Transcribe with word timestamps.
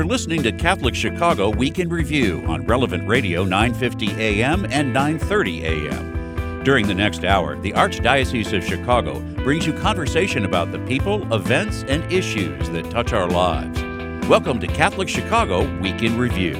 You're 0.00 0.08
listening 0.08 0.42
to 0.44 0.52
Catholic 0.52 0.94
Chicago 0.94 1.50
Week 1.50 1.78
in 1.78 1.90
Review 1.90 2.42
on 2.46 2.64
Relevant 2.64 3.06
Radio 3.06 3.44
950 3.44 4.12
AM 4.12 4.64
and 4.70 4.94
930 4.94 5.66
AM. 5.66 6.64
During 6.64 6.86
the 6.86 6.94
next 6.94 7.22
hour, 7.22 7.60
the 7.60 7.72
Archdiocese 7.72 8.56
of 8.56 8.64
Chicago 8.64 9.20
brings 9.44 9.66
you 9.66 9.74
conversation 9.74 10.46
about 10.46 10.72
the 10.72 10.78
people, 10.86 11.30
events, 11.34 11.84
and 11.86 12.10
issues 12.10 12.70
that 12.70 12.90
touch 12.90 13.12
our 13.12 13.28
lives. 13.28 13.78
Welcome 14.26 14.58
to 14.60 14.66
Catholic 14.66 15.06
Chicago 15.06 15.70
Week 15.80 16.02
in 16.02 16.16
Review. 16.16 16.54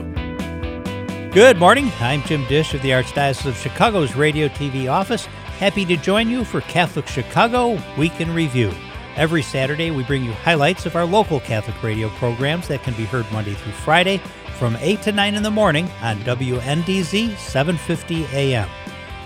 Good 1.33 1.57
morning. 1.57 1.91
I'm 1.99 2.21
Jim 2.25 2.47
Dish 2.47 2.75
of 2.75 2.83
the 2.83 2.91
Archdiocese 2.91 3.47
of 3.47 3.57
Chicago's 3.57 4.15
Radio 4.17 4.49
TV 4.49 4.93
office. 4.93 5.25
Happy 5.25 5.87
to 5.87 5.97
join 5.97 6.29
you 6.29 6.45
for 6.45 6.61
Catholic 6.61 7.07
Chicago 7.07 7.81
Week 7.97 8.21
in 8.21 8.35
Review. 8.35 8.71
Every 9.17 9.43
Saturday, 9.43 9.91
we 9.91 10.05
bring 10.05 10.25
you 10.25 10.33
highlights 10.33 10.87
of 10.87 10.95
our 10.95 11.05
local 11.05 11.41
Catholic 11.41 11.83
radio 11.83 12.09
programs 12.11 12.69
that 12.69 12.83
can 12.85 12.95
be 12.95 13.05
heard 13.05 13.31
Monday 13.33 13.55
through 13.55 13.73
Friday 13.73 14.19
from 14.57 14.77
8 14.77 15.03
to 15.03 15.13
9 15.13 15.35
in 15.35 15.43
the 15.43 15.51
morning 15.51 15.91
on 16.01 16.19
WNDZ 16.21 17.37
750 17.37 18.25
AM. 18.27 18.69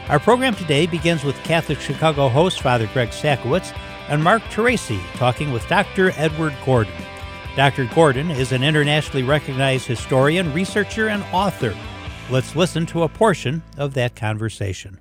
Our 0.09 0.19
program 0.19 0.55
today 0.55 0.87
begins 0.87 1.23
with 1.23 1.37
Catholic 1.45 1.81
Chicago 1.81 2.29
host 2.29 2.63
Father 2.63 2.89
Greg 2.93 3.11
Sakowicz 3.11 3.77
and 4.09 4.25
Mark 4.25 4.43
Teresi 4.45 5.01
talking 5.17 5.53
with 5.53 5.67
Dr. 5.69 6.13
Edward 6.17 6.55
Gordon. 6.65 6.95
Dr. 7.55 7.85
Gordon 7.95 8.31
is 8.31 8.53
an 8.53 8.65
internationally 8.65 9.23
recognized 9.23 9.87
historian, 9.87 10.53
researcher, 10.55 11.09
and 11.09 11.23
author. 11.33 11.77
Let's 12.31 12.57
listen 12.57 12.87
to 12.87 13.03
a 13.03 13.09
portion 13.09 13.63
of 13.77 13.95
that 13.95 14.17
conversation. 14.17 14.99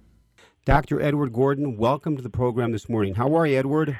Dr. 0.65 1.01
Edward 1.01 1.33
Gordon, 1.33 1.77
welcome 1.77 2.15
to 2.15 2.21
the 2.21 2.29
program 2.29 2.71
this 2.71 2.87
morning. 2.87 3.15
How 3.15 3.35
are 3.35 3.47
you, 3.47 3.57
Edward? 3.57 3.97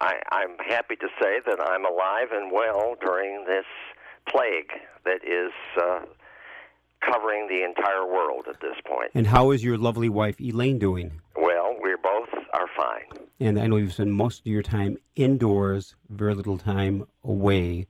I, 0.00 0.14
I'm 0.32 0.56
happy 0.68 0.96
to 0.96 1.08
say 1.20 1.40
that 1.46 1.60
I'm 1.60 1.84
alive 1.84 2.28
and 2.32 2.50
well 2.50 2.96
during 3.00 3.44
this 3.46 3.66
plague 4.28 4.70
that 5.04 5.22
is 5.24 5.52
uh, 5.80 6.00
covering 7.00 7.48
the 7.48 7.64
entire 7.64 8.06
world 8.06 8.46
at 8.48 8.60
this 8.60 8.76
point. 8.86 9.10
And 9.14 9.26
how 9.26 9.50
is 9.50 9.62
your 9.62 9.78
lovely 9.78 10.08
wife 10.08 10.40
Elaine 10.40 10.78
doing? 10.78 11.20
Well, 11.36 11.76
we 11.82 11.94
both 12.02 12.28
are 12.54 12.66
fine. 12.76 13.26
And 13.40 13.58
I 13.58 13.66
know 13.66 13.76
you've 13.76 13.92
spent 13.92 14.10
most 14.10 14.40
of 14.40 14.46
your 14.46 14.62
time 14.62 14.96
indoors, 15.16 15.96
very 16.08 16.34
little 16.34 16.58
time 16.58 17.06
away 17.24 17.86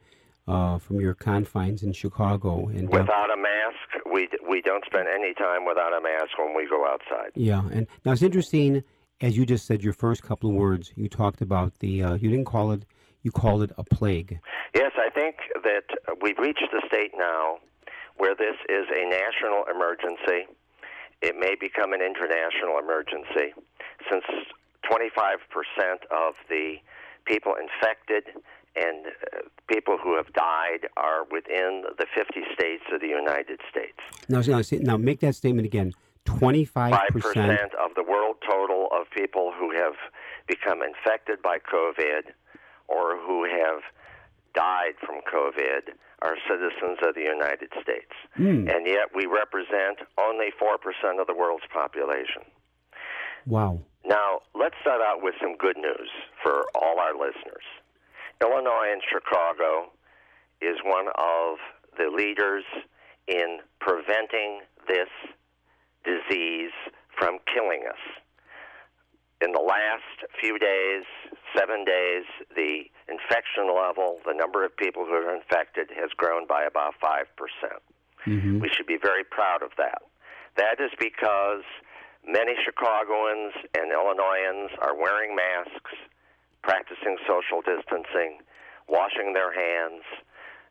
uh, 0.46 0.78
from 0.78 1.00
your 1.00 1.14
confines 1.14 1.82
in 1.82 1.92
Chicago. 1.92 2.68
And 2.68 2.86
uh, 2.88 2.98
without 2.98 3.30
a 3.30 3.36
mask, 3.36 4.04
we 4.12 4.28
we 4.48 4.60
don't 4.62 4.84
spend 4.84 5.08
any 5.08 5.34
time 5.34 5.64
without 5.64 5.92
a 5.96 6.00
mask 6.00 6.38
when 6.38 6.56
we 6.56 6.68
go 6.68 6.86
outside. 6.86 7.30
Yeah, 7.34 7.62
and 7.72 7.86
now 8.04 8.12
it's 8.12 8.22
interesting, 8.22 8.82
as 9.20 9.36
you 9.36 9.44
just 9.44 9.66
said, 9.66 9.82
your 9.82 9.92
first 9.92 10.22
couple 10.22 10.50
of 10.50 10.56
words. 10.56 10.92
You 10.96 11.08
talked 11.08 11.40
about 11.40 11.78
the. 11.80 12.02
Uh, 12.02 12.14
you 12.14 12.30
didn't 12.30 12.46
call 12.46 12.72
it. 12.72 12.84
You 13.22 13.30
called 13.30 13.62
it 13.62 13.70
a 13.76 13.84
plague. 13.84 14.40
Yes, 14.74 14.92
I 14.96 15.10
think 15.10 15.36
that 15.62 15.84
we've 16.22 16.38
reached 16.38 16.64
the 16.72 16.82
state 16.88 17.12
now 17.16 17.58
where 18.16 18.34
this 18.34 18.56
is 18.68 18.86
a 18.94 19.04
national 19.08 19.64
emergency. 19.74 20.48
It 21.20 21.36
may 21.38 21.54
become 21.54 21.92
an 21.92 22.00
international 22.00 22.78
emergency 22.78 23.52
since 24.10 24.24
25% 24.91 25.36
of 26.10 26.34
the 26.48 26.76
people 27.26 27.54
infected 27.54 28.24
and 28.76 29.06
uh, 29.06 29.41
people 29.68 29.98
who 30.02 30.16
have 30.16 30.32
died 30.32 30.88
are 30.96 31.24
within 31.30 31.84
the 31.98 32.06
50 32.16 32.41
states 32.54 32.84
of 32.92 33.00
the 33.00 33.08
United 33.08 33.60
States. 33.70 33.98
Now, 34.28 34.41
now, 34.41 34.62
now 34.80 34.96
make 34.96 35.20
that 35.20 35.34
statement 35.34 35.66
again. 35.66 35.92
25% 36.26 36.92
of 37.74 37.94
the 37.96 38.02
world 38.02 38.36
total 38.48 38.88
of 38.92 39.10
people 39.10 39.52
who 39.58 39.72
have 39.72 39.94
become 40.46 40.80
infected 40.82 41.42
by 41.42 41.58
COVID 41.58 42.32
or 42.88 43.16
who 43.16 43.44
have 43.44 43.80
died 44.54 44.94
from 45.04 45.20
COVID 45.32 45.94
are 46.22 46.36
citizens 46.48 46.98
of 47.02 47.14
the 47.14 47.22
United 47.22 47.70
States. 47.82 48.12
Mm. 48.38 48.68
And 48.68 48.86
yet 48.86 49.08
we 49.14 49.26
represent 49.26 50.04
only 50.18 50.48
4% 50.60 51.20
of 51.20 51.26
the 51.26 51.34
world's 51.34 51.64
population. 51.72 52.42
Wow. 53.47 53.81
Now, 54.04 54.41
let's 54.54 54.75
start 54.81 55.00
out 55.00 55.22
with 55.22 55.34
some 55.41 55.56
good 55.56 55.76
news 55.76 56.10
for 56.42 56.64
all 56.75 56.98
our 56.98 57.14
listeners. 57.14 57.64
Illinois 58.42 58.92
and 58.92 59.02
Chicago 59.08 59.92
is 60.60 60.76
one 60.84 61.06
of 61.16 61.56
the 61.97 62.10
leaders 62.14 62.64
in 63.28 63.58
preventing 63.81 64.60
this 64.88 65.08
disease 66.05 66.72
from 67.19 67.38
killing 67.53 67.84
us. 67.88 68.00
In 69.41 69.53
the 69.53 69.61
last 69.61 70.28
few 70.38 70.59
days, 70.59 71.05
seven 71.56 71.84
days, 71.84 72.25
the 72.55 72.84
infection 73.09 73.72
level, 73.72 74.19
the 74.27 74.34
number 74.34 74.65
of 74.65 74.77
people 74.77 75.05
who 75.05 75.12
are 75.12 75.34
infected, 75.34 75.88
has 75.97 76.11
grown 76.16 76.47
by 76.47 76.65
about 76.65 76.94
5%. 77.00 77.25
percent 77.37 77.83
mm 78.27 78.43
hmm 78.43 78.61
We 78.61 78.69
should 78.69 78.87
be 78.87 78.99
very 79.00 79.25
proud 79.25 79.62
of 79.62 79.71
that. 79.78 80.03
That 80.56 80.77
is 80.78 80.93
because 81.00 81.65
many 82.27 82.53
Chicagoans 82.65 83.55
and 83.72 83.91
Illinoisans 83.93 84.77
are 84.82 84.94
wearing 84.94 85.34
masks, 85.34 85.94
practicing 86.62 87.17
social 87.27 87.62
distancing, 87.65 88.44
washing 88.88 89.32
their 89.32 89.53
hands, 89.53 90.05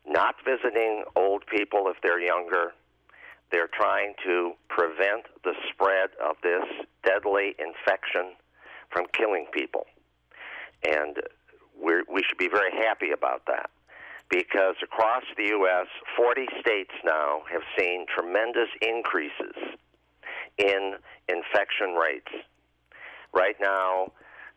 not 0.06 0.36
visiting 0.44 1.04
old 1.16 1.44
people 1.46 1.90
if 1.90 1.96
they're 2.02 2.20
younger. 2.20 2.72
They're 3.50 3.68
trying 3.72 4.14
to 4.24 4.52
prevent 4.68 5.26
the 5.44 5.54
spread 5.72 6.10
of 6.24 6.36
this 6.42 6.64
deadly 7.04 7.54
infection 7.58 8.34
from 8.90 9.06
killing 9.12 9.46
people. 9.52 9.86
And 10.86 11.16
we're, 11.78 12.04
we 12.12 12.22
should 12.22 12.38
be 12.38 12.48
very 12.48 12.70
happy 12.72 13.10
about 13.12 13.42
that 13.46 13.70
because 14.30 14.76
across 14.82 15.24
the 15.36 15.46
U.S., 15.46 15.86
40 16.16 16.46
states 16.60 16.92
now 17.04 17.42
have 17.50 17.62
seen 17.78 18.06
tremendous 18.06 18.68
increases 18.80 19.56
in 20.58 20.94
infection 21.28 21.94
rates. 21.98 22.30
Right 23.34 23.56
now, 23.60 24.12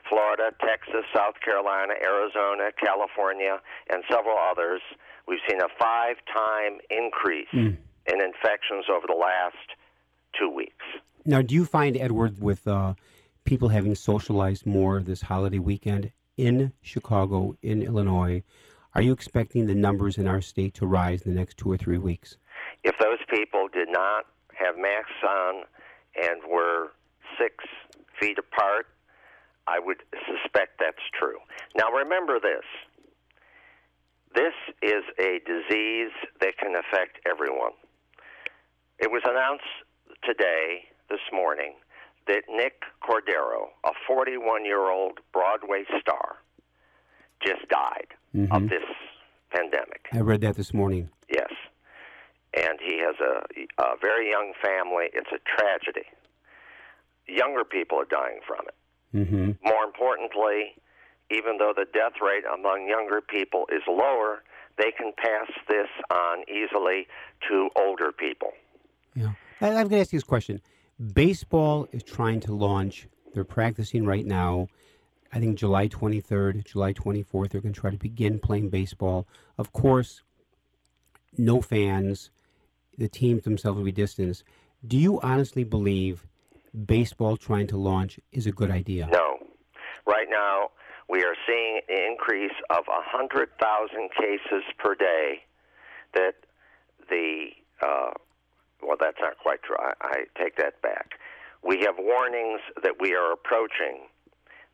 Florida, 0.09 0.51
Texas, 0.61 1.05
South 1.15 1.35
Carolina, 1.43 1.93
Arizona, 2.03 2.69
California, 2.77 3.57
and 3.89 4.03
several 4.11 4.37
others, 4.37 4.81
we've 5.27 5.39
seen 5.49 5.59
a 5.61 5.69
five 5.79 6.17
time 6.33 6.79
increase 6.89 7.47
mm. 7.53 7.77
In 8.07 8.21
infections 8.21 8.85
over 8.91 9.05
the 9.07 9.15
last 9.15 9.55
two 10.39 10.49
weeks. 10.49 10.85
Now, 11.25 11.41
do 11.41 11.55
you 11.55 11.65
find, 11.65 11.95
Edward, 11.95 12.41
with 12.41 12.67
uh, 12.67 12.95
people 13.45 13.69
having 13.69 13.95
socialized 13.95 14.65
more 14.65 15.01
this 15.01 15.21
holiday 15.21 15.59
weekend 15.59 16.11
in 16.37 16.73
Chicago, 16.81 17.55
in 17.61 17.81
Illinois, 17.81 18.43
are 18.95 19.01
you 19.01 19.11
expecting 19.13 19.65
the 19.65 19.75
numbers 19.75 20.17
in 20.17 20.27
our 20.27 20.41
state 20.41 20.73
to 20.75 20.85
rise 20.85 21.23
in 21.23 21.33
the 21.33 21.39
next 21.39 21.57
two 21.57 21.71
or 21.71 21.77
three 21.77 21.97
weeks? 21.97 22.37
If 22.83 22.97
those 22.99 23.19
people 23.29 23.67
did 23.73 23.89
not 23.89 24.25
have 24.53 24.75
masks 24.77 25.11
on 25.27 25.63
and 26.21 26.41
were 26.47 26.91
six 27.39 27.55
feet 28.19 28.37
apart, 28.37 28.87
I 29.67 29.79
would 29.79 30.03
suspect 30.27 30.79
that's 30.79 31.03
true. 31.17 31.37
Now, 31.75 31.89
remember 31.89 32.39
this 32.39 32.65
this 34.35 34.53
is 34.81 35.03
a 35.19 35.39
disease 35.45 36.11
that 36.41 36.57
can 36.57 36.73
affect 36.75 37.19
everyone. 37.29 37.73
It 38.99 39.11
was 39.11 39.21
announced 39.25 39.63
today, 40.23 40.85
this 41.09 41.19
morning, 41.31 41.73
that 42.27 42.43
Nick 42.49 42.83
Cordero, 43.03 43.69
a 43.85 43.91
41 44.07 44.65
year 44.65 44.89
old 44.89 45.19
Broadway 45.31 45.83
star, 45.99 46.37
just 47.45 47.67
died 47.69 48.07
mm-hmm. 48.35 48.51
of 48.53 48.69
this 48.69 48.83
pandemic. 49.51 50.07
I 50.13 50.19
read 50.19 50.41
that 50.41 50.55
this 50.55 50.73
morning. 50.73 51.09
Yes. 51.29 51.51
And 52.55 52.79
he 52.79 52.99
has 52.99 53.15
a, 53.19 53.81
a 53.81 53.95
very 54.01 54.29
young 54.29 54.53
family. 54.63 55.05
It's 55.13 55.29
a 55.31 55.39
tragedy. 55.57 56.07
Younger 57.27 57.63
people 57.63 57.99
are 57.99 58.05
dying 58.05 58.39
from 58.47 58.65
it. 58.67 58.75
Mm-hmm. 59.17 59.67
More 59.67 59.83
importantly, 59.83 60.75
even 61.31 61.57
though 61.57 61.73
the 61.75 61.85
death 61.93 62.21
rate 62.21 62.43
among 62.51 62.87
younger 62.87 63.21
people 63.21 63.65
is 63.71 63.81
lower, 63.87 64.43
they 64.77 64.91
can 64.91 65.13
pass 65.17 65.49
this 65.67 65.87
on 66.11 66.43
easily 66.49 67.07
to 67.49 67.69
older 67.75 68.11
people. 68.11 68.51
Yeah. 69.15 69.33
I'm 69.61 69.73
going 69.73 69.89
to 69.89 69.99
ask 69.99 70.13
you 70.13 70.19
this 70.19 70.23
question. 70.23 70.61
Baseball 71.13 71.87
is 71.91 72.03
trying 72.03 72.39
to 72.41 72.53
launch, 72.53 73.07
they're 73.33 73.43
practicing 73.43 74.05
right 74.05 74.25
now. 74.25 74.67
I 75.31 75.39
think 75.39 75.57
July 75.57 75.87
23rd, 75.87 76.65
July 76.65 76.93
24th, 76.93 77.49
they're 77.49 77.61
going 77.61 77.73
to 77.73 77.79
try 77.79 77.89
to 77.89 77.97
begin 77.97 78.39
playing 78.39 78.69
baseball. 78.69 79.27
Of 79.57 79.73
course, 79.73 80.21
no 81.37 81.61
fans, 81.61 82.29
the 82.97 83.07
teams 83.07 83.43
themselves 83.43 83.77
will 83.77 83.85
be 83.85 83.91
distanced. 83.91 84.43
Do 84.85 84.97
you 84.97 85.19
honestly 85.21 85.63
believe 85.63 86.27
baseball 86.85 87.37
trying 87.37 87.67
to 87.67 87.77
launch 87.77 88.19
is 88.31 88.45
a 88.45 88.51
good 88.51 88.69
idea? 88.69 89.07
No. 89.11 89.37
Right 90.05 90.27
now, 90.29 90.69
we 91.09 91.23
are 91.23 91.35
seeing 91.47 91.81
an 91.89 92.11
increase 92.11 92.51
of 92.69 92.83
100,000 92.87 94.09
cases 94.11 94.63
per 94.77 94.93
day 94.95 95.43
that 96.13 96.33
the, 97.09 97.47
uh, 97.81 98.11
well, 98.85 98.97
that's 98.99 99.17
not 99.21 99.37
quite 99.39 99.63
true. 99.63 99.75
I, 99.79 99.93
I 100.01 100.15
take 100.37 100.57
that 100.57 100.81
back. 100.81 101.19
We 101.63 101.79
have 101.81 101.95
warnings 101.97 102.59
that 102.83 102.93
we 102.99 103.15
are 103.15 103.31
approaching 103.31 104.07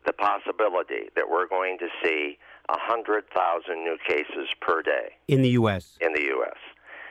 the 0.06 0.12
possibility 0.12 1.10
that 1.14 1.28
we're 1.28 1.46
going 1.46 1.78
to 1.78 1.88
see 2.02 2.38
100,000 2.68 3.84
new 3.84 3.96
cases 4.06 4.48
per 4.60 4.82
day 4.82 5.10
In 5.28 5.42
the 5.42 5.50
U.S. 5.50 5.98
in 6.00 6.12
the 6.14 6.22
U.S. 6.22 6.56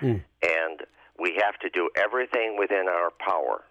Mm. 0.02 0.24
And 0.42 0.82
we 1.20 1.40
have 1.42 1.60
to 1.60 1.70
do 1.70 1.90
everything 1.96 2.56
within 2.58 2.86
our 2.90 3.12
power 3.12 3.64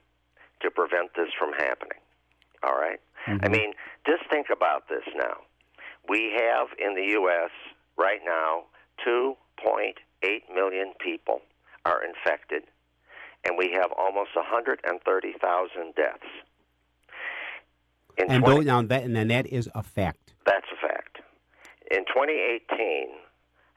to 0.60 0.70
prevent 0.70 1.14
this 1.16 1.28
from 1.38 1.52
happening. 1.52 1.98
All 2.62 2.74
right? 2.74 3.00
I 3.26 3.48
mean, 3.48 3.72
just 4.06 4.22
think 4.30 4.46
about 4.50 4.88
this 4.88 5.04
now. 5.14 5.36
We 6.08 6.32
have 6.38 6.68
in 6.78 6.94
the 6.94 7.12
U.S. 7.12 7.50
right 7.96 8.20
now 8.24 8.64
2.8 9.06 9.94
million 10.54 10.92
people 10.98 11.40
are 11.84 12.00
infected, 12.02 12.62
and 13.48 13.56
we 13.58 13.70
have 13.72 13.90
almost 13.98 14.36
130,000 14.36 15.94
deaths. 15.96 16.18
In 18.18 18.30
And 18.30 18.44
20 18.44 18.64
though, 18.64 18.80
now 18.80 18.82
that 18.86 19.04
and 19.04 19.16
then 19.16 19.28
that 19.28 19.46
is 19.46 19.68
a 19.74 19.82
fact. 19.82 20.34
that's 20.44 20.66
a 20.72 20.76
fact. 20.86 21.18
In 21.90 22.04
2018, 22.06 23.08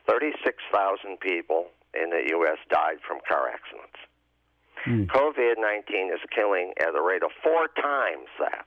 36,000 0.10 1.20
people 1.20 1.68
in 1.94 2.10
the 2.10 2.24
U.S. 2.32 2.58
died 2.70 2.98
from 3.08 3.20
car 3.28 3.50
accidents. 3.50 4.00
Mm. 4.86 5.06
COVID 5.08 5.54
19 5.60 6.12
is 6.14 6.20
killing 6.36 6.74
at 6.82 6.96
a 6.96 7.02
rate 7.02 7.24
of 7.24 7.30
four 7.44 7.68
times 7.82 8.28
that 8.40 8.66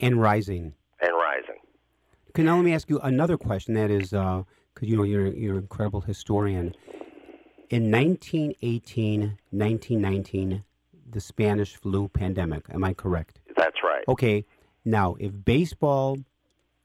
And 0.00 0.20
rising. 0.20 0.74
and 1.00 1.12
rising. 1.14 1.60
Okay, 2.30 2.42
now 2.42 2.56
let 2.56 2.64
me 2.64 2.74
ask 2.74 2.88
you 2.90 2.98
another 3.00 3.36
question. 3.38 3.74
That 3.74 3.90
is, 3.90 4.10
because 4.10 4.44
you 4.82 4.96
know 4.96 5.02
you're 5.04 5.28
you're 5.28 5.56
an 5.56 5.62
incredible 5.62 6.02
historian. 6.02 6.74
In 7.72 7.90
1918, 7.90 9.38
1919, 9.48 10.62
the 11.10 11.20
Spanish 11.22 11.74
flu 11.74 12.06
pandemic. 12.06 12.66
Am 12.68 12.84
I 12.84 12.92
correct? 12.92 13.40
That's 13.56 13.78
right. 13.82 14.04
Okay. 14.08 14.44
Now, 14.84 15.16
if 15.18 15.32
baseball 15.46 16.18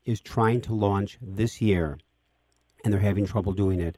is 0.06 0.22
trying 0.22 0.62
to 0.62 0.74
launch 0.74 1.18
this 1.22 1.62
year, 1.62 1.98
and 2.86 2.94
they're 2.94 3.02
having 3.02 3.26
trouble 3.26 3.52
doing 3.52 3.82
it, 3.82 3.98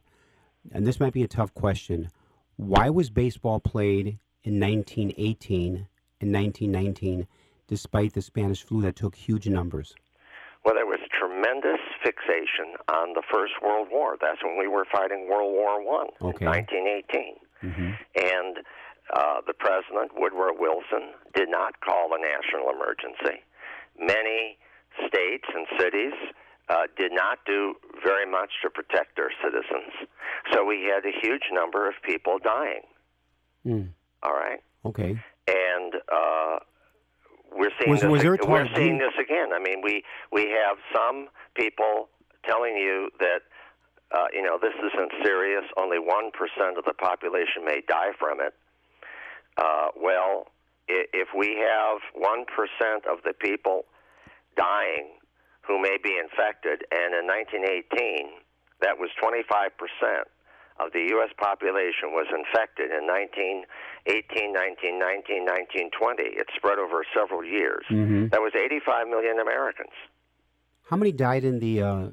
and 0.72 0.84
this 0.84 0.98
might 0.98 1.12
be 1.12 1.22
a 1.22 1.28
tough 1.28 1.54
question, 1.54 2.10
why 2.56 2.90
was 2.90 3.08
baseball 3.08 3.60
played 3.60 4.18
in 4.42 4.58
1918 4.58 5.86
and 6.20 6.34
1919, 6.34 7.28
despite 7.68 8.14
the 8.14 8.22
Spanish 8.22 8.64
flu 8.64 8.82
that 8.82 8.96
took 8.96 9.14
huge 9.14 9.46
numbers? 9.46 9.94
Well, 10.64 10.74
there 10.74 10.86
was 10.86 10.98
tremendous 11.16 11.78
fixation 12.02 12.76
on 12.88 13.12
the 13.14 13.22
First 13.32 13.54
World 13.62 13.88
War. 13.90 14.16
That's 14.20 14.42
when 14.42 14.58
we 14.58 14.66
were 14.68 14.86
fighting 14.90 15.28
World 15.28 15.52
War 15.52 15.82
One, 15.84 16.08
Okay. 16.20 16.46
1918. 16.46 17.36
Mm-hmm. 17.62 17.90
And 18.16 18.56
uh, 19.14 19.40
the 19.46 19.54
president, 19.54 20.12
Woodrow 20.16 20.52
Wilson, 20.58 21.12
did 21.34 21.48
not 21.50 21.80
call 21.80 22.10
a 22.14 22.18
national 22.20 22.70
emergency. 22.70 23.42
Many 23.98 24.56
states 25.08 25.44
and 25.54 25.66
cities 25.78 26.14
uh, 26.68 26.86
did 26.96 27.12
not 27.12 27.38
do 27.46 27.74
very 28.04 28.24
much 28.30 28.50
to 28.62 28.70
protect 28.70 29.16
their 29.16 29.30
citizens. 29.42 29.92
So 30.52 30.64
we 30.64 30.88
had 30.92 31.04
a 31.04 31.12
huge 31.20 31.42
number 31.52 31.88
of 31.88 31.94
people 32.06 32.38
dying. 32.42 32.82
Mm. 33.66 33.88
All 34.22 34.32
right. 34.32 34.60
Okay. 34.86 35.20
and 35.46 35.94
uh, 36.10 36.58
we're 37.52 37.70
seeing 37.78 37.90
Was- 37.90 38.00
this. 38.00 38.10
was 38.10 38.22
there 38.22 38.34
a 38.34 38.46
we're 38.46 38.68
seeing 38.74 38.98
this 38.98 39.14
again. 39.20 39.52
I 39.52 39.58
mean, 39.58 39.82
we 39.82 40.04
we 40.32 40.50
have 40.50 40.78
some 40.94 41.28
people 41.54 42.08
telling 42.44 42.76
you 42.76 43.10
that 43.20 43.42
uh, 44.12 44.26
you 44.32 44.42
know 44.42 44.58
this 44.60 44.74
isn't 44.74 45.12
serious. 45.24 45.64
Only 45.76 45.98
one 45.98 46.30
percent 46.32 46.78
of 46.78 46.84
the 46.84 46.94
population 46.94 47.64
may 47.64 47.82
die 47.86 48.12
from 48.18 48.40
it. 48.40 48.54
Uh, 49.56 49.88
well, 49.96 50.48
if 50.88 51.28
we 51.36 51.56
have 51.58 51.98
one 52.14 52.44
percent 52.46 53.06
of 53.06 53.22
the 53.24 53.32
people 53.32 53.84
dying 54.56 55.10
who 55.62 55.80
may 55.80 55.96
be 56.02 56.16
infected, 56.18 56.82
and 56.90 57.14
in 57.14 57.26
1918 57.26 58.30
that 58.80 58.98
was 58.98 59.10
25 59.20 59.70
percent 59.76 60.26
of 60.80 60.92
the 60.92 61.06
U.S. 61.16 61.30
population 61.36 62.12
was 62.16 62.26
infected 62.32 62.90
in 62.90 63.06
1918, 63.06 64.52
1919, 64.52 65.44
1920. 65.92 66.22
It 66.22 66.46
spread 66.56 66.78
over 66.78 67.04
several 67.14 67.44
years. 67.44 67.84
Mm-hmm. 67.90 68.28
That 68.28 68.40
was 68.40 68.52
85 68.54 69.08
million 69.08 69.38
Americans. 69.38 69.92
How 70.88 70.96
many 70.96 71.12
died 71.12 71.44
in 71.44 71.60
the 71.60 71.82
uh, 71.82 72.06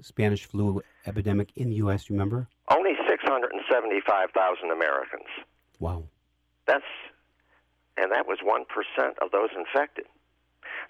Spanish 0.00 0.46
flu 0.46 0.82
epidemic 1.06 1.50
in 1.56 1.70
the 1.70 1.76
U.S.? 1.76 2.08
you 2.08 2.14
Remember? 2.14 2.46
Only 2.70 2.92
675,000 3.08 4.70
Americans. 4.70 5.28
Wow. 5.80 6.04
That's 6.66 6.84
and 7.96 8.12
that 8.12 8.26
was 8.26 8.38
one 8.42 8.64
percent 8.64 9.18
of 9.20 9.30
those 9.30 9.50
infected. 9.56 10.06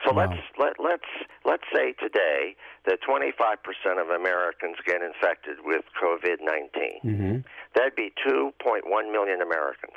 So 0.06 0.12
Wow. 0.12 0.28
let's 0.30 0.40
let 0.58 0.72
let's 0.82 1.10
let's 1.44 1.64
say 1.74 1.92
today 2.00 2.56
that 2.86 2.98
25 3.06 3.62
percent 3.62 3.98
of 4.00 4.08
Americans 4.08 4.76
get 4.86 5.02
infected 5.02 5.58
with 5.64 5.84
COVID-19. 6.02 7.04
Mm-hmm. 7.04 7.36
That'd 7.74 7.94
be 7.96 8.12
2.1 8.26 9.12
million 9.12 9.40
Americans 9.42 9.96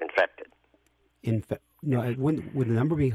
infected. 0.00 0.46
In 1.22 1.42
fa- 1.42 1.58
no, 1.82 2.00
when, 2.12 2.50
would 2.54 2.68
the 2.68 2.72
number 2.74 2.94
be? 2.94 3.12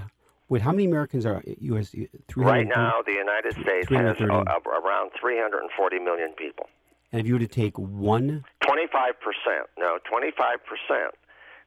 Wait, 0.50 0.62
how 0.62 0.72
many 0.72 0.86
Americans 0.86 1.26
are 1.26 1.42
U.S. 1.46 1.96
Right 2.36 2.68
now, 2.68 3.02
the 3.06 3.14
United 3.14 3.54
States 3.54 3.88
has 3.90 4.18
330. 4.18 4.32
uh, 4.32 4.80
around 4.80 5.12
340 5.20 6.00
million 6.00 6.34
people. 6.38 6.68
And 7.12 7.22
if 7.22 7.28
you 7.28 7.34
were 7.34 7.40
to 7.40 7.48
take 7.48 7.78
one, 7.78 8.44
25 8.66 9.14
percent, 9.20 9.70
no, 9.78 9.98
25 10.10 10.58
percent 10.66 11.16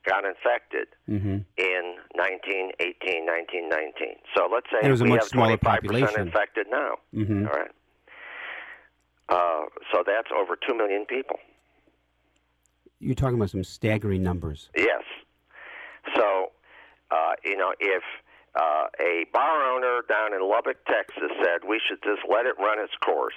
got 0.06 0.24
infected 0.24 0.88
mm-hmm. 1.08 1.38
in 1.58 1.82
1918, 2.14 3.26
1919. 3.26 4.16
So 4.36 4.48
let's 4.52 4.66
say 4.70 4.86
it 4.86 4.90
was 4.90 5.00
a 5.00 5.04
we 5.04 5.10
much 5.10 5.20
have 5.22 5.28
smaller 5.28 5.56
25% 5.56 5.60
population. 5.60 6.20
infected 6.20 6.66
now. 6.70 6.94
Mm-hmm. 7.14 7.46
All 7.46 7.52
right. 7.52 7.70
Uh, 9.28 9.64
so 9.92 10.02
that's 10.06 10.28
over 10.36 10.56
2 10.56 10.74
million 10.76 11.04
people. 11.06 11.36
you're 13.00 13.14
talking 13.14 13.36
about 13.36 13.50
some 13.50 13.64
staggering 13.64 14.22
numbers. 14.22 14.70
Yes. 14.76 15.02
So, 16.14 16.52
uh, 17.10 17.32
you 17.44 17.56
know, 17.56 17.72
if 17.80 18.02
uh, 18.54 18.86
a 19.00 19.26
bar 19.32 19.64
owner 19.74 20.00
down 20.08 20.32
in 20.32 20.48
Lubbock, 20.48 20.76
Texas 20.86 21.30
said 21.42 21.68
we 21.68 21.80
should 21.86 21.98
just 22.02 22.22
let 22.30 22.46
it 22.46 22.54
run 22.58 22.78
its 22.78 22.94
course, 23.04 23.34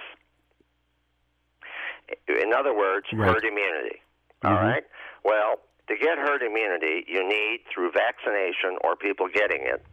in 2.28 2.54
other 2.54 2.74
words, 2.76 3.06
Right. 3.14 3.28
herd 3.34 3.44
immunity. 3.44 4.02
All 4.44 4.52
Mhm. 4.52 4.62
right? 4.64 4.84
Well, 5.24 5.60
to 5.90 5.96
get 5.98 6.18
herd 6.18 6.42
immunity, 6.42 7.04
you 7.08 7.28
need, 7.28 7.62
through 7.74 7.92
vaccination 7.92 8.78
or 8.84 8.96
people 8.96 9.28
getting 9.34 9.62
it, 9.64 9.84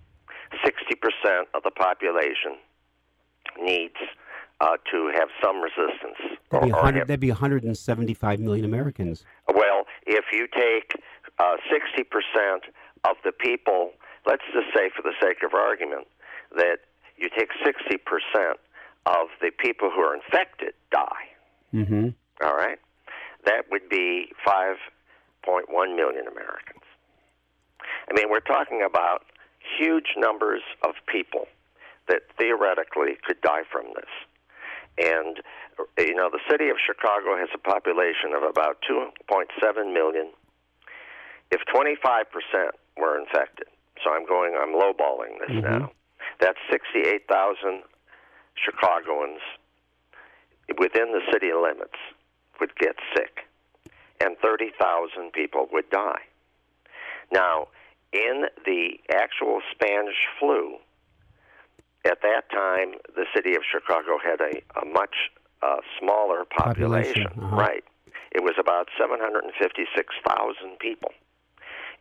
60% 0.64 1.42
of 1.54 1.62
the 1.64 1.70
population 1.70 2.56
needs 3.60 3.96
uh, 4.60 4.76
to 4.90 5.10
have 5.14 5.28
some 5.42 5.60
resistance. 5.60 6.38
That'd 6.50 6.68
be, 6.68 6.72
or- 6.72 6.78
or 6.78 6.84
have- 6.92 7.06
that'd 7.08 7.20
be 7.20 7.30
175 7.30 8.40
million 8.40 8.64
Americans. 8.64 9.24
well, 9.52 9.84
if 10.06 10.24
you 10.32 10.46
take 10.46 10.92
uh, 11.38 11.56
60% 11.70 12.58
of 13.04 13.16
the 13.24 13.32
people, 13.32 13.92
let's 14.26 14.42
just 14.52 14.66
say 14.74 14.90
for 14.94 15.02
the 15.02 15.12
sake 15.22 15.38
of 15.44 15.54
argument, 15.54 16.06
that 16.56 16.78
you 17.16 17.28
take 17.36 17.50
60% 17.64 18.54
of 19.06 19.28
the 19.40 19.50
people 19.58 19.90
who 19.90 20.00
are 20.00 20.14
infected 20.14 20.74
die, 20.90 21.28
Mm-hmm. 21.74 22.08
all 22.44 22.54
right? 22.56 22.78
That 23.44 23.64
would 23.70 23.88
be 23.88 24.28
5.1 25.46 25.96
million 25.96 26.26
Americans. 26.26 26.82
I 28.10 28.14
mean, 28.14 28.30
we're 28.30 28.40
talking 28.40 28.82
about 28.82 29.24
huge 29.78 30.14
numbers 30.16 30.62
of 30.82 30.94
people 31.06 31.46
that 32.08 32.22
theoretically 32.38 33.18
could 33.24 33.40
die 33.40 33.62
from 33.70 33.86
this. 33.94 34.10
And, 34.98 35.42
you 35.98 36.14
know, 36.14 36.30
the 36.30 36.40
city 36.50 36.68
of 36.70 36.76
Chicago 36.84 37.36
has 37.36 37.48
a 37.54 37.58
population 37.58 38.32
of 38.34 38.42
about 38.42 38.78
2.7 38.88 39.92
million. 39.92 40.28
If 41.50 41.60
25% 41.72 42.70
were 42.96 43.18
infected, 43.18 43.66
so 44.02 44.12
I'm 44.12 44.26
going, 44.26 44.56
I'm 44.56 44.72
lowballing 44.72 45.38
this 45.40 45.50
Mhm. 45.50 45.62
now, 45.62 45.92
that's 46.38 46.58
68,000 46.70 47.82
Chicagoans 48.54 49.40
within 50.78 51.12
the 51.12 51.20
city 51.32 51.52
limits 51.52 51.98
would 52.60 52.74
get 52.76 52.96
sick, 53.14 53.45
and 54.20 54.36
30,000 54.42 55.32
people 55.32 55.68
would 55.72 55.90
die. 55.90 56.22
Now, 57.32 57.68
in 58.12 58.44
the 58.64 58.98
actual 59.12 59.60
Spanish 59.72 60.26
flu, 60.38 60.76
at 62.04 62.22
that 62.22 62.48
time, 62.50 62.94
the 63.14 63.26
city 63.34 63.54
of 63.56 63.62
Chicago 63.70 64.18
had 64.22 64.40
a, 64.40 64.62
a 64.80 64.84
much 64.84 65.14
uh, 65.62 65.76
smaller 65.98 66.44
population. 66.44 67.24
Population, 67.24 67.44
uh-huh. 67.44 67.56
Right. 67.56 67.84
It 68.32 68.42
was 68.42 68.54
about 68.60 68.88
756,000 68.98 70.78
people. 70.78 71.10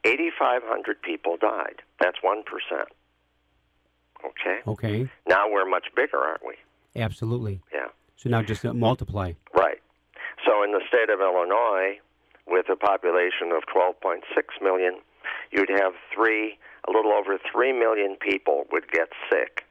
8,500 0.03 1.01
people 1.01 1.37
died. 1.37 1.81
That's 1.99 2.17
1%. 2.23 2.43
Okay? 4.25 4.59
Okay. 4.67 5.09
Now 5.27 5.49
we're 5.49 5.67
much 5.67 5.87
bigger, 5.95 6.17
aren't 6.17 6.45
we? 6.45 6.55
Absolutely. 6.95 7.61
Yeah. 7.73 7.87
So 8.15 8.29
now 8.29 8.41
just 8.41 8.65
uh, 8.65 8.73
multiply. 8.73 9.33
Right. 9.55 9.79
So 10.45 10.63
in 10.63 10.71
the 10.71 10.81
state 10.87 11.09
of 11.09 11.19
Illinois, 11.19 11.99
with 12.47 12.69
a 12.69 12.75
population 12.75 13.51
of 13.51 13.63
12.6 13.73 14.21
million, 14.61 14.99
you'd 15.51 15.69
have 15.69 15.93
three, 16.13 16.57
a 16.87 16.91
little 16.91 17.11
over 17.11 17.39
3 17.51 17.73
million 17.73 18.15
people 18.21 18.65
would 18.71 18.91
get 18.91 19.09
sick. 19.29 19.65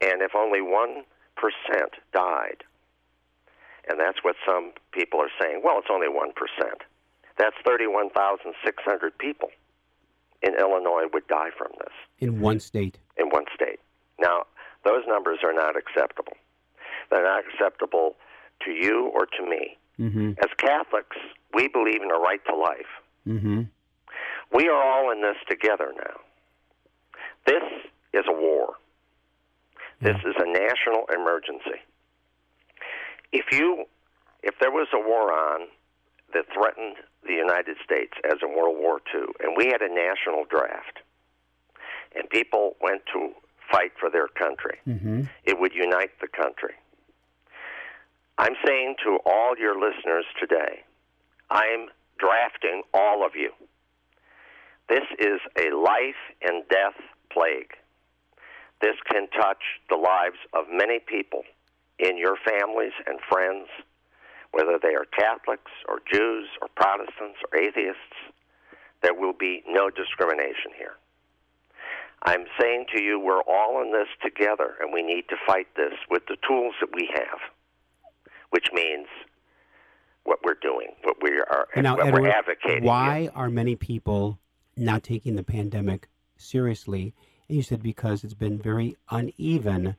And 0.00 0.22
if 0.22 0.34
only 0.34 0.60
1% 0.60 1.04
died, 2.12 2.64
and 3.88 3.98
that's 3.98 4.18
what 4.22 4.36
some 4.46 4.72
people 4.92 5.20
are 5.20 5.30
saying, 5.40 5.62
well, 5.64 5.78
it's 5.78 5.88
only 5.90 6.08
1%. 6.08 6.32
That's 7.38 7.56
31,600 7.64 9.18
people 9.18 9.50
in 10.42 10.54
Illinois 10.54 11.04
would 11.12 11.26
die 11.28 11.50
from 11.56 11.68
this. 11.78 11.94
In 12.18 12.40
one 12.40 12.60
state? 12.60 12.98
In 13.16 13.28
one 13.30 13.44
state. 13.54 13.80
Now, 14.20 14.44
those 14.84 15.02
numbers 15.06 15.38
are 15.44 15.52
not 15.52 15.76
acceptable. 15.76 16.34
They're 17.10 17.24
not 17.24 17.44
acceptable 17.46 18.16
to 18.64 18.70
you 18.70 19.10
or 19.14 19.26
to 19.26 19.42
me. 19.48 19.76
Mm-hmm. 19.98 20.32
As 20.38 20.48
Catholics, 20.58 21.16
we 21.54 21.68
believe 21.68 22.02
in 22.02 22.10
a 22.10 22.18
right 22.18 22.40
to 22.48 22.54
life. 22.56 22.92
Mm-hmm. 23.26 23.62
We 24.54 24.68
are 24.68 24.82
all 24.82 25.10
in 25.12 25.20
this 25.22 25.36
together 25.48 25.92
now. 25.96 26.20
This 27.46 27.62
is 28.12 28.24
a 28.28 28.32
war. 28.32 28.74
This 30.00 30.16
is 30.24 30.34
a 30.38 30.46
national 30.46 31.06
emergency. 31.12 31.80
If 33.32 33.46
you, 33.52 33.84
if 34.42 34.54
there 34.60 34.70
was 34.70 34.86
a 34.94 34.98
war 35.00 35.32
on 35.32 35.66
that 36.32 36.44
threatened 36.54 36.96
the 37.26 37.32
United 37.34 37.76
States 37.84 38.12
as 38.24 38.38
in 38.42 38.56
World 38.56 38.76
War 38.78 39.00
II, 39.12 39.22
and 39.40 39.56
we 39.56 39.66
had 39.66 39.82
a 39.82 39.92
national 39.92 40.44
draft, 40.48 41.00
and 42.14 42.30
people 42.30 42.76
went 42.80 43.02
to 43.12 43.32
fight 43.70 43.92
for 43.98 44.08
their 44.08 44.28
country, 44.28 44.78
Mm-hmm. 44.86 45.22
it 45.44 45.58
would 45.58 45.74
unite 45.74 46.10
the 46.20 46.28
country. 46.28 46.74
I'm 48.38 48.54
saying 48.64 48.94
to 49.02 49.18
all 49.26 49.58
your 49.58 49.74
listeners 49.74 50.24
today, 50.38 50.84
I'm 51.50 51.88
drafting 52.20 52.82
all 52.94 53.26
of 53.26 53.32
you. 53.34 53.50
This 54.88 55.02
is 55.18 55.40
a 55.58 55.74
life 55.74 56.22
and 56.42 56.62
death 56.70 56.94
plague. 57.32 57.74
This 58.80 58.94
can 59.10 59.26
touch 59.30 59.62
the 59.90 59.96
lives 59.96 60.38
of 60.54 60.66
many 60.70 61.00
people 61.00 61.42
in 61.98 62.16
your 62.16 62.36
families 62.46 62.92
and 63.08 63.18
friends, 63.28 63.66
whether 64.52 64.78
they 64.80 64.94
are 64.94 65.04
Catholics 65.18 65.72
or 65.88 65.98
Jews 66.06 66.46
or 66.62 66.68
Protestants 66.76 67.42
or 67.42 67.58
atheists. 67.58 68.14
There 69.02 69.14
will 69.14 69.34
be 69.34 69.64
no 69.66 69.90
discrimination 69.90 70.78
here. 70.78 70.94
I'm 72.22 72.46
saying 72.60 72.86
to 72.94 73.02
you, 73.02 73.18
we're 73.18 73.42
all 73.42 73.82
in 73.82 73.90
this 73.90 74.08
together, 74.22 74.76
and 74.80 74.92
we 74.92 75.02
need 75.02 75.28
to 75.28 75.36
fight 75.44 75.66
this 75.76 75.94
with 76.08 76.22
the 76.26 76.36
tools 76.46 76.74
that 76.80 76.94
we 76.94 77.10
have, 77.14 77.38
which 78.50 78.68
means 78.72 79.06
what 80.24 80.38
we're 80.44 80.58
doing, 80.60 80.88
what 81.04 81.16
we 81.22 81.38
are, 81.38 81.68
And 81.74 81.84
now, 81.84 81.96
what 81.96 82.06
Edward, 82.06 82.22
we're 82.22 82.30
advocating. 82.30 82.84
why 82.84 83.30
are 83.34 83.48
many 83.48 83.76
people 83.76 84.38
not 84.76 85.02
taking 85.02 85.36
the 85.36 85.42
pandemic 85.42 86.08
seriously? 86.36 87.14
And 87.48 87.56
you 87.56 87.62
said 87.62 87.82
because 87.82 88.24
it's 88.24 88.34
been 88.34 88.58
very 88.58 88.96
uneven 89.10 89.96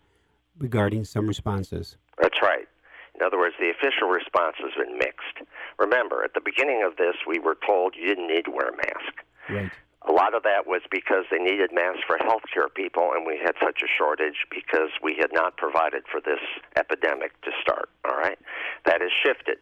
regarding 0.57 1.05
some 1.05 1.27
responses. 1.27 1.97
That's 2.21 2.41
right. 2.41 2.67
In 3.15 3.25
other 3.25 3.37
words, 3.39 3.55
the 3.59 3.69
official 3.71 4.07
response 4.07 4.55
has 4.59 4.71
been 4.77 4.97
mixed. 4.97 5.49
Remember, 5.79 6.23
at 6.23 6.33
the 6.35 6.41
beginning 6.41 6.83
of 6.85 6.95
this, 6.97 7.15
we 7.27 7.39
were 7.39 7.57
told 7.65 7.95
you 7.95 8.05
didn't 8.07 8.27
need 8.27 8.45
to 8.45 8.51
wear 8.51 8.69
a 8.69 8.75
mask. 8.77 9.13
Right. 9.49 9.71
A 10.07 10.11
lot 10.13 10.33
of 10.33 10.43
that 10.43 10.65
was 10.65 10.81
because 10.89 11.25
they 11.29 11.39
needed 11.39 11.71
masks 11.73 12.03
for 12.07 12.17
healthcare 12.17 12.73
people, 12.73 13.11
and 13.13 13.27
we 13.27 13.37
had 13.37 13.53
such 13.61 13.81
a 13.83 13.87
shortage 13.97 14.47
because 14.49 14.89
we 15.03 15.15
had 15.19 15.31
not 15.33 15.57
provided 15.57 16.03
for 16.09 16.21
this 16.21 16.39
epidemic 16.77 17.39
to 17.41 17.51
start. 17.61 17.89
All 18.07 18.15
right, 18.15 18.39
that 18.85 19.01
has 19.01 19.11
shifted. 19.23 19.57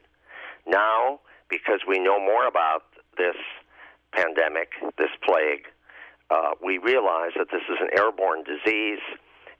Now, 0.67 1.21
because 1.49 1.81
we 1.87 1.97
know 1.99 2.19
more 2.19 2.45
about 2.45 2.83
this 3.17 3.35
pandemic, 4.13 4.69
this 4.97 5.09
plague, 5.25 5.65
uh, 6.29 6.51
we 6.63 6.77
realize 6.77 7.31
that 7.37 7.47
this 7.51 7.63
is 7.69 7.77
an 7.81 7.89
airborne 7.97 8.43
disease, 8.43 9.01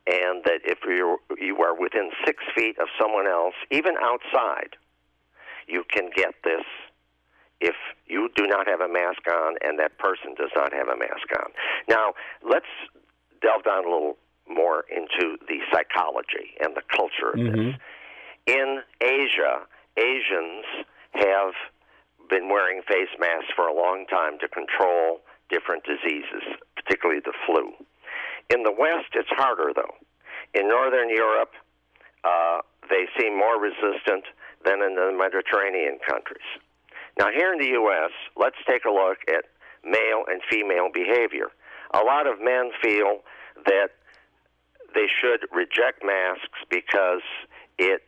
and 0.05 0.43
that 0.45 0.61
if 0.63 0.79
you 0.85 1.17
you 1.39 1.57
are 1.57 1.73
within 1.73 2.11
six 2.23 2.43
feet 2.55 2.77
of 2.79 2.87
someone 3.01 3.25
else, 3.25 3.55
even 3.71 3.95
outside, 3.99 4.75
you 5.67 5.83
can 5.89 6.09
get 6.15 6.35
this 6.43 6.63
if 7.59 7.75
you 8.05 8.29
do 8.35 8.45
not 8.47 8.67
have 8.67 8.81
a 8.81 8.87
mask 8.87 9.21
on 9.31 9.55
and 9.63 9.79
that 9.79 9.97
person 9.97 10.35
does 10.37 10.51
not 10.55 10.73
have 10.73 10.87
a 10.87 10.97
mask 10.97 11.27
on. 11.39 11.51
Now, 11.89 12.13
let's 12.47 12.69
delve 13.41 13.63
down 13.63 13.85
a 13.85 13.89
little 13.89 14.17
more 14.47 14.85
into 14.89 15.37
the 15.47 15.59
psychology 15.71 16.55
and 16.63 16.75
the 16.75 16.83
culture 16.95 17.31
of 17.31 17.39
this. 17.53 17.75
In 18.47 18.79
Asia, 19.01 19.67
Asians 19.97 20.65
have 21.15 21.53
been 22.29 22.49
wearing 22.49 22.81
face 22.87 23.11
masks 23.19 23.51
for 23.55 23.67
a 23.67 23.73
long 23.75 24.05
time 24.09 24.37
to 24.39 24.47
control 24.47 25.19
different 25.49 25.83
diseases, 25.83 26.43
particularly 26.75 27.21
the 27.23 27.33
flu. 27.45 27.73
In 28.53 28.63
the 28.63 28.71
West, 28.71 29.11
it's 29.13 29.29
harder, 29.31 29.71
though. 29.75 29.95
In 30.53 30.67
Northern 30.67 31.09
Europe, 31.09 31.51
uh, 32.23 32.59
they 32.89 33.07
seem 33.19 33.37
more 33.37 33.59
resistant 33.59 34.23
than 34.63 34.81
in 34.81 34.95
the 34.95 35.11
Mediterranean 35.11 35.99
countries. 36.07 36.45
Now, 37.17 37.27
here 37.33 37.51
in 37.53 37.59
the 37.59 37.71
U.S., 37.81 38.11
let's 38.35 38.57
take 38.67 38.85
a 38.85 38.91
look 38.91 39.17
at 39.27 39.45
male 39.83 40.23
and 40.27 40.41
female 40.49 40.89
behavior. 40.93 41.47
A 41.93 42.03
lot 42.03 42.27
of 42.27 42.39
men 42.41 42.71
feel 42.81 43.21
that 43.65 43.89
they 44.93 45.07
should 45.21 45.47
reject 45.51 46.03
masks 46.03 46.59
because 46.69 47.21
it 47.77 48.01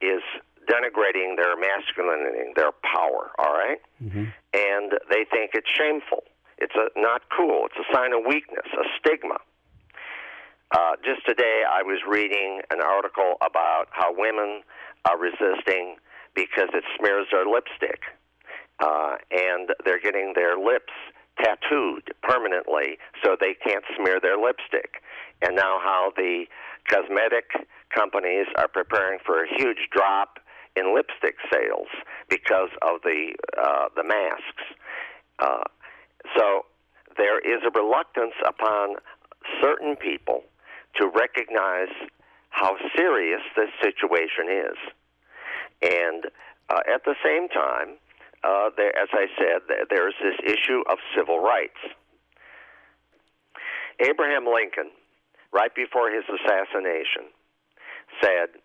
is 0.00 0.22
denigrating 0.68 1.36
their 1.36 1.56
masculinity, 1.56 2.52
their 2.56 2.72
power, 2.82 3.30
all 3.38 3.52
right? 3.52 3.78
And 4.54 4.92
they 5.10 5.24
think 5.30 5.50
it's 5.54 5.68
shameful. 5.70 6.24
It's 6.58 6.74
a, 6.76 6.88
not 6.98 7.22
cool. 7.36 7.66
It's 7.66 7.76
a 7.76 7.92
sign 7.94 8.12
of 8.12 8.24
weakness, 8.26 8.66
a 8.72 8.84
stigma. 8.98 9.38
Uh, 10.70 10.96
just 11.04 11.26
today, 11.26 11.62
I 11.68 11.82
was 11.82 12.00
reading 12.08 12.62
an 12.70 12.80
article 12.80 13.34
about 13.44 13.86
how 13.90 14.14
women 14.16 14.62
are 15.04 15.18
resisting 15.18 15.96
because 16.34 16.68
it 16.72 16.84
smears 16.98 17.26
their 17.30 17.46
lipstick. 17.46 18.00
Uh, 18.80 19.16
and 19.30 19.70
they're 19.84 20.00
getting 20.00 20.32
their 20.34 20.58
lips 20.58 20.92
tattooed 21.38 22.02
permanently 22.22 22.98
so 23.24 23.36
they 23.40 23.54
can't 23.54 23.84
smear 23.96 24.20
their 24.20 24.36
lipstick. 24.36 25.02
And 25.42 25.56
now, 25.56 25.78
how 25.82 26.12
the 26.16 26.44
cosmetic 26.88 27.50
companies 27.94 28.46
are 28.56 28.68
preparing 28.68 29.18
for 29.24 29.44
a 29.44 29.48
huge 29.56 29.88
drop 29.92 30.38
in 30.76 30.94
lipstick 30.94 31.36
sales 31.52 31.88
because 32.28 32.70
of 32.82 33.00
the 33.02 33.34
uh, 33.56 33.88
the 33.96 34.02
masks. 34.02 34.64
Uh, 35.38 35.64
so 36.36 36.66
there 37.16 37.38
is 37.38 37.62
a 37.66 37.70
reluctance 37.78 38.34
upon 38.46 38.96
certain 39.62 39.96
people 39.96 40.42
to 40.96 41.10
recognize 41.14 41.92
how 42.50 42.76
serious 42.96 43.40
this 43.56 43.70
situation 43.82 44.46
is, 44.48 44.78
and 45.82 46.24
uh, 46.70 46.80
at 46.92 47.04
the 47.04 47.14
same 47.24 47.48
time, 47.48 47.96
uh, 48.44 48.70
there, 48.76 48.96
as 48.96 49.08
I 49.12 49.26
said, 49.38 49.62
there's 49.90 50.14
this 50.22 50.36
issue 50.44 50.82
of 50.90 50.98
civil 51.16 51.40
rights. 51.40 51.78
Abraham 54.00 54.44
Lincoln, 54.46 54.90
right 55.52 55.74
before 55.74 56.10
his 56.10 56.24
assassination, 56.28 57.30
said 58.20 58.60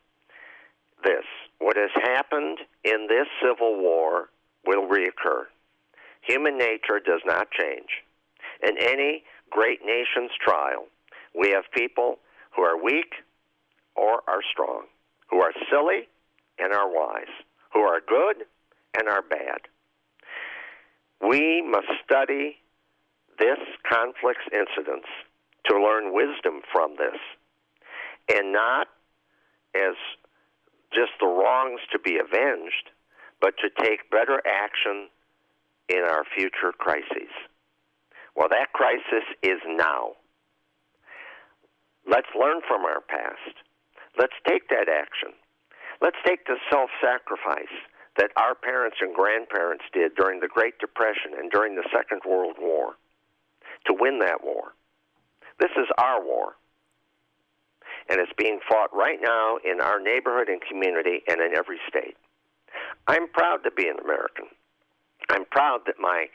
this 1.04 1.24
What 1.60 1.78
has 1.78 1.92
happened 2.04 2.60
in 2.84 3.08
this 3.08 3.28
civil 3.42 3.80
war 3.80 4.30
will 4.66 4.88
reoccur. 4.88 5.46
Human 6.22 6.58
nature 6.58 7.00
does 7.04 7.22
not 7.26 7.48
change. 7.52 8.04
In 8.62 8.78
any 8.78 9.24
great 9.50 9.80
nation's 9.86 10.32
trial, 10.44 10.88
we 11.34 11.52
have 11.52 11.64
people 11.74 12.20
who 12.56 12.64
are 12.64 12.82
weak 12.82 13.14
or 13.96 14.22
are 14.28 14.42
strong, 14.52 14.84
who 15.30 15.42
are 15.42 15.54
silly 15.72 16.10
and 16.58 16.74
are 16.74 16.90
wise, 16.94 17.32
who 17.74 17.80
are 17.80 18.02
good 18.06 18.46
and 18.98 19.08
are 19.08 19.22
bad. 19.22 19.62
We 21.22 21.62
must 21.62 21.88
study 22.04 22.58
this 23.38 23.60
conflict's 23.90 24.48
incidents 24.52 25.08
to 25.70 25.82
learn 25.82 26.14
wisdom 26.14 26.62
from 26.72 26.96
this 26.98 27.20
and 28.30 28.52
not 28.52 28.88
as 29.76 29.96
just 30.94 31.12
the 31.20 31.28
wrongs 31.28 31.80
to 31.92 32.00
be 32.00 32.18
avenged, 32.18 32.90
but 33.42 33.54
to 33.58 33.70
take 33.84 34.10
better 34.10 34.42
action 34.46 35.10
in 35.88 36.00
our 36.00 36.24
future 36.36 36.72
crises. 36.78 37.32
Well, 38.36 38.50
that 38.50 38.74
crisis 38.74 39.26
is 39.44 39.60
now. 39.68 40.14
Let's 42.08 42.30
learn 42.40 42.62
from 42.68 42.86
our 42.86 43.02
past. 43.02 43.56
Let's 44.18 44.34
take 44.48 44.70
that 44.70 44.88
action. 44.90 45.34
Let's 46.02 46.18
take 46.26 46.46
the 46.46 46.58
self 46.72 46.90
sacrifice 47.02 47.76
that 48.20 48.32
our 48.36 48.54
parents 48.54 48.98
and 49.00 49.16
grandparents 49.16 49.86
did 49.94 50.14
during 50.16 50.42
the 50.42 50.52
Great 50.52 50.78
Depression 50.78 51.40
and 51.40 51.50
during 51.50 51.76
the 51.76 51.88
Second 51.96 52.20
World 52.28 52.58
War 52.60 53.00
to 53.88 53.96
win 53.98 54.20
that 54.20 54.44
war. 54.44 54.76
This 55.58 55.72
is 55.78 55.88
our 55.98 56.22
war. 56.22 56.60
And 58.10 58.20
it's 58.20 58.32
being 58.38 58.60
fought 58.68 58.94
right 58.94 59.20
now 59.22 59.58
in 59.64 59.80
our 59.80 60.02
neighborhood 60.02 60.50
and 60.50 60.60
community 60.62 61.24
and 61.30 61.40
in 61.40 61.56
every 61.56 61.80
state. 61.88 62.18
I'm 63.08 63.30
proud 63.30 63.64
to 63.64 63.72
be 63.72 63.88
an 63.88 63.98
American. 64.04 64.52
I'm 65.30 65.46
proud 65.46 65.82
that 65.88 65.96
my 65.98 66.26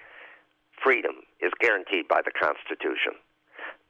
freedom 0.82 1.16
is 1.40 1.52
guaranteed 1.60 2.08
by 2.08 2.22
the 2.24 2.32
Constitution. 2.32 3.12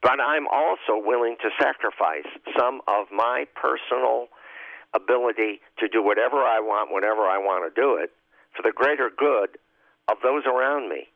But 0.01 0.19
I'm 0.19 0.47
also 0.47 0.99
willing 0.99 1.37
to 1.41 1.49
sacrifice 1.61 2.27
some 2.59 2.81
of 2.87 3.07
my 3.11 3.45
personal 3.55 4.27
ability 4.95 5.59
to 5.79 5.87
do 5.87 6.01
whatever 6.01 6.37
I 6.37 6.59
want, 6.59 6.93
whenever 6.93 7.27
I 7.27 7.37
want 7.37 7.67
to 7.67 7.81
do 7.81 7.99
it, 7.99 8.11
for 8.55 8.63
the 8.63 8.71
greater 8.71 9.11
good 9.11 9.59
of 10.07 10.17
those 10.23 10.45
around 10.45 10.89
me. 10.89 11.07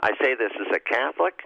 I 0.00 0.12
say 0.22 0.34
this 0.34 0.52
as 0.58 0.74
a 0.74 0.80
Catholic. 0.80 1.44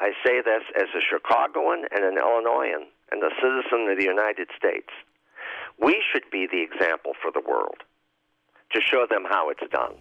I 0.00 0.12
say 0.24 0.42
this 0.44 0.62
as 0.76 0.88
a 0.94 1.00
Chicagoan 1.00 1.86
and 1.90 2.04
an 2.04 2.18
Illinoisan 2.18 2.86
and 3.10 3.22
a 3.22 3.30
citizen 3.40 3.88
of 3.90 3.98
the 3.98 4.04
United 4.04 4.48
States. 4.56 4.88
We 5.80 6.02
should 6.12 6.24
be 6.30 6.46
the 6.50 6.62
example 6.62 7.12
for 7.20 7.30
the 7.32 7.42
world 7.46 7.82
to 8.72 8.80
show 8.80 9.06
them 9.08 9.24
how 9.28 9.50
it's 9.50 9.64
done. 9.70 9.94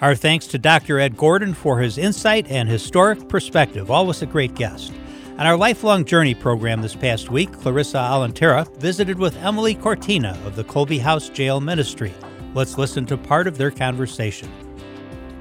Our 0.00 0.14
thanks 0.14 0.46
to 0.48 0.58
Dr. 0.58 0.98
Ed 0.98 1.16
Gordon 1.16 1.54
for 1.54 1.80
his 1.80 1.96
insight 1.96 2.46
and 2.48 2.68
historic 2.68 3.28
perspective. 3.28 3.90
Always 3.90 4.20
a 4.22 4.26
great 4.26 4.54
guest. 4.54 4.92
On 5.38 5.46
our 5.46 5.58
Lifelong 5.58 6.06
Journey 6.06 6.34
program 6.34 6.80
this 6.80 6.96
past 6.96 7.30
week, 7.30 7.52
Clarissa 7.52 7.98
Alantera 7.98 8.74
visited 8.78 9.18
with 9.18 9.36
Emily 9.36 9.74
Cortina 9.74 10.30
of 10.46 10.56
the 10.56 10.64
Kolbe 10.64 10.98
House 10.98 11.28
Jail 11.28 11.60
Ministry. 11.60 12.14
Let's 12.54 12.78
listen 12.78 13.04
to 13.04 13.18
part 13.18 13.46
of 13.46 13.58
their 13.58 13.70
conversation. 13.70 14.50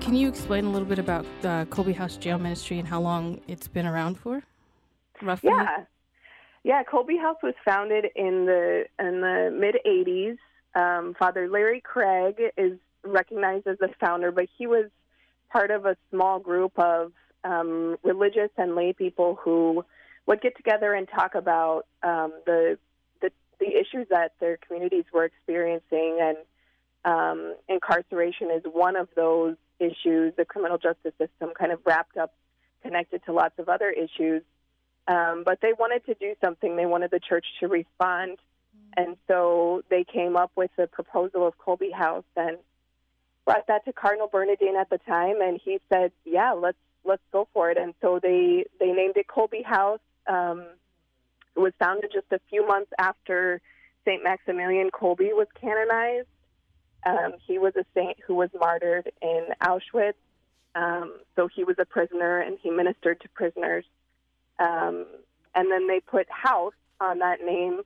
Can 0.02 0.14
you 0.14 0.28
explain 0.28 0.66
a 0.66 0.70
little 0.70 0.88
bit 0.88 1.00
about 1.00 1.26
the 1.42 1.66
Kolbe 1.70 1.96
House 1.96 2.18
Jail 2.18 2.38
Ministry 2.38 2.78
and 2.78 2.86
how 2.86 3.00
long 3.00 3.40
it's 3.48 3.70
been 3.70 3.86
around 3.86 4.20
for? 4.20 4.44
Roughly? 5.22 5.52
Yeah. 5.52 5.86
Yeah, 6.66 6.84
Kolbe 6.84 7.18
House 7.18 7.38
was 7.42 7.54
founded 7.64 8.08
in 8.18 8.48
the 8.48 8.84
in 9.00 9.22
the 9.22 9.50
mid 9.58 9.78
80s. 9.88 10.38
Um, 10.76 11.14
Father 11.18 11.48
Larry 11.48 11.80
Craig 11.80 12.36
is 12.58 12.78
recognized 13.06 13.66
as 13.66 13.78
the 13.80 13.88
founder, 14.02 14.32
but 14.34 14.48
he 14.58 14.68
was 14.68 14.90
part 15.54 15.72
of 15.72 15.86
a 15.86 15.96
small 16.12 16.40
group 16.40 16.78
of 16.78 17.14
um, 17.46 17.98
religious 18.04 18.50
and 18.58 18.76
lay 18.76 18.92
people 18.92 19.36
who 19.42 19.86
would 20.26 20.42
get 20.42 20.58
together 20.58 20.94
and 20.94 21.08
talk 21.08 21.36
about 21.36 21.86
um, 22.04 22.34
the, 22.46 22.78
the 23.22 23.30
the 23.60 23.68
issues 23.68 24.08
that 24.10 24.34
their 24.40 24.58
communities 24.58 25.06
were 25.14 25.26
experiencing, 25.26 26.18
and 26.22 26.38
um, 27.06 27.56
incarceration 27.70 28.50
is 28.52 28.64
one 28.66 28.96
of 28.96 29.08
those 29.16 29.56
issues. 29.80 30.34
The 30.36 30.46
criminal 30.46 30.78
justice 30.78 31.14
system 31.18 31.52
kind 31.58 31.72
of 31.72 31.80
wrapped 31.86 32.18
up, 32.18 32.34
connected 32.82 33.24
to 33.26 33.34
lots 33.34 33.58
of 33.60 33.70
other 33.70 33.90
issues. 33.90 34.42
Um, 35.08 35.44
but 35.46 35.60
they 35.62 35.74
wanted 35.78 36.04
to 36.08 36.16
do 36.16 36.34
something. 36.44 36.76
They 36.76 36.88
wanted 36.88 37.12
the 37.12 37.20
church 37.20 37.46
to 37.60 37.68
respond, 37.68 38.38
and 38.98 39.18
so 39.28 39.84
they 39.90 40.04
came 40.04 40.36
up 40.36 40.52
with 40.56 40.72
the 40.78 40.88
proposal 40.88 41.46
of 41.48 41.54
Kolbe 41.60 41.94
House 41.94 42.24
and 42.36 42.58
brought 43.46 43.68
that 43.68 43.86
to 43.86 43.94
Cardinal 43.94 44.28
Bernardin 44.28 44.76
at 44.76 44.90
the 44.90 44.98
time, 44.98 45.42
and 45.42 45.62
he 45.64 45.80
said, 45.94 46.12
"Yeah, 46.24 46.54
let's 46.54 46.78
let's 47.06 47.24
go 47.32 47.48
for 47.54 47.72
it." 47.72 47.78
And 47.78 47.94
so 48.02 48.20
they 48.22 48.66
they 48.80 48.92
named 48.92 49.18
it 49.18 49.28
Kolbe 49.28 49.64
House. 49.64 50.00
Um, 50.28 50.66
it 51.56 51.60
was 51.60 51.74
founded 51.80 52.12
just 52.14 52.28
a 52.32 52.40
few 52.50 52.68
months 52.68 52.92
after 53.00 53.62
Saint 54.04 54.24
Maximilian 54.24 54.92
Kolbe 54.92 55.34
was 55.34 55.48
canonized. 55.60 56.28
Um, 57.06 57.34
he 57.46 57.60
was 57.60 57.74
a 57.76 57.86
saint 57.94 58.18
who 58.26 58.36
was 58.36 58.50
martyred 58.60 59.12
in 59.22 59.48
Auschwitz. 59.62 60.14
Um, 60.74 61.14
so 61.36 61.48
he 61.48 61.64
was 61.64 61.78
a 61.80 61.86
prisoner 61.86 62.42
and 62.42 62.58
he 62.62 62.70
ministered 62.70 63.22
to 63.22 63.30
prisoners. 63.30 63.86
Um, 64.60 65.06
and 65.54 65.72
then 65.72 65.88
they 65.88 66.02
put 66.02 66.28
house 66.30 66.74
on 67.00 67.20
that 67.20 67.40
name 67.46 67.82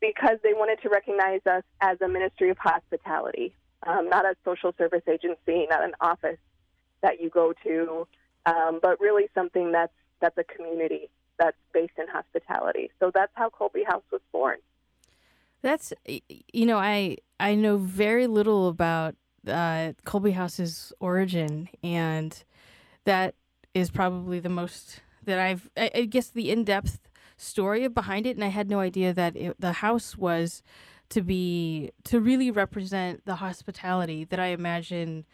because 0.00 0.38
they 0.42 0.52
wanted 0.52 0.80
to 0.82 0.88
recognize 0.88 1.40
us 1.46 1.62
as 1.80 2.00
a 2.00 2.08
ministry 2.08 2.50
of 2.50 2.58
hospitality, 2.58 3.54
um, 3.86 4.08
not 4.08 4.24
a 4.24 4.34
social 4.44 4.74
service 4.78 5.02
agency, 5.06 5.66
not 5.68 5.84
an 5.84 5.92
office 6.00 6.38
that 7.02 7.20
you 7.20 7.30
go 7.30 7.52
to, 7.64 8.06
um, 8.46 8.78
but 8.80 9.00
really 9.00 9.28
something 9.34 9.72
that's 9.72 9.92
that's 10.20 10.38
a 10.38 10.44
community 10.44 11.10
that's 11.38 11.56
based 11.74 11.94
in 11.98 12.06
hospitality. 12.08 12.90
So 13.00 13.10
that's 13.12 13.32
how 13.34 13.50
Kolbe 13.50 13.84
House 13.86 14.04
was 14.10 14.20
born. 14.32 14.58
That's 15.62 15.92
you 16.06 16.66
know 16.66 16.78
I 16.78 17.18
I 17.38 17.54
know 17.54 17.76
very 17.76 18.26
little 18.26 18.68
about 18.68 19.14
uh, 19.46 19.92
Kolbe 20.04 20.32
House's 20.32 20.92
origin, 21.00 21.68
and 21.82 22.42
that 23.04 23.34
is 23.74 23.90
probably 23.90 24.40
the 24.40 24.48
most 24.48 25.00
that 25.24 25.38
I've 25.38 25.70
I, 25.76 25.90
I 25.94 26.04
guess 26.04 26.28
the 26.28 26.50
in 26.50 26.64
depth 26.64 26.98
story 27.36 27.86
behind 27.88 28.26
it, 28.26 28.36
and 28.36 28.44
I 28.44 28.48
had 28.48 28.70
no 28.70 28.80
idea 28.80 29.12
that 29.12 29.36
it, 29.36 29.60
the 29.60 29.72
house 29.72 30.16
was 30.16 30.62
to 31.10 31.20
be 31.20 31.90
to 32.04 32.20
really 32.20 32.50
represent 32.50 33.24
the 33.24 33.36
hospitality 33.36 34.24
that 34.24 34.40
I 34.40 34.46
imagine 34.46 35.26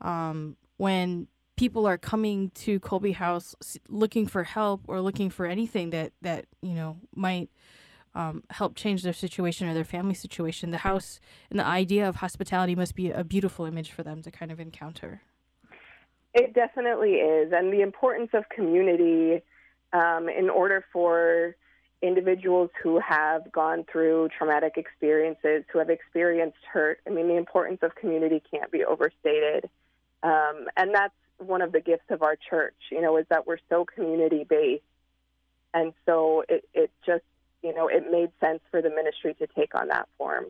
um, 0.00 0.56
when 0.76 1.28
people 1.56 1.86
are 1.86 1.98
coming 1.98 2.50
to 2.50 2.78
Kolbe 2.80 3.14
House 3.14 3.54
looking 3.88 4.26
for 4.26 4.44
help 4.44 4.82
or 4.86 5.00
looking 5.00 5.30
for 5.30 5.46
anything 5.46 5.90
that 5.90 6.12
that 6.22 6.46
you 6.62 6.74
know 6.74 6.98
might 7.14 7.50
um, 8.14 8.42
help 8.50 8.74
change 8.74 9.02
their 9.02 9.12
situation 9.12 9.68
or 9.68 9.74
their 9.74 9.84
family 9.84 10.14
situation, 10.14 10.70
the 10.70 10.78
house 10.78 11.20
and 11.50 11.58
the 11.58 11.66
idea 11.66 12.08
of 12.08 12.16
hospitality 12.16 12.74
must 12.74 12.94
be 12.94 13.10
a 13.10 13.22
beautiful 13.22 13.66
image 13.66 13.90
for 13.90 14.02
them 14.02 14.22
to 14.22 14.30
kind 14.30 14.50
of 14.50 14.58
encounter. 14.58 15.20
It 16.32 16.54
definitely 16.54 17.12
is. 17.14 17.52
And 17.54 17.72
the 17.72 17.82
importance 17.82 18.30
of 18.32 18.48
community 18.48 19.42
um, 19.92 20.28
in 20.28 20.50
order 20.50 20.84
for 20.92 21.56
individuals 22.02 22.70
who 22.82 23.00
have 23.00 23.50
gone 23.52 23.84
through 23.90 24.28
traumatic 24.36 24.74
experiences, 24.76 25.64
who 25.72 25.78
have 25.78 25.90
experienced 25.90 26.58
hurt, 26.70 27.00
I 27.06 27.10
mean, 27.10 27.28
the 27.28 27.36
importance 27.36 27.78
of 27.82 27.94
community 27.94 28.42
can't 28.50 28.70
be 28.70 28.84
overstated. 28.84 29.68
Um, 30.22 30.66
and 30.76 30.94
that's 30.94 31.14
one 31.38 31.62
of 31.62 31.72
the 31.72 31.80
gifts 31.80 32.10
of 32.10 32.22
our 32.22 32.36
church, 32.36 32.76
you 32.90 33.00
know, 33.00 33.16
is 33.16 33.26
that 33.28 33.46
we're 33.46 33.58
so 33.68 33.84
community 33.84 34.44
based. 34.48 34.82
And 35.74 35.92
so 36.06 36.44
it, 36.48 36.66
it 36.72 36.90
just 37.04 37.24
you 37.66 37.74
know, 37.74 37.88
it 37.88 38.04
made 38.10 38.30
sense 38.40 38.60
for 38.70 38.80
the 38.80 38.90
ministry 38.90 39.34
to 39.34 39.46
take 39.48 39.74
on 39.74 39.88
that 39.88 40.08
form. 40.16 40.46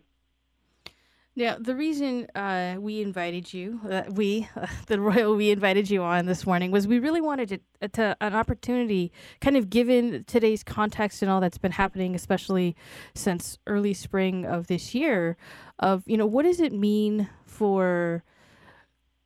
Yeah, 1.35 1.57
the 1.59 1.75
reason 1.75 2.29
uh, 2.35 2.77
we 2.79 3.03
invited 3.03 3.53
you, 3.53 3.81
uh, 3.91 4.03
we, 4.11 4.49
uh, 4.57 4.67
the 4.87 5.01
royal, 5.01 5.35
we 5.35 5.51
invited 5.51 5.91
you 5.91 6.03
on 6.03 6.27
this 6.27 6.47
morning 6.47 6.71
was 6.71 6.87
we 6.87 6.99
really 6.99 7.21
wanted 7.21 7.49
to, 7.49 7.61
uh, 7.83 7.89
to, 7.89 8.17
an 8.23 8.35
opportunity, 8.35 9.13
kind 9.41 9.57
of 9.57 9.69
given 9.69 10.25
today's 10.25 10.63
context 10.63 11.21
and 11.21 11.31
all 11.31 11.41
that's 11.41 11.59
been 11.59 11.73
happening, 11.73 12.15
especially 12.15 12.75
since 13.15 13.59
early 13.67 13.93
spring 13.93 14.47
of 14.47 14.67
this 14.67 14.95
year, 14.95 15.37
of 15.79 16.03
you 16.07 16.17
know 16.17 16.27
what 16.27 16.45
does 16.45 16.59
it 16.59 16.73
mean 16.73 17.29
for 17.45 18.25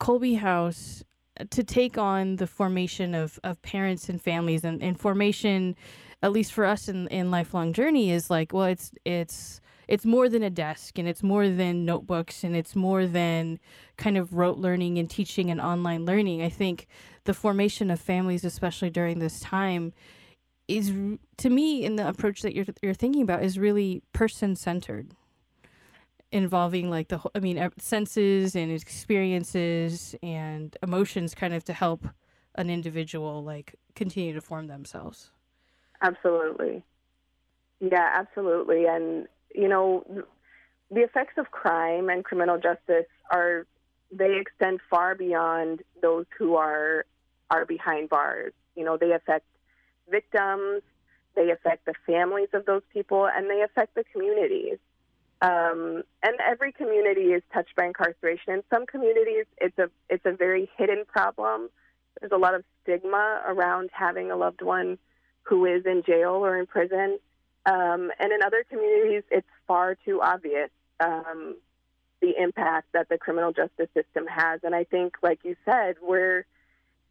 Kolbe 0.00 0.38
House 0.38 1.04
uh, 1.38 1.44
to 1.50 1.62
take 1.62 1.96
on 1.96 2.36
the 2.36 2.46
formation 2.46 3.14
of, 3.14 3.38
of 3.44 3.62
parents 3.62 4.08
and 4.08 4.20
families 4.20 4.64
and, 4.64 4.82
and 4.82 4.98
formation 4.98 5.76
at 6.22 6.32
least 6.32 6.52
for 6.52 6.64
us 6.64 6.88
in 6.88 7.06
in 7.08 7.30
lifelong 7.30 7.72
journey 7.72 8.10
is 8.10 8.28
like 8.28 8.52
well 8.52 8.66
it's 8.66 8.92
it's 9.04 9.60
it's 9.90 10.04
more 10.04 10.28
than 10.28 10.44
a 10.44 10.50
desk 10.50 10.98
and 10.98 11.08
it's 11.08 11.22
more 11.22 11.48
than 11.48 11.84
notebooks 11.84 12.44
and 12.44 12.54
it's 12.54 12.76
more 12.76 13.06
than 13.06 13.58
kind 13.96 14.16
of 14.16 14.32
rote 14.34 14.56
learning 14.56 14.98
and 14.98 15.10
teaching 15.10 15.50
and 15.50 15.60
online 15.60 16.06
learning. 16.06 16.42
I 16.42 16.48
think 16.48 16.86
the 17.24 17.34
formation 17.34 17.90
of 17.90 17.98
families 17.98 18.44
especially 18.44 18.90
during 18.90 19.18
this 19.18 19.40
time 19.40 19.92
is 20.68 20.92
to 21.38 21.50
me 21.50 21.84
in 21.84 21.96
the 21.96 22.06
approach 22.08 22.42
that 22.42 22.54
you're 22.54 22.66
you're 22.80 22.94
thinking 22.94 23.22
about 23.22 23.42
is 23.42 23.58
really 23.58 24.00
person 24.12 24.54
centered 24.54 25.16
involving 26.32 26.90
like 26.90 27.08
the 27.08 27.18
whole, 27.18 27.32
I 27.34 27.40
mean 27.40 27.70
senses 27.78 28.54
and 28.54 28.70
experiences 28.70 30.14
and 30.22 30.76
emotions 30.82 31.34
kind 31.34 31.54
of 31.54 31.64
to 31.64 31.72
help 31.72 32.06
an 32.54 32.70
individual 32.70 33.42
like 33.42 33.74
continue 33.94 34.32
to 34.34 34.40
form 34.40 34.66
themselves. 34.66 35.30
Absolutely. 36.02 36.82
Yeah, 37.80 38.10
absolutely. 38.14 38.86
And, 38.86 39.26
you 39.54 39.68
know, 39.68 40.04
the 40.90 41.00
effects 41.00 41.34
of 41.38 41.50
crime 41.50 42.08
and 42.08 42.24
criminal 42.24 42.58
justice 42.58 43.06
are, 43.30 43.66
they 44.12 44.38
extend 44.38 44.80
far 44.90 45.14
beyond 45.14 45.82
those 46.02 46.26
who 46.36 46.56
are, 46.56 47.04
are 47.50 47.64
behind 47.64 48.08
bars. 48.08 48.52
You 48.74 48.84
know, 48.84 48.96
they 48.96 49.12
affect 49.12 49.46
victims, 50.10 50.82
they 51.36 51.50
affect 51.50 51.86
the 51.86 51.94
families 52.06 52.48
of 52.52 52.66
those 52.66 52.82
people, 52.92 53.28
and 53.28 53.48
they 53.48 53.62
affect 53.62 53.94
the 53.94 54.04
communities. 54.12 54.78
Um, 55.42 56.02
and 56.22 56.34
every 56.46 56.72
community 56.72 57.32
is 57.32 57.42
touched 57.52 57.74
by 57.74 57.86
incarceration. 57.86 58.54
In 58.54 58.62
some 58.70 58.84
communities, 58.86 59.46
it's 59.58 59.78
a 59.78 59.90
it's 60.10 60.24
a 60.26 60.32
very 60.32 60.70
hidden 60.76 61.04
problem. 61.06 61.70
There's 62.20 62.32
a 62.32 62.36
lot 62.36 62.54
of 62.54 62.64
stigma 62.82 63.40
around 63.46 63.90
having 63.92 64.30
a 64.30 64.36
loved 64.36 64.60
one 64.60 64.98
who 65.42 65.64
is 65.64 65.86
in 65.86 66.02
jail 66.02 66.32
or 66.32 66.58
in 66.58 66.66
prison. 66.66 67.18
Um, 67.66 68.10
and 68.18 68.32
in 68.32 68.42
other 68.44 68.64
communities, 68.68 69.22
it's 69.30 69.46
far 69.66 69.94
too 69.94 70.20
obvious 70.20 70.70
um, 70.98 71.56
the 72.20 72.34
impact 72.38 72.88
that 72.92 73.08
the 73.08 73.16
criminal 73.16 73.52
justice 73.52 73.88
system 73.94 74.26
has. 74.26 74.60
And 74.62 74.74
I 74.74 74.84
think, 74.84 75.14
like 75.22 75.40
you 75.42 75.56
said, 75.64 75.96
we're 76.02 76.44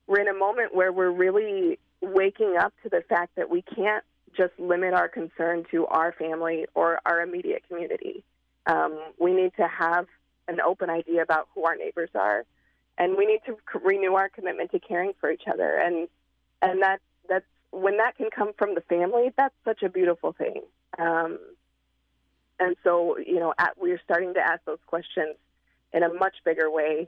we're 0.08 0.22
in 0.22 0.28
a 0.28 0.34
moment 0.34 0.76
where 0.76 0.92
we're 0.92 1.12
really 1.12 1.80
waking 2.02 2.58
up 2.58 2.74
to 2.84 2.90
the 2.90 3.02
fact 3.08 3.36
that 3.36 3.50
we 3.50 3.62
can't 3.62 4.04
just 4.36 4.54
limit 4.58 4.94
our 4.94 5.08
concern 5.08 5.66
to 5.72 5.86
our 5.88 6.12
family 6.14 6.66
or 6.74 7.00
our 7.06 7.22
immediate 7.22 7.64
community. 7.68 8.24
Um, 8.66 9.00
we 9.20 9.34
need 9.34 9.52
to 9.58 9.68
have 9.68 10.08
an 10.48 10.60
open 10.62 10.90
idea 10.90 11.22
about 11.22 11.48
who 11.54 11.66
our 11.66 11.76
neighbors 11.76 12.10
are, 12.16 12.46
and 12.98 13.18
we 13.18 13.26
need 13.26 13.42
to 13.46 13.58
renew 13.80 14.14
our 14.14 14.30
commitment 14.30 14.72
to 14.72 14.80
caring 14.80 15.14
for 15.20 15.32
each 15.32 15.44
other. 15.52 15.76
And 15.76 16.08
and 16.62 16.82
that 16.82 17.00
that's 17.28 17.46
when 17.72 17.98
that 17.98 18.18
can 18.18 18.30
come 18.36 18.52
from 18.58 18.76
the 18.76 18.82
family, 18.82 19.32
that's 19.38 19.56
such 19.64 19.84
a 19.84 19.90
beautiful 19.90 20.34
thing. 20.34 20.62
Um, 20.98 21.40
and 22.60 22.76
so, 22.84 23.18
you 23.18 23.40
know, 23.40 23.54
at, 23.58 23.78
we're 23.80 24.02
starting 24.04 24.34
to 24.34 24.40
ask 24.40 24.64
those 24.66 24.80
questions 24.86 25.36
in 25.94 26.04
a 26.04 26.14
much 26.14 26.36
bigger 26.44 26.70
way. 26.70 27.08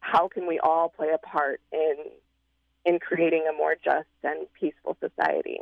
How 0.00 0.28
can 0.28 0.46
we 0.46 0.58
all 0.58 0.88
play 0.88 1.08
a 1.14 1.18
part 1.18 1.60
in 1.72 1.96
in 2.84 2.98
creating 2.98 3.46
a 3.48 3.56
more 3.56 3.76
just 3.82 4.08
and 4.22 4.46
peaceful 4.58 4.96
society? 5.00 5.60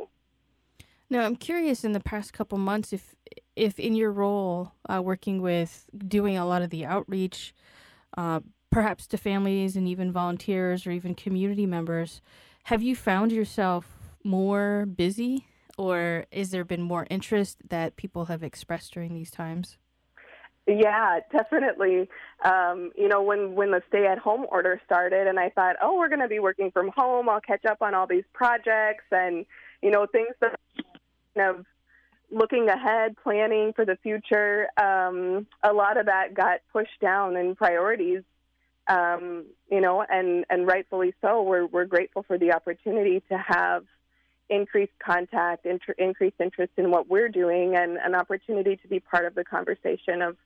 Now, 1.09 1.21
I'm 1.25 1.35
curious 1.35 1.83
in 1.83 1.93
the 1.93 1.99
past 1.99 2.33
couple 2.33 2.57
months 2.57 2.93
if 2.93 3.15
if 3.55 3.79
in 3.79 3.95
your 3.95 4.11
role 4.11 4.73
uh, 4.87 5.01
working 5.01 5.41
with 5.41 5.89
doing 6.07 6.37
a 6.37 6.45
lot 6.45 6.61
of 6.61 6.69
the 6.69 6.85
outreach, 6.85 7.53
uh, 8.17 8.39
perhaps 8.69 9.07
to 9.07 9.17
families 9.17 9.75
and 9.75 9.87
even 9.87 10.11
volunteers 10.11 10.87
or 10.87 10.91
even 10.91 11.13
community 11.15 11.65
members, 11.65 12.21
have 12.65 12.81
you 12.81 12.95
found 12.95 13.31
yourself 13.31 13.97
more 14.23 14.85
busy 14.85 15.45
or 15.77 16.25
is 16.31 16.51
there 16.51 16.63
been 16.63 16.81
more 16.81 17.07
interest 17.09 17.57
that 17.69 17.95
people 17.95 18.25
have 18.25 18.43
expressed 18.43 18.93
during 18.93 19.13
these 19.13 19.31
times? 19.31 19.77
Yeah, 20.67 21.21
definitely. 21.31 22.09
Um, 22.45 22.91
you 22.95 23.07
know, 23.07 23.23
when 23.23 23.55
when 23.55 23.71
the 23.71 23.81
stay-at-home 23.87 24.45
order 24.51 24.79
started, 24.85 25.25
and 25.25 25.39
I 25.39 25.49
thought, 25.49 25.77
oh, 25.81 25.97
we're 25.97 26.09
going 26.09 26.21
to 26.21 26.27
be 26.27 26.39
working 26.39 26.69
from 26.69 26.91
home. 26.95 27.27
I'll 27.27 27.41
catch 27.41 27.65
up 27.65 27.81
on 27.81 27.95
all 27.95 28.05
these 28.05 28.25
projects 28.33 29.05
and 29.11 29.45
you 29.81 29.89
know 29.89 30.05
things 30.05 30.35
that 30.41 30.58
of 31.35 31.65
looking 32.31 32.69
ahead, 32.69 33.15
planning 33.21 33.73
for 33.73 33.85
the 33.85 33.97
future. 33.97 34.67
Um, 34.77 35.47
a 35.63 35.73
lot 35.73 35.97
of 35.97 36.05
that 36.07 36.33
got 36.33 36.59
pushed 36.71 36.99
down 37.01 37.35
in 37.35 37.55
priorities. 37.55 38.23
Um, 38.87 39.45
you 39.69 39.81
know, 39.81 40.01
and 40.01 40.45
and 40.49 40.65
rightfully 40.65 41.13
so. 41.21 41.43
We're 41.43 41.67
we're 41.67 41.85
grateful 41.85 42.23
for 42.23 42.39
the 42.39 42.53
opportunity 42.53 43.21
to 43.29 43.37
have 43.37 43.85
increased 44.49 44.93
contact, 44.97 45.67
inter- 45.67 45.93
increased 45.99 46.37
interest 46.39 46.73
in 46.77 46.89
what 46.89 47.07
we're 47.07 47.29
doing, 47.29 47.75
and 47.75 47.97
an 47.97 48.15
opportunity 48.15 48.77
to 48.77 48.87
be 48.87 48.99
part 48.99 49.25
of 49.25 49.35
the 49.35 49.43
conversation 49.43 50.23
of 50.23 50.37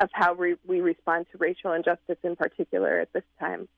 of 0.00 0.08
how 0.12 0.34
we, 0.34 0.56
we 0.66 0.80
respond 0.80 1.26
to 1.30 1.38
racial 1.38 1.72
injustice 1.72 2.16
in 2.24 2.34
particular 2.34 2.98
at 2.98 3.12
this 3.12 3.22
time. 3.38 3.68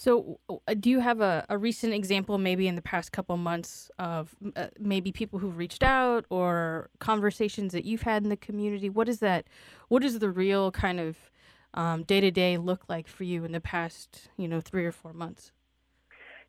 So, 0.00 0.38
uh, 0.48 0.74
do 0.78 0.90
you 0.90 1.00
have 1.00 1.20
a, 1.20 1.44
a 1.48 1.58
recent 1.58 1.92
example, 1.92 2.38
maybe 2.38 2.68
in 2.68 2.76
the 2.76 2.82
past 2.82 3.10
couple 3.10 3.36
months, 3.36 3.90
of 3.98 4.32
uh, 4.54 4.68
maybe 4.78 5.10
people 5.10 5.40
who've 5.40 5.56
reached 5.56 5.82
out 5.82 6.24
or 6.30 6.88
conversations 7.00 7.72
that 7.72 7.84
you've 7.84 8.02
had 8.02 8.22
in 8.22 8.28
the 8.28 8.36
community? 8.36 8.88
What 8.88 9.08
is 9.08 9.18
that? 9.18 9.48
What 9.88 10.04
is 10.04 10.20
the 10.20 10.30
real 10.30 10.70
kind 10.70 11.00
of 11.00 12.06
day 12.06 12.20
to 12.20 12.30
day 12.30 12.58
look 12.58 12.84
like 12.88 13.08
for 13.08 13.24
you 13.24 13.44
in 13.44 13.50
the 13.50 13.60
past, 13.60 14.28
you 14.36 14.46
know, 14.46 14.60
three 14.60 14.86
or 14.86 14.92
four 14.92 15.12
months? 15.12 15.50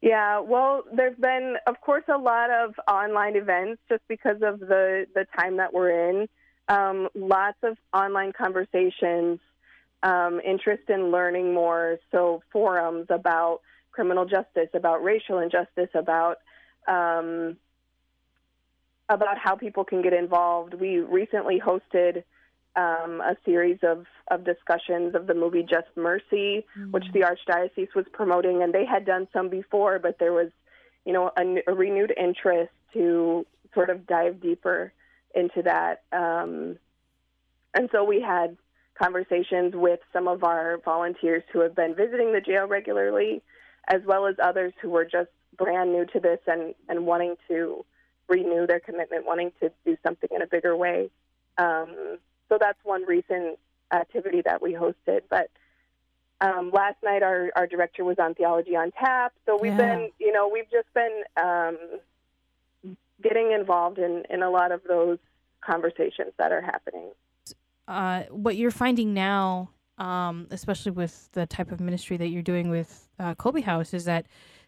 Yeah, 0.02 0.42
well, 0.42 0.84
there's 0.96 1.18
been, 1.18 1.56
of 1.66 1.82
course, 1.82 2.04
a 2.08 2.20
lot 2.20 2.52
of 2.52 2.76
online 2.88 3.36
events 3.36 3.82
just 3.90 4.04
because 4.08 4.44
of 4.44 4.60
the 4.60 5.08
the 5.16 5.26
time 5.36 5.58
that 5.58 5.74
we're 5.74 6.10
in. 6.12 6.28
Um, 6.68 7.10
lots 7.16 7.58
of 7.64 7.78
online 7.96 8.32
conversations, 8.32 9.40
um, 10.04 10.40
interest 10.46 10.90
in 10.90 11.12
learning 11.12 11.54
more. 11.54 11.98
So 12.12 12.42
forums 12.52 13.08
about 13.10 13.62
criminal 13.92 14.26
justice, 14.26 14.70
about 14.74 15.04
racial 15.04 15.40
injustice, 15.40 15.90
about 15.94 16.38
um, 16.88 17.58
about 19.10 19.38
how 19.38 19.56
people 19.56 19.84
can 19.84 20.02
get 20.02 20.14
involved. 20.14 20.74
We 20.74 21.00
recently 21.00 21.60
hosted 21.60 22.24
um, 22.76 23.22
a 23.22 23.36
series 23.44 23.80
of, 23.82 24.06
of 24.30 24.44
discussions 24.44 25.16
of 25.16 25.28
the 25.28 25.34
movie 25.34 25.64
Just 25.64 25.88
Mercy, 25.96 26.66
mm-hmm. 26.78 26.92
which 26.92 27.06
the 27.14 27.22
Archdiocese 27.22 27.94
was 27.96 28.06
promoting, 28.14 28.62
and 28.62 28.74
they 28.74 28.86
had 28.86 29.06
done 29.06 29.28
some 29.34 29.50
before, 29.50 30.00
but 30.00 30.20
there 30.20 30.32
was, 30.32 30.50
you 31.06 31.14
know, 31.14 31.32
a, 31.36 31.44
a 31.68 31.74
renewed 31.74 32.14
interest 32.16 32.72
to 32.94 33.46
sort 33.74 33.90
of 33.90 34.06
dive 34.06 34.40
deeper 34.42 34.94
into 35.34 35.64
that. 35.64 36.04
Um, 36.12 36.78
and 37.74 37.90
so 37.92 38.04
we 38.04 38.22
had 38.22 38.58
conversations 39.02 39.74
with 39.76 40.00
some 40.12 40.28
of 40.28 40.44
our 40.44 40.78
volunteers 40.84 41.44
who 41.52 41.62
have 41.62 41.76
been 41.76 41.96
visiting 41.96 42.34
the 42.34 42.42
jail 42.42 42.68
regularly, 42.68 43.42
as 43.88 44.02
well 44.06 44.28
as 44.28 44.36
others 44.44 44.74
who 44.82 44.90
were 44.90 45.06
just 45.06 45.30
brand 45.58 45.92
new 45.92 46.06
to 46.06 46.20
this 46.20 46.40
and, 46.48 46.76
and 46.88 47.06
wanting 47.06 47.36
to 47.48 47.86
renew 48.28 48.68
their 48.68 48.80
commitment, 48.80 49.26
wanting 49.26 49.52
to 49.60 49.72
do 49.86 49.98
something 50.06 50.30
in 50.36 50.42
a 50.42 50.48
bigger 50.48 50.76
way. 50.76 51.10
Um, 51.58 52.18
so 52.50 52.58
that's 52.60 52.78
one 52.84 53.06
recent 53.06 53.58
activity 53.92 54.42
that 54.46 54.62
we 54.62 54.74
hosted. 54.74 55.22
But 55.30 55.50
um, 56.42 56.72
last 56.72 56.98
night, 57.04 57.24
our, 57.24 57.52
our 57.56 57.68
director 57.68 58.04
was 58.04 58.18
on 58.20 58.36
Theology 58.36 58.76
on 58.76 58.92
Tap. 58.92 59.34
So 59.46 59.58
we've 59.60 59.72
yeah. 59.72 59.96
been, 59.96 60.12
you 60.20 60.32
know, 60.32 60.50
we've 60.52 60.70
just 60.72 60.94
been 60.94 61.24
um, 61.38 61.78
getting 63.22 63.52
involved 63.52 63.98
in, 63.98 64.24
in 64.30 64.44
a 64.44 64.50
lot 64.50 64.72
of 64.72 64.82
those 64.88 65.18
conversations 65.62 66.32
that 66.38 66.52
are 66.52 66.62
happening. 66.62 67.10
Uh, 67.90 68.22
what 68.30 68.56
you're 68.56 68.70
finding 68.70 69.16
now, 69.16 69.72
um, 69.98 70.48
especially 70.52 70.92
with 70.92 71.28
the 71.32 71.48
type 71.48 71.72
of 71.72 71.80
ministry 71.80 72.18
that 72.18 72.28
you're 72.28 72.44
doing 72.44 72.70
with 72.70 73.10
uh, 73.18 73.34
Kolbe 73.34 73.64
House, 73.64 73.96
is 73.96 74.06
that 74.06 74.28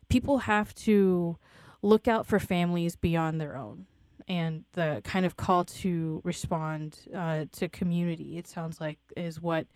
people 0.10 0.40
have 0.40 0.74
to 0.74 1.38
look 1.84 2.08
out 2.08 2.26
for 2.26 2.40
families 2.40 2.96
beyond 2.96 3.40
their 3.40 3.56
own 3.56 3.86
and 4.28 4.64
the 4.74 5.02
kind 5.04 5.24
of 5.24 5.38
call 5.38 5.64
to 5.66 6.20
respond 6.24 6.98
uh, 7.16 7.46
to 7.52 7.70
community. 7.70 8.40
It 8.40 8.48
sounds 8.48 8.82
like 8.82 8.98
is 9.16 9.40
what 9.40 9.68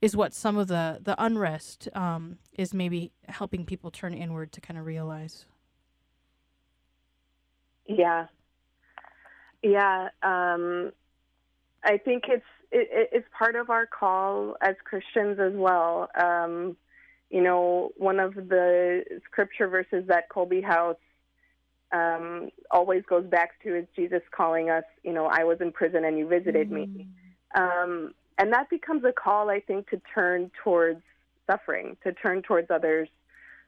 is 0.00 0.16
what 0.16 0.34
some 0.34 0.56
of 0.56 0.66
the 0.66 0.98
the 1.00 1.14
unrest 1.22 1.88
um, 1.94 2.38
is 2.52 2.74
maybe 2.74 3.12
helping 3.28 3.64
people 3.64 3.92
turn 3.92 4.12
inward 4.12 4.50
to 4.52 4.60
kind 4.60 4.76
of 4.76 4.86
realize. 4.86 5.46
Yeah, 7.86 8.26
yeah. 9.62 10.08
Um, 10.24 10.90
I 11.84 11.98
think 11.98 12.24
it's 12.28 12.44
it, 12.72 13.10
it's 13.12 13.28
part 13.36 13.54
of 13.54 13.70
our 13.70 13.86
call 13.86 14.56
as 14.60 14.74
Christians 14.84 15.38
as 15.38 15.52
well. 15.54 16.08
Um, 16.20 16.76
you 17.30 17.42
know, 17.42 17.92
one 17.96 18.20
of 18.20 18.34
the 18.34 19.04
scripture 19.24 19.68
verses 19.68 20.04
that 20.08 20.28
Kolbe 20.28 20.62
House 20.64 20.96
um, 21.92 22.50
always 22.70 23.02
goes 23.08 23.24
back 23.26 23.62
to 23.62 23.76
is 23.76 23.86
Jesus 23.94 24.22
calling 24.34 24.70
us, 24.70 24.84
you 25.02 25.12
know, 25.12 25.26
I 25.26 25.44
was 25.44 25.58
in 25.60 25.72
prison 25.72 26.04
and 26.04 26.18
you 26.18 26.26
visited 26.26 26.70
mm-hmm. 26.70 26.96
me. 26.96 27.08
Um, 27.54 28.14
and 28.38 28.52
that 28.52 28.70
becomes 28.70 29.04
a 29.04 29.12
call, 29.12 29.50
I 29.50 29.60
think, 29.60 29.88
to 29.90 30.00
turn 30.14 30.50
towards 30.64 31.02
suffering, 31.50 31.96
to 32.02 32.12
turn 32.12 32.42
towards 32.42 32.70
others 32.70 33.08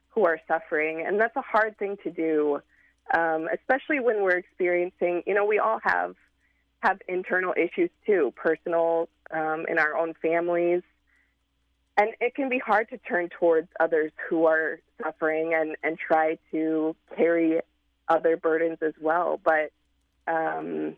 who 0.09 0.25
are 0.25 0.41
suffering. 0.49 1.05
And 1.07 1.21
that's 1.21 1.37
a 1.37 1.43
hard 1.43 1.77
thing 1.79 1.97
to 2.05 2.11
do, 2.11 2.61
um, 3.15 3.49
especially 3.53 4.01
when 4.01 4.23
we're 4.23 4.39
experiencing, 4.39 5.23
you 5.27 5.35
know, 5.35 5.45
we 5.45 5.59
all 5.59 5.81
have 5.83 6.15
have 6.85 6.99
internal 7.09 7.55
issues 7.57 7.91
too, 8.07 8.33
personal 8.37 9.09
um, 9.33 9.65
in 9.69 9.79
our 9.79 9.97
own 9.97 10.15
families. 10.21 10.83
And 11.97 12.11
it 12.21 12.35
can 12.35 12.49
be 12.49 12.59
hard 12.59 12.89
to 12.91 12.99
turn 12.99 13.29
towards 13.39 13.69
others 13.81 14.13
who 14.29 14.47
are 14.47 14.81
suffering 15.03 15.55
and, 15.55 15.77
and 15.83 15.97
try 15.97 16.39
to 16.51 16.95
carry 17.17 17.61
other 18.09 18.37
burdens 18.37 18.79
as 18.83 18.95
well. 19.01 19.41
But 19.43 19.71
um, 20.27 20.97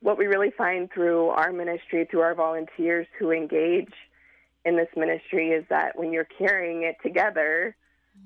what 0.00 0.16
we 0.16 0.26
really 0.26 0.52
find 0.56 0.90
through 0.92 1.28
our 1.28 1.52
ministry, 1.52 2.06
through 2.10 2.20
our 2.20 2.34
volunteers 2.34 3.06
who 3.18 3.32
engage 3.32 3.92
in 4.64 4.76
this 4.76 4.88
ministry, 4.96 5.50
is 5.50 5.64
that 5.68 5.98
when 5.98 6.12
you're 6.12 6.28
carrying 6.38 6.84
it 6.84 6.96
together, 7.02 7.76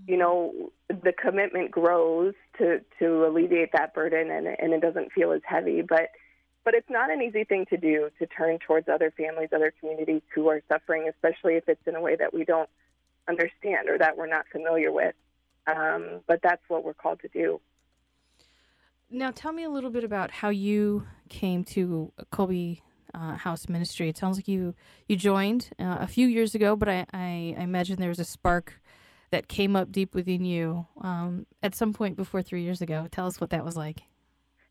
you 0.06 0.18
know, 0.18 0.70
the 0.88 1.12
commitment 1.12 1.70
grows 1.70 2.34
to, 2.58 2.80
to 2.98 3.26
alleviate 3.26 3.72
that 3.72 3.94
burden 3.94 4.30
and, 4.30 4.46
and 4.46 4.72
it 4.74 4.82
doesn't 4.82 5.10
feel 5.12 5.32
as 5.32 5.40
heavy. 5.44 5.80
But 5.80 6.10
but 6.68 6.74
it's 6.74 6.90
not 6.90 7.10
an 7.10 7.22
easy 7.22 7.44
thing 7.44 7.64
to 7.64 7.78
do 7.78 8.10
to 8.18 8.26
turn 8.26 8.58
towards 8.58 8.90
other 8.90 9.10
families, 9.16 9.48
other 9.54 9.72
communities 9.80 10.20
who 10.34 10.48
are 10.48 10.60
suffering, 10.68 11.08
especially 11.08 11.54
if 11.54 11.66
it's 11.66 11.80
in 11.86 11.94
a 11.94 12.00
way 12.02 12.14
that 12.14 12.34
we 12.34 12.44
don't 12.44 12.68
understand 13.26 13.88
or 13.88 13.96
that 13.96 14.18
we're 14.18 14.26
not 14.26 14.44
familiar 14.52 14.92
with. 14.92 15.14
Um, 15.66 16.20
but 16.26 16.40
that's 16.42 16.60
what 16.68 16.84
we're 16.84 16.92
called 16.92 17.20
to 17.20 17.28
do. 17.28 17.58
Now, 19.10 19.30
tell 19.30 19.54
me 19.54 19.64
a 19.64 19.70
little 19.70 19.88
bit 19.88 20.04
about 20.04 20.30
how 20.30 20.50
you 20.50 21.06
came 21.30 21.64
to 21.64 22.12
Kolbe 22.30 22.82
uh, 23.14 23.36
House 23.36 23.66
Ministry. 23.70 24.10
It 24.10 24.18
sounds 24.18 24.36
like 24.36 24.46
you 24.46 24.74
you 25.06 25.16
joined 25.16 25.70
uh, 25.78 25.96
a 26.00 26.06
few 26.06 26.26
years 26.26 26.54
ago, 26.54 26.76
but 26.76 26.90
I, 26.90 27.06
I, 27.14 27.54
I, 27.56 27.62
imagine 27.62 27.98
there 27.98 28.10
was 28.10 28.18
a 28.18 28.26
spark 28.26 28.74
that 29.30 29.48
came 29.48 29.74
up 29.74 29.90
deep 29.90 30.14
within 30.14 30.44
you 30.44 30.86
um, 31.00 31.46
at 31.62 31.74
some 31.74 31.94
point 31.94 32.14
before 32.14 32.42
three 32.42 32.62
years 32.62 32.82
ago. 32.82 33.08
Tell 33.10 33.26
us 33.26 33.40
what 33.40 33.48
that 33.48 33.64
was 33.64 33.74
like. 33.74 34.02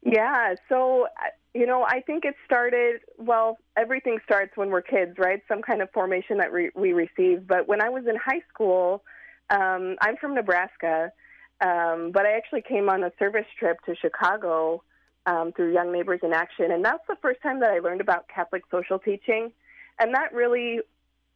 Yeah, 0.02 0.56
so 0.70 1.08
you 1.54 1.66
know, 1.66 1.84
I 1.84 2.02
think 2.02 2.24
it 2.24 2.36
started. 2.46 3.02
Well, 3.18 3.58
everything 3.76 4.20
starts 4.24 4.56
when 4.56 4.70
we're 4.70 4.82
kids, 4.84 5.18
right? 5.18 5.42
Some 5.48 5.62
kind 5.62 5.82
of 5.82 5.90
formation 5.92 6.38
that 6.38 6.52
re- 6.52 6.72
we 6.76 6.94
receive. 6.94 7.48
But 7.48 7.68
when 7.68 7.82
I 7.82 7.90
was 7.90 8.04
in 8.08 8.16
high 8.16 8.42
school, 8.54 9.04
um, 9.50 9.96
I'm 10.02 10.18
from 10.18 10.36
Nebraska. 10.36 11.12
Um, 11.60 12.12
but 12.14 12.26
I 12.28 12.34
actually 12.38 12.62
came 12.62 12.90
on 12.90 13.04
a 13.04 13.12
service 13.18 13.48
trip 13.58 13.78
to 13.88 13.96
Chicago 13.96 14.84
um, 15.26 15.52
through 15.56 15.74
Young 15.74 15.92
Neighbors 15.92 16.20
in 16.22 16.32
Action, 16.32 16.72
and 16.72 16.86
that's 16.86 17.04
the 17.10 17.16
first 17.22 17.42
time 17.42 17.60
that 17.62 17.72
I 17.72 17.80
learned 17.80 18.02
about 18.02 18.28
Catholic 18.34 18.62
social 18.70 19.00
teaching, 19.00 19.52
and 20.00 20.14
that 20.14 20.34
really 20.34 20.82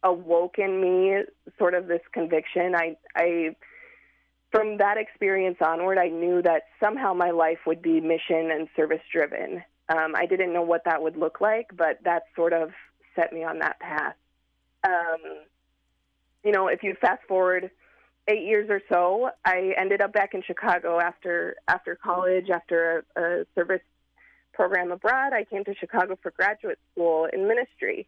awoke 0.04 0.58
in 0.58 0.80
me 0.80 1.24
sort 1.58 1.74
of 1.74 1.88
this 1.88 2.00
conviction. 2.12 2.74
I, 2.76 2.96
I 3.16 3.56
from 4.52 4.76
that 4.76 4.98
experience 4.98 5.56
onward, 5.60 5.98
I 5.98 6.08
knew 6.08 6.42
that 6.42 6.64
somehow 6.78 7.14
my 7.14 7.30
life 7.30 7.58
would 7.66 7.82
be 7.82 8.00
mission 8.00 8.50
and 8.52 8.68
service 8.76 9.00
driven. 9.10 9.62
Um, 9.88 10.14
I 10.14 10.26
didn't 10.26 10.52
know 10.52 10.62
what 10.62 10.84
that 10.84 11.02
would 11.02 11.16
look 11.16 11.40
like, 11.40 11.70
but 11.76 11.98
that 12.04 12.24
sort 12.36 12.52
of 12.52 12.70
set 13.16 13.32
me 13.32 13.42
on 13.42 13.58
that 13.58 13.80
path. 13.80 14.14
Um, 14.84 15.20
you 16.44 16.52
know, 16.52 16.68
if 16.68 16.82
you 16.82 16.94
fast 17.00 17.22
forward 17.26 17.70
eight 18.28 18.42
years 18.44 18.68
or 18.70 18.80
so, 18.88 19.30
I 19.44 19.72
ended 19.76 20.00
up 20.02 20.12
back 20.12 20.34
in 20.34 20.42
Chicago 20.42 21.00
after 21.00 21.56
after 21.66 21.96
college, 21.96 22.50
after 22.50 23.04
a, 23.16 23.20
a 23.20 23.44
service 23.54 23.80
program 24.52 24.92
abroad. 24.92 25.32
I 25.32 25.44
came 25.44 25.64
to 25.64 25.74
Chicago 25.74 26.18
for 26.22 26.30
graduate 26.30 26.78
school 26.92 27.26
in 27.32 27.48
ministry. 27.48 28.06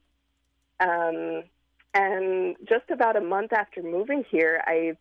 Um, 0.80 1.44
and 1.94 2.57
just 2.68 2.90
about 2.90 3.16
a 3.16 3.20
month 3.20 3.52
after 3.52 3.83
moving 3.83 4.24
here, 4.28 4.61
I, 4.66 4.96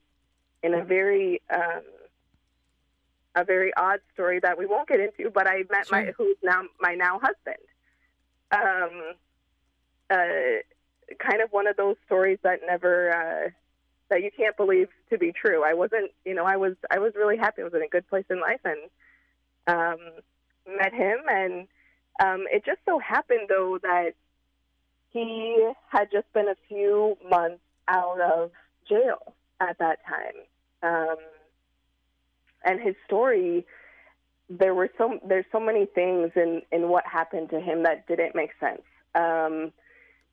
in 0.63 0.73
a 0.73 0.84
very 0.84 1.41
um, 1.54 1.82
a 3.36 3.43
very 3.43 3.73
odd 3.76 3.99
story 4.13 4.39
that 4.39 4.58
we 4.58 4.65
won't 4.65 4.88
get 4.88 4.99
into, 4.99 5.30
but 5.30 5.47
I 5.47 5.63
met 5.69 5.88
sure. 5.88 6.06
my 6.06 6.13
who's 6.17 6.38
now 6.41 6.63
my 6.80 6.95
now 6.95 7.19
husband. 7.21 7.58
Um, 8.52 9.13
uh, 10.10 10.62
kind 11.19 11.41
of 11.41 11.52
one 11.52 11.67
of 11.67 11.76
those 11.76 11.95
stories 12.06 12.39
that 12.43 12.60
never 12.65 13.12
uh, 13.12 13.49
that 14.10 14.21
you 14.21 14.32
can't 14.36 14.56
believe 14.56 14.89
to 15.10 15.17
be 15.17 15.32
true. 15.32 15.63
I 15.63 15.73
wasn't, 15.73 16.12
you 16.26 16.34
know, 16.34 16.45
I 16.45 16.58
was 16.58 16.76
I 16.91 16.99
was 16.99 17.13
really 17.15 17.38
happy. 17.38 17.62
I 17.62 17.65
was 17.65 17.73
in 17.73 17.82
a 17.82 17.88
good 17.88 18.08
place 18.08 18.26
in 18.30 18.39
life 18.39 18.62
and 18.63 18.80
um, 19.67 19.97
met 20.78 20.93
him, 20.93 21.19
and 21.28 21.67
um, 22.21 22.45
it 22.52 22.63
just 22.65 22.80
so 22.86 22.99
happened 22.99 23.49
though 23.49 23.80
that 23.82 24.13
he 25.10 25.71
had 25.89 26.10
just 26.12 26.32
been 26.34 26.47
a 26.47 26.56
few 26.67 27.17
months 27.30 27.62
out 27.88 28.19
of 28.21 28.52
jail 28.88 29.34
at 29.60 29.78
that 29.80 29.99
time, 30.08 30.34
um, 30.84 31.15
and 32.63 32.80
his 32.80 32.96
story. 33.06 33.65
There 34.50 34.76
were 34.76 34.89
so 34.98 35.19
there's 35.28 35.46
so 35.52 35.60
many 35.60 35.86
things 35.86 36.32
in 36.36 36.62
in 36.72 36.89
what 36.89 37.06
happened 37.08 37.50
to 37.52 37.60
him 37.60 37.84
that 37.84 38.08
didn't 38.08 38.36
make 38.36 38.52
sense. 38.60 38.82
Um, 39.15 39.72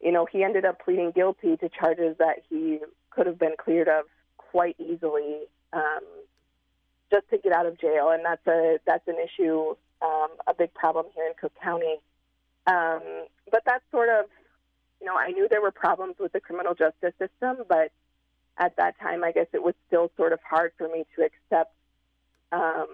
you 0.00 0.12
know, 0.12 0.26
he 0.30 0.42
ended 0.42 0.64
up 0.64 0.80
pleading 0.84 1.12
guilty 1.14 1.56
to 1.58 1.68
charges 1.68 2.16
that 2.18 2.42
he 2.48 2.80
could 3.10 3.26
have 3.26 3.38
been 3.38 3.54
cleared 3.58 3.88
of 3.88 4.04
quite 4.36 4.76
easily 4.78 5.42
um, 5.72 6.00
just 7.10 7.28
to 7.30 7.38
get 7.38 7.52
out 7.52 7.66
of 7.66 7.78
jail, 7.78 8.10
and 8.10 8.24
that's 8.24 8.46
a 8.46 8.78
that's 8.86 9.06
an 9.06 9.16
issue, 9.22 9.74
um, 10.02 10.28
a 10.46 10.54
big 10.56 10.72
problem 10.74 11.06
here 11.14 11.26
in 11.26 11.32
Cook 11.40 11.52
County. 11.62 11.96
Um, 12.66 13.00
but 13.50 13.62
that's 13.66 13.84
sort 13.90 14.08
of, 14.08 14.26
you 15.00 15.06
know, 15.06 15.16
I 15.16 15.30
knew 15.30 15.48
there 15.48 15.62
were 15.62 15.70
problems 15.70 16.16
with 16.18 16.32
the 16.32 16.40
criminal 16.40 16.74
justice 16.74 17.14
system, 17.18 17.64
but 17.68 17.90
at 18.58 18.76
that 18.76 18.98
time, 19.00 19.24
I 19.24 19.32
guess 19.32 19.46
it 19.52 19.62
was 19.62 19.74
still 19.86 20.10
sort 20.16 20.32
of 20.32 20.40
hard 20.48 20.72
for 20.76 20.88
me 20.88 21.06
to 21.16 21.22
accept 21.24 21.74
um, 22.52 22.88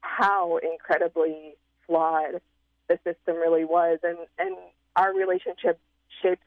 how 0.00 0.58
incredibly 0.58 1.54
flawed 1.86 2.40
the 2.88 2.98
system 3.04 3.36
really 3.36 3.64
was, 3.64 3.98
and 4.02 4.18
and 4.38 4.56
our 4.96 5.14
relationship 5.14 5.78
shaped 6.22 6.42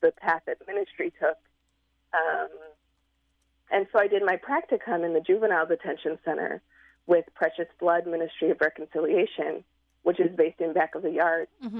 the 0.00 0.12
path 0.12 0.42
that 0.46 0.58
ministry 0.66 1.12
took. 1.18 1.36
Um, 2.14 2.48
and 3.70 3.86
so 3.92 3.98
I 3.98 4.06
did 4.06 4.22
my 4.24 4.36
practicum 4.36 5.04
in 5.04 5.12
the 5.12 5.20
juvenile 5.20 5.66
detention 5.66 6.18
center 6.24 6.62
with 7.06 7.24
Precious 7.34 7.66
Blood 7.80 8.06
Ministry 8.06 8.50
of 8.50 8.60
Reconciliation, 8.60 9.64
which 10.02 10.20
is 10.20 10.34
based 10.36 10.60
in 10.60 10.72
back 10.72 10.94
of 10.94 11.02
the 11.02 11.10
yard. 11.10 11.48
Mm-hmm. 11.64 11.78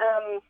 Um, 0.00 0.40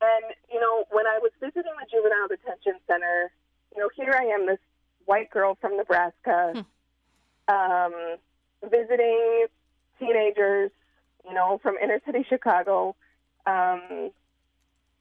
and 0.00 0.24
you 0.52 0.60
know, 0.60 0.84
when 0.90 1.06
I 1.06 1.18
was 1.20 1.30
visiting 1.40 1.72
the 1.78 1.86
juvenile 1.90 2.28
detention 2.28 2.80
center, 2.86 3.30
you 3.74 3.82
know, 3.82 3.88
here 3.94 4.14
I 4.14 4.24
am, 4.26 4.46
this 4.46 4.58
white 5.04 5.30
girl 5.30 5.56
from 5.60 5.76
Nebraska, 5.76 6.52
hmm. 6.54 7.54
um, 7.54 8.16
visiting 8.62 9.46
teenagers, 9.98 10.70
you 11.26 11.34
know, 11.34 11.58
from 11.62 11.76
inner 11.82 12.00
city 12.04 12.24
Chicago. 12.28 12.94
Um, 13.46 14.10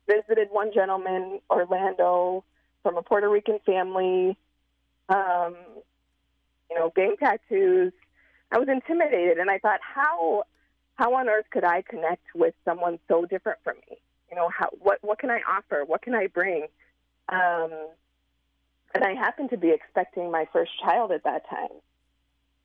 visited 0.08 0.48
one 0.52 0.72
gentleman, 0.74 1.40
Orlando, 1.50 2.44
from 2.82 2.98
a 2.98 3.02
Puerto 3.02 3.30
Rican 3.30 3.60
family, 3.66 4.38
um, 5.10 5.56
you 6.70 6.78
know, 6.78 6.92
gang 6.96 7.16
tattoos. 7.20 7.94
I 8.52 8.58
was 8.58 8.70
intimidated, 8.70 9.38
and 9.38 9.50
I 9.50 9.60
thought, 9.60 9.80
how 9.82 10.44
how 10.96 11.14
on 11.14 11.30
earth 11.30 11.46
could 11.52 11.64
I 11.64 11.84
connect 11.84 12.24
with 12.34 12.56
someone 12.66 12.98
so 13.08 13.26
different 13.26 13.60
from 13.64 13.76
me? 13.90 13.98
You 14.30 14.38
know, 14.38 14.50
how 14.50 14.70
what 14.80 15.00
what 15.02 15.20
can 15.20 15.30
I 15.30 15.42
offer? 15.50 15.84
What 15.86 16.02
can 16.02 16.16
I 16.16 16.28
bring? 16.28 16.68
Um, 17.30 17.72
and 18.98 19.06
I 19.06 19.14
happened 19.14 19.50
to 19.52 19.58
be 19.58 19.72
expecting 19.72 20.32
my 20.32 20.48
first 20.52 20.72
child 20.84 21.12
at 21.12 21.24
that 21.24 21.50
time, 21.50 21.70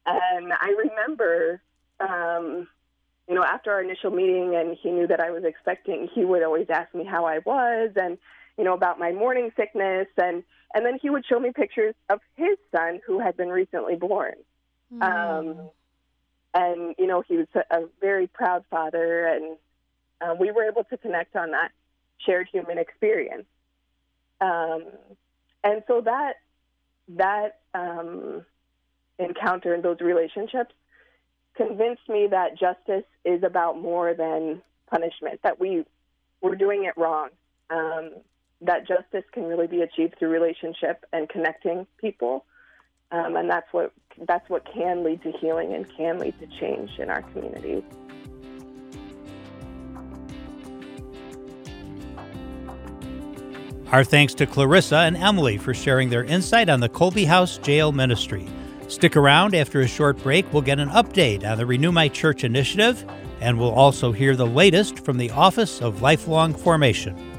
and 0.07 0.53
I 0.53 0.75
remember 0.85 1.63
um, 2.01 2.67
you 3.29 3.35
know, 3.35 3.45
after 3.45 3.73
our 3.73 3.83
initial 3.83 4.11
meeting 4.11 4.55
and 4.57 4.77
he 4.81 4.91
knew 4.91 5.07
that 5.07 5.21
I 5.21 5.31
was 5.31 5.45
expecting, 5.45 6.09
he 6.13 6.25
would 6.25 6.43
always 6.43 6.67
ask 6.69 6.95
me 6.95 7.05
how 7.05 7.25
I 7.25 7.39
was 7.39 7.91
and, 7.97 8.19
you 8.59 8.65
know, 8.65 8.75
about 8.75 8.99
my 8.99 9.13
morning 9.13 9.51
sickness 9.57 10.09
and 10.17 10.43
and 10.75 10.87
then 10.87 10.99
he 11.01 11.11
would 11.11 11.25
show 11.27 11.39
me 11.39 11.51
pictures 11.55 11.95
of 12.09 12.21
his 12.37 12.57
son 12.75 13.01
who 13.07 13.19
had 13.19 13.37
been 13.37 13.51
recently 13.51 13.95
born. 13.95 14.35
Mm. 14.93 15.03
Um 15.03 15.71
and 16.55 16.95
you 16.99 17.07
know, 17.07 17.23
he 17.27 17.37
was 17.37 17.47
a, 17.55 17.61
a 17.71 17.89
very 18.01 18.27
proud 18.27 18.65
father 18.71 19.27
and 19.27 19.57
uh, 20.21 20.35
we 20.39 20.51
were 20.51 20.65
able 20.65 20.85
to 20.85 20.97
connect 20.97 21.37
on 21.37 21.53
that 21.53 21.71
shared 22.19 22.49
human 22.53 22.79
experience. 22.79 23.47
Um 24.41 24.85
and 25.65 25.83
so 25.87 26.01
that 26.01 26.35
that 27.09 27.61
um 27.75 28.45
encounter 29.19 29.75
and 29.75 29.83
those 29.83 30.01
relationships 30.01 30.75
convinced 31.55 32.09
me 32.09 32.29
that 32.31 32.59
justice 32.59 33.05
is 33.25 33.43
about 33.43 33.81
more 33.81 34.15
than 34.15 34.63
punishment, 34.91 35.41
that 35.43 35.61
we, 35.61 35.85
we're 36.41 36.57
doing 36.57 36.85
it 36.85 36.95
wrong, 36.97 37.29
um, 37.71 38.13
that 38.61 38.87
justice 38.87 39.25
can 39.33 39.45
really 39.45 39.67
be 39.67 39.83
achieved 39.83 40.15
through 40.19 40.31
relationship 40.31 41.05
and 41.13 41.29
connecting 41.29 41.87
people. 41.99 42.45
Um, 43.11 43.37
and 43.37 43.51
that's 43.51 43.71
what, 43.73 43.93
that's 44.27 44.49
what 44.49 44.67
can 44.73 45.05
lead 45.05 45.23
to 45.23 45.33
healing 45.33 45.75
and 45.75 45.87
can 45.97 46.19
lead 46.19 46.39
to 46.41 46.47
change 46.59 46.91
in 46.99 47.11
our 47.11 47.23
communities. 47.23 47.83
Our 53.93 54.05
thanks 54.05 54.33
to 54.35 54.47
Clarissa 54.47 54.97
and 54.97 55.19
Emily 55.19 55.59
for 55.59 55.75
sharing 55.75 56.09
their 56.09 56.25
insight 56.25 56.71
on 56.71 56.81
the 56.81 56.89
Kolbe 56.89 57.27
House 57.27 57.59
Jail 57.59 57.93
Ministry. 57.93 58.49
Stick 58.89 59.19
around 59.19 59.55
after 59.55 59.83
a 59.83 59.87
short 59.87 60.17
break. 60.23 60.51
We'll 60.51 60.63
get 60.63 60.79
an 60.79 60.89
update 60.89 61.45
on 61.45 61.59
the 61.59 61.67
Renew 61.67 61.93
My 61.93 62.09
Church 62.09 62.43
initiative, 62.43 63.05
and 63.43 63.59
we'll 63.59 63.71
also 63.71 64.11
hear 64.11 64.35
the 64.35 64.47
latest 64.47 65.05
from 65.05 65.19
the 65.19 65.31
Office 65.33 65.83
of 65.83 66.01
Lifelong 66.01 66.55
Formation. 66.55 67.32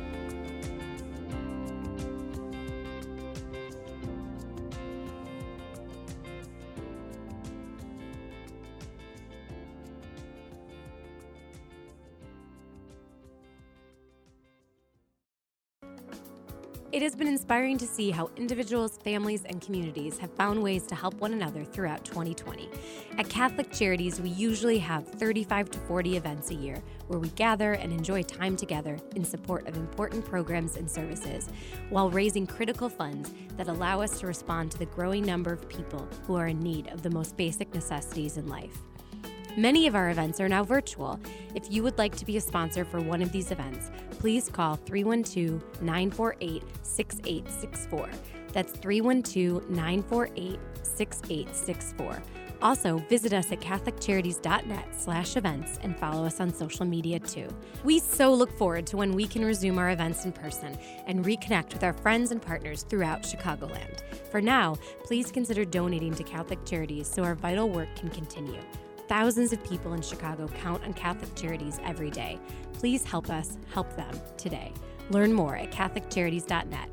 Inspiring 17.53 17.77
to 17.77 17.85
see 17.85 18.09
how 18.09 18.31
individuals, 18.35 18.97
families, 19.03 19.43
and 19.45 19.61
communities 19.61 20.17
have 20.17 20.31
found 20.31 20.59
ways 20.59 20.87
to 20.87 20.95
help 20.95 21.13
one 21.21 21.33
another 21.33 21.63
throughout 21.63 22.03
2020. 22.03 22.67
At 23.19 23.29
Catholic 23.29 23.71
Charities, 23.71 24.19
we 24.19 24.29
usually 24.29 24.79
have 24.79 25.07
35 25.07 25.69
to 25.69 25.79
40 25.81 26.17
events 26.17 26.49
a 26.49 26.55
year 26.55 26.81
where 27.05 27.19
we 27.19 27.29
gather 27.29 27.73
and 27.73 27.93
enjoy 27.93 28.23
time 28.23 28.55
together 28.55 28.97
in 29.15 29.23
support 29.23 29.67
of 29.67 29.77
important 29.77 30.25
programs 30.25 30.77
and 30.77 30.89
services, 30.89 31.47
while 31.91 32.09
raising 32.09 32.47
critical 32.47 32.89
funds 32.89 33.31
that 33.55 33.67
allow 33.67 34.01
us 34.01 34.19
to 34.19 34.25
respond 34.25 34.71
to 34.71 34.79
the 34.79 34.87
growing 34.87 35.23
number 35.23 35.53
of 35.53 35.69
people 35.69 36.07
who 36.25 36.35
are 36.35 36.47
in 36.47 36.59
need 36.59 36.87
of 36.87 37.03
the 37.03 37.11
most 37.11 37.37
basic 37.37 37.71
necessities 37.75 38.37
in 38.37 38.47
life. 38.47 38.81
Many 39.55 39.85
of 39.85 39.93
our 39.93 40.09
events 40.09 40.41
are 40.41 40.49
now 40.49 40.63
virtual. 40.63 41.19
If 41.53 41.71
you 41.71 41.83
would 41.83 41.99
like 41.99 42.15
to 42.15 42.25
be 42.25 42.37
a 42.37 42.41
sponsor 42.41 42.83
for 42.83 42.99
one 42.99 43.21
of 43.21 43.31
these 43.31 43.51
events, 43.51 43.91
please 44.17 44.49
call 44.49 44.77
312 44.77 45.61
948 45.79 46.63
6864. 46.81 48.09
That's 48.51 48.71
312 48.71 49.69
948 49.69 50.59
6864. 50.81 52.23
Also, 52.63 52.97
visit 53.09 53.31
us 53.31 53.51
at 53.51 53.59
catholiccharities.net 53.59 54.85
slash 54.97 55.37
events 55.37 55.77
and 55.83 55.99
follow 55.99 56.25
us 56.25 56.39
on 56.39 56.51
social 56.51 56.85
media 56.85 57.19
too. 57.19 57.47
We 57.83 57.99
so 57.99 58.33
look 58.33 58.57
forward 58.57 58.87
to 58.87 58.97
when 58.97 59.11
we 59.11 59.27
can 59.27 59.45
resume 59.45 59.77
our 59.77 59.91
events 59.91 60.25
in 60.25 60.31
person 60.31 60.79
and 61.05 61.23
reconnect 61.23 61.73
with 61.73 61.83
our 61.83 61.93
friends 61.93 62.31
and 62.31 62.41
partners 62.41 62.83
throughout 62.89 63.21
Chicagoland. 63.21 64.01
For 64.31 64.41
now, 64.41 64.77
please 65.03 65.31
consider 65.31 65.63
donating 65.63 66.15
to 66.15 66.23
Catholic 66.23 66.65
Charities 66.65 67.07
so 67.07 67.23
our 67.23 67.35
vital 67.35 67.69
work 67.69 67.93
can 67.95 68.09
continue. 68.09 68.61
Thousands 69.13 69.53
of 69.53 69.63
people 69.63 69.93
in 69.93 70.01
Chicago 70.01 70.47
count 70.47 70.83
on 70.83 70.91
Catholic 70.93 71.35
Charities 71.35 71.79
every 71.85 72.09
day. 72.09 72.39
Please 72.73 73.03
help 73.03 73.29
us 73.29 73.59
help 73.71 73.95
them 73.95 74.11
today. 74.37 74.73
Learn 75.11 75.31
more 75.31 75.55
at 75.55 75.71
CatholicCharities.net. 75.71 76.89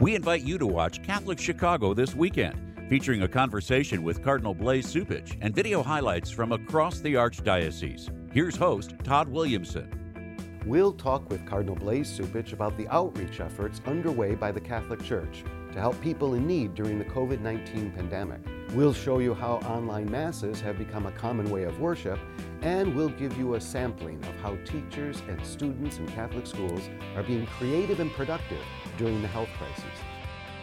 We 0.00 0.16
invite 0.16 0.42
you 0.42 0.58
to 0.58 0.66
watch 0.66 1.04
Catholic 1.04 1.38
Chicago 1.38 1.94
this 1.94 2.16
weekend, 2.16 2.58
featuring 2.88 3.22
a 3.22 3.28
conversation 3.28 4.02
with 4.02 4.24
Cardinal 4.24 4.54
Blaise 4.54 4.92
Cupich 4.92 5.38
and 5.40 5.54
video 5.54 5.84
highlights 5.84 6.32
from 6.32 6.50
across 6.50 6.98
the 6.98 7.14
Archdiocese. 7.14 8.10
Here's 8.32 8.56
host 8.56 8.94
Todd 9.04 9.28
Williamson. 9.28 10.58
We'll 10.66 10.94
talk 10.94 11.30
with 11.30 11.46
Cardinal 11.46 11.76
Blaise 11.76 12.18
Cupich 12.18 12.54
about 12.54 12.76
the 12.76 12.88
outreach 12.88 13.38
efforts 13.38 13.80
underway 13.86 14.34
by 14.34 14.50
the 14.50 14.60
Catholic 14.60 15.00
Church 15.04 15.44
to 15.72 15.80
help 15.80 16.00
people 16.00 16.34
in 16.34 16.46
need 16.46 16.74
during 16.74 16.98
the 16.98 17.04
COVID 17.04 17.40
19 17.40 17.92
pandemic. 17.92 18.40
We'll 18.74 18.94
show 18.94 19.18
you 19.18 19.34
how 19.34 19.54
online 19.58 20.10
masses 20.10 20.60
have 20.60 20.78
become 20.78 21.06
a 21.06 21.12
common 21.12 21.50
way 21.50 21.64
of 21.64 21.80
worship, 21.80 22.18
and 22.62 22.94
we'll 22.94 23.10
give 23.10 23.36
you 23.36 23.54
a 23.54 23.60
sampling 23.60 24.22
of 24.24 24.34
how 24.36 24.56
teachers 24.64 25.22
and 25.28 25.44
students 25.44 25.98
in 25.98 26.06
Catholic 26.08 26.46
schools 26.46 26.88
are 27.16 27.22
being 27.22 27.46
creative 27.46 28.00
and 28.00 28.10
productive 28.12 28.64
during 28.96 29.20
the 29.20 29.28
health 29.28 29.50
crisis. 29.58 29.84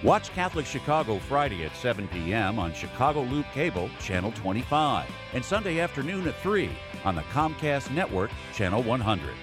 Watch 0.01 0.29
Catholic 0.29 0.65
Chicago 0.65 1.19
Friday 1.19 1.65
at 1.65 1.75
7 1.75 2.07
p.m. 2.07 2.57
on 2.57 2.73
Chicago 2.73 3.23
Loop 3.23 3.45
Cable, 3.53 3.89
Channel 3.99 4.31
25, 4.31 5.09
and 5.33 5.43
Sunday 5.43 5.81
afternoon 5.81 6.25
at 6.27 6.39
3 6.39 6.69
on 7.03 7.15
the 7.15 7.21
Comcast 7.23 7.91
Network, 7.91 8.31
Channel 8.53 8.81
100. 8.83 9.33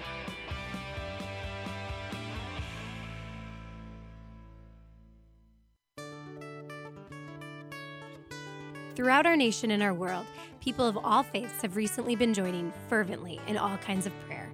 Throughout 8.96 9.26
our 9.26 9.36
nation 9.36 9.72
and 9.72 9.82
our 9.82 9.92
world, 9.92 10.24
people 10.58 10.86
of 10.86 10.96
all 10.96 11.22
faiths 11.22 11.60
have 11.60 11.76
recently 11.76 12.16
been 12.16 12.32
joining 12.32 12.72
fervently 12.88 13.38
in 13.46 13.58
all 13.58 13.76
kinds 13.76 14.06
of 14.06 14.20
prayer. 14.20 14.50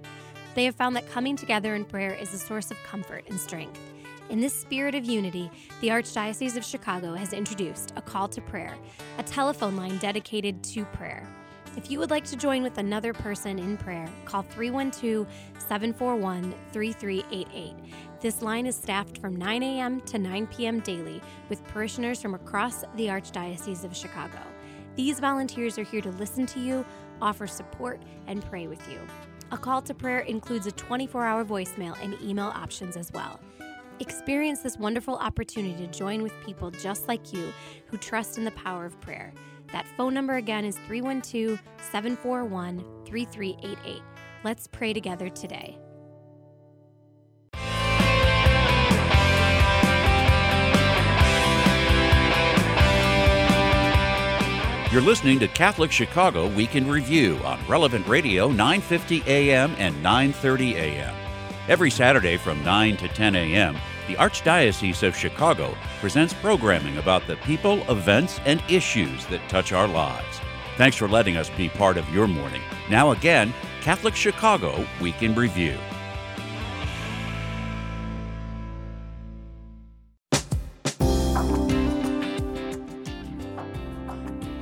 They 0.53 0.65
have 0.65 0.75
found 0.75 0.97
that 0.97 1.09
coming 1.09 1.37
together 1.37 1.75
in 1.75 1.85
prayer 1.85 2.13
is 2.13 2.33
a 2.33 2.37
source 2.37 2.69
of 2.69 2.77
comfort 2.83 3.23
and 3.29 3.39
strength. 3.39 3.79
In 4.29 4.41
this 4.41 4.53
spirit 4.53 4.95
of 4.95 5.05
unity, 5.05 5.49
the 5.79 5.87
Archdiocese 5.87 6.57
of 6.57 6.65
Chicago 6.65 7.13
has 7.13 7.31
introduced 7.31 7.93
a 7.95 8.01
call 8.01 8.27
to 8.27 8.41
prayer, 8.41 8.75
a 9.17 9.23
telephone 9.23 9.77
line 9.77 9.97
dedicated 9.99 10.61
to 10.65 10.83
prayer. 10.85 11.25
If 11.75 11.89
you 11.89 11.97
would 11.99 12.11
like 12.11 12.25
to 12.25 12.35
join 12.35 12.61
with 12.61 12.77
another 12.77 13.13
person 13.13 13.57
in 13.57 13.77
prayer, 13.77 14.07
call 14.25 14.43
312 14.43 15.27
741 15.57 16.53
3388. 16.71 17.73
This 18.21 18.43
line 18.43 18.67
is 18.67 18.75
staffed 18.75 19.17
from 19.17 19.35
9 19.35 19.63
a.m. 19.63 19.99
to 20.01 20.19
9 20.19 20.47
p.m. 20.47 20.81
daily 20.81 21.19
with 21.49 21.65
parishioners 21.67 22.21
from 22.21 22.35
across 22.35 22.81
the 22.95 23.07
Archdiocese 23.07 23.83
of 23.83 23.95
Chicago. 23.95 24.37
These 24.95 25.19
volunteers 25.19 25.79
are 25.79 25.83
here 25.83 26.01
to 26.01 26.11
listen 26.11 26.45
to 26.47 26.59
you, 26.59 26.85
offer 27.21 27.47
support, 27.47 27.99
and 28.27 28.45
pray 28.45 28.67
with 28.67 28.87
you. 28.87 28.99
A 29.51 29.57
call 29.57 29.81
to 29.81 29.95
prayer 29.95 30.19
includes 30.19 30.67
a 30.67 30.71
24 30.71 31.25
hour 31.25 31.43
voicemail 31.43 31.97
and 32.03 32.21
email 32.21 32.51
options 32.55 32.95
as 32.95 33.11
well. 33.13 33.39
Experience 33.99 34.59
this 34.59 34.77
wonderful 34.77 35.15
opportunity 35.15 35.75
to 35.85 35.91
join 35.91 36.21
with 36.21 36.33
people 36.45 36.69
just 36.69 37.07
like 37.07 37.33
you 37.33 37.51
who 37.87 37.97
trust 37.97 38.37
in 38.37 38.43
the 38.43 38.51
power 38.51 38.85
of 38.85 38.99
prayer. 39.01 39.33
That 39.73 39.87
phone 39.97 40.13
number 40.13 40.35
again 40.35 40.65
is 40.65 40.77
312 40.87 41.61
741 41.91 42.85
3388. 43.05 44.01
Let's 44.43 44.67
pray 44.67 44.93
together 44.93 45.29
today. 45.29 45.77
You're 54.91 55.01
listening 55.01 55.39
to 55.39 55.47
Catholic 55.47 55.91
Chicago 55.91 56.47
Week 56.49 56.75
in 56.75 56.87
Review 56.87 57.37
on 57.37 57.59
Relevant 57.67 58.07
Radio 58.07 58.49
950 58.49 59.23
AM 59.25 59.73
and 59.79 59.95
930 60.03 60.75
AM. 60.75 61.15
Every 61.67 61.89
Saturday 61.89 62.37
from 62.37 62.63
9 62.63 62.97
to 62.97 63.07
10 63.07 63.35
a.m., 63.35 63.75
the 64.07 64.13
Archdiocese 64.15 65.01
of 65.01 65.17
Chicago 65.17 65.75
presents 66.03 66.33
programming 66.33 66.97
about 66.97 67.25
the 67.27 67.37
people, 67.37 67.79
events, 67.89 68.37
and 68.43 68.61
issues 68.67 69.25
that 69.27 69.39
touch 69.47 69.71
our 69.71 69.87
lives. 69.87 70.41
Thanks 70.75 70.97
for 70.97 71.07
letting 71.07 71.37
us 71.37 71.49
be 71.51 71.69
part 71.69 71.95
of 71.95 72.13
your 72.13 72.27
morning. 72.27 72.61
Now, 72.89 73.11
again, 73.11 73.53
Catholic 73.79 74.13
Chicago 74.13 74.85
Week 74.99 75.23
in 75.23 75.33
Review. 75.33 75.77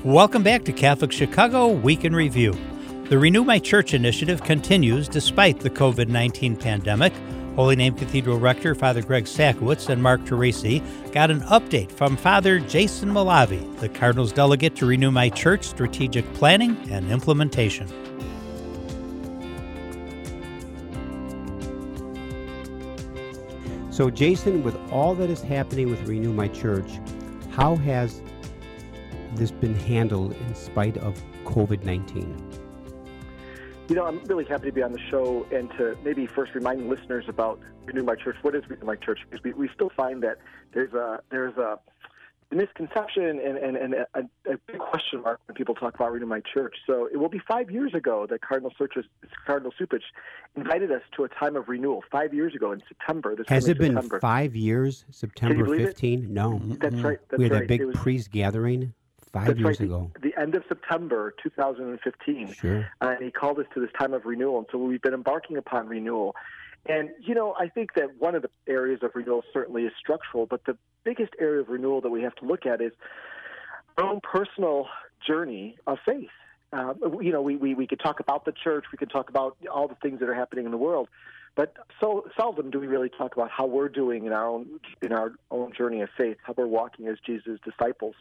Welcome 0.04 0.44
back 0.44 0.64
to 0.66 0.72
Catholic 0.72 1.12
Chicago 1.12 1.70
Week 1.70 2.06
in 2.06 2.14
Review. 2.14 2.54
The 3.06 3.18
Renew 3.18 3.44
My 3.44 3.58
Church 3.58 3.96
initiative 3.96 4.44
continues 4.44 5.08
despite 5.10 5.60
the 5.60 5.72
COVID 5.72 6.08
19 6.08 6.56
pandemic. 6.56 7.14
Holy 7.62 7.76
Name 7.76 7.94
Cathedral 7.94 8.40
Rector 8.40 8.74
Father 8.74 9.04
Greg 9.04 9.26
Sakowicz 9.26 9.88
and 9.88 10.02
Mark 10.02 10.22
Teresi 10.22 10.82
got 11.12 11.30
an 11.30 11.42
update 11.42 11.92
from 11.92 12.18
Father 12.18 12.60
Jason 12.60 13.12
Malave, 13.12 13.80
the 13.80 13.88
Cardinals 13.88 14.32
delegate 14.32 14.76
to 14.78 14.88
Renew 14.88 15.12
My 15.12 15.30
Church 15.30 15.66
Strategic 15.66 16.26
Planning 16.34 16.76
and 16.90 17.12
Implementation. 17.12 17.88
So, 23.92 24.10
Jason, 24.10 24.64
with 24.64 24.76
all 24.92 25.14
that 25.14 25.30
is 25.30 25.44
happening 25.44 25.92
with 25.92 26.02
Renew 26.08 26.34
My 26.34 26.48
Church, 26.48 26.90
how 27.52 27.76
has 27.76 28.24
this 29.36 29.52
been 29.52 29.76
handled 29.76 30.34
in 30.34 30.56
spite 30.56 30.98
of 30.98 31.22
COVID 31.46 31.84
19? 31.84 32.51
You 33.92 33.98
know, 33.98 34.06
I'm 34.06 34.24
really 34.24 34.46
happy 34.46 34.68
to 34.68 34.72
be 34.72 34.82
on 34.82 34.94
the 34.94 35.02
show 35.10 35.46
and 35.52 35.70
to 35.72 35.98
maybe 36.02 36.26
first 36.26 36.56
remind 36.56 36.88
listeners 36.88 37.26
about 37.28 37.60
Renew 37.84 38.04
My 38.04 38.16
Church. 38.16 38.38
What 38.42 38.56
is 38.56 38.64
Renew 38.70 38.86
My 38.86 38.96
Church? 38.96 39.20
Because 39.30 39.44
we, 39.44 39.52
we 39.52 39.70
still 39.76 39.92
find 39.98 40.24
that 40.24 40.38
there's 40.74 40.94
a 40.94 41.20
there's 41.30 41.58
a 41.58 41.78
misconception 42.52 43.26
and, 43.26 43.58
and, 43.58 43.76
and 43.76 43.94
a, 43.94 44.06
a, 44.50 44.58
big 44.66 44.80
question 44.80 45.22
mark 45.22 45.42
when 45.46 45.56
people 45.56 45.76
talk 45.76 45.96
about 45.96 46.14
Renew 46.14 46.26
My 46.26 46.40
Church. 46.40 46.74
So 46.88 47.10
it 47.12 47.18
will 47.18 47.28
be 47.28 47.42
five 47.46 47.70
years 47.70 47.94
ago 47.94 48.26
that 48.30 48.40
Cardinal 48.40 48.72
Searches, 48.78 49.04
Cardinal 49.46 49.74
Cupich 49.78 50.04
invited 50.56 50.90
us 50.90 51.02
to 51.18 51.26
a 51.26 51.28
time 51.28 51.58
of 51.58 51.68
renewal. 51.68 52.02
Five 52.10 52.34
years 52.34 52.56
ago 52.56 52.72
in 52.72 52.82
September. 52.88 53.36
This 53.36 53.46
Has 53.50 53.68
it 53.68 53.78
been 53.78 53.96
September. 53.96 54.22
five 54.22 54.56
years? 54.56 55.04
September 55.12 55.66
15? 55.66 56.24
It? 56.24 56.30
No. 56.30 56.62
That's 56.64 56.96
right. 56.96 57.20
That's 57.30 57.40
we 57.40 57.44
had 57.44 57.52
right. 57.52 57.64
a 57.64 57.68
big 57.68 57.84
was, 57.84 57.96
priest 57.98 58.32
gathering 58.32 58.94
five 59.34 59.48
That's 59.48 59.60
years 59.60 59.80
right, 59.80 59.86
ago. 59.86 60.12
The, 60.16 60.30
the, 60.30 60.42
end 60.42 60.56
of 60.56 60.64
September 60.68 61.34
2015. 61.42 62.54
Sure. 62.54 62.88
And 63.02 63.24
he 63.24 63.32
called 63.32 63.60
us 63.60 63.66
to 63.74 63.80
this 63.80 63.90
time 64.00 64.14
of 64.14 64.26
renewal. 64.26 64.60
And 64.60 64.68
so 64.72 64.78
we've 64.78 65.02
been 65.02 65.14
embarking 65.14 65.58
upon 65.58 65.88
renewal. 65.88 66.36
And, 66.88 67.10
you 67.20 67.36
know, 67.36 67.56
I 67.60 67.68
think 67.70 67.94
that 67.96 68.18
one 68.18 68.36
of 68.36 68.42
the 68.42 68.50
areas 68.68 69.00
of 69.04 69.12
renewal 69.14 69.44
certainly 69.54 69.84
is 69.84 69.94
structural, 70.00 70.46
but 70.48 70.66
the 70.66 70.78
biggest 71.04 71.34
area 71.40 71.62
of 71.62 71.70
renewal 71.70 72.02
that 72.02 72.10
we 72.10 72.24
have 72.24 72.36
to 72.36 72.46
look 72.46 72.66
at 72.66 72.82
is 72.82 72.92
our 73.98 74.06
own 74.06 74.20
personal 74.22 74.88
journey 75.26 75.78
of 75.86 76.00
faith. 76.06 76.30
Uh, 76.74 76.94
you 77.20 77.32
know, 77.32 77.42
we, 77.42 77.56
we, 77.56 77.76
we 77.76 77.86
could 77.86 78.00
talk 78.00 78.20
about 78.20 78.46
the 78.46 78.54
church, 78.54 78.86
we 78.92 78.98
could 78.98 79.12
talk 79.12 79.30
about 79.30 79.58
all 79.72 79.88
the 79.88 79.96
things 79.96 80.20
that 80.22 80.30
are 80.30 80.34
happening 80.34 80.66
in 80.66 80.72
the 80.72 80.78
world, 80.78 81.10
but 81.56 81.76
so 82.00 82.26
seldom 82.38 82.72
do 82.72 82.80
we 82.80 82.88
really 82.88 83.10
talk 83.10 83.36
about 83.36 83.52
how 83.52 83.66
we're 83.66 83.90
doing 83.90 84.26
in 84.26 84.32
our 84.32 84.48
own 84.48 84.80
in 85.02 85.12
our 85.12 85.34
own 85.50 85.74
journey 85.78 86.02
of 86.02 86.10
faith, 86.18 86.38
how 86.44 86.54
we're 86.56 86.66
walking 86.66 87.08
as 87.08 87.18
Jesus' 87.26 87.60
disciples. 87.66 88.16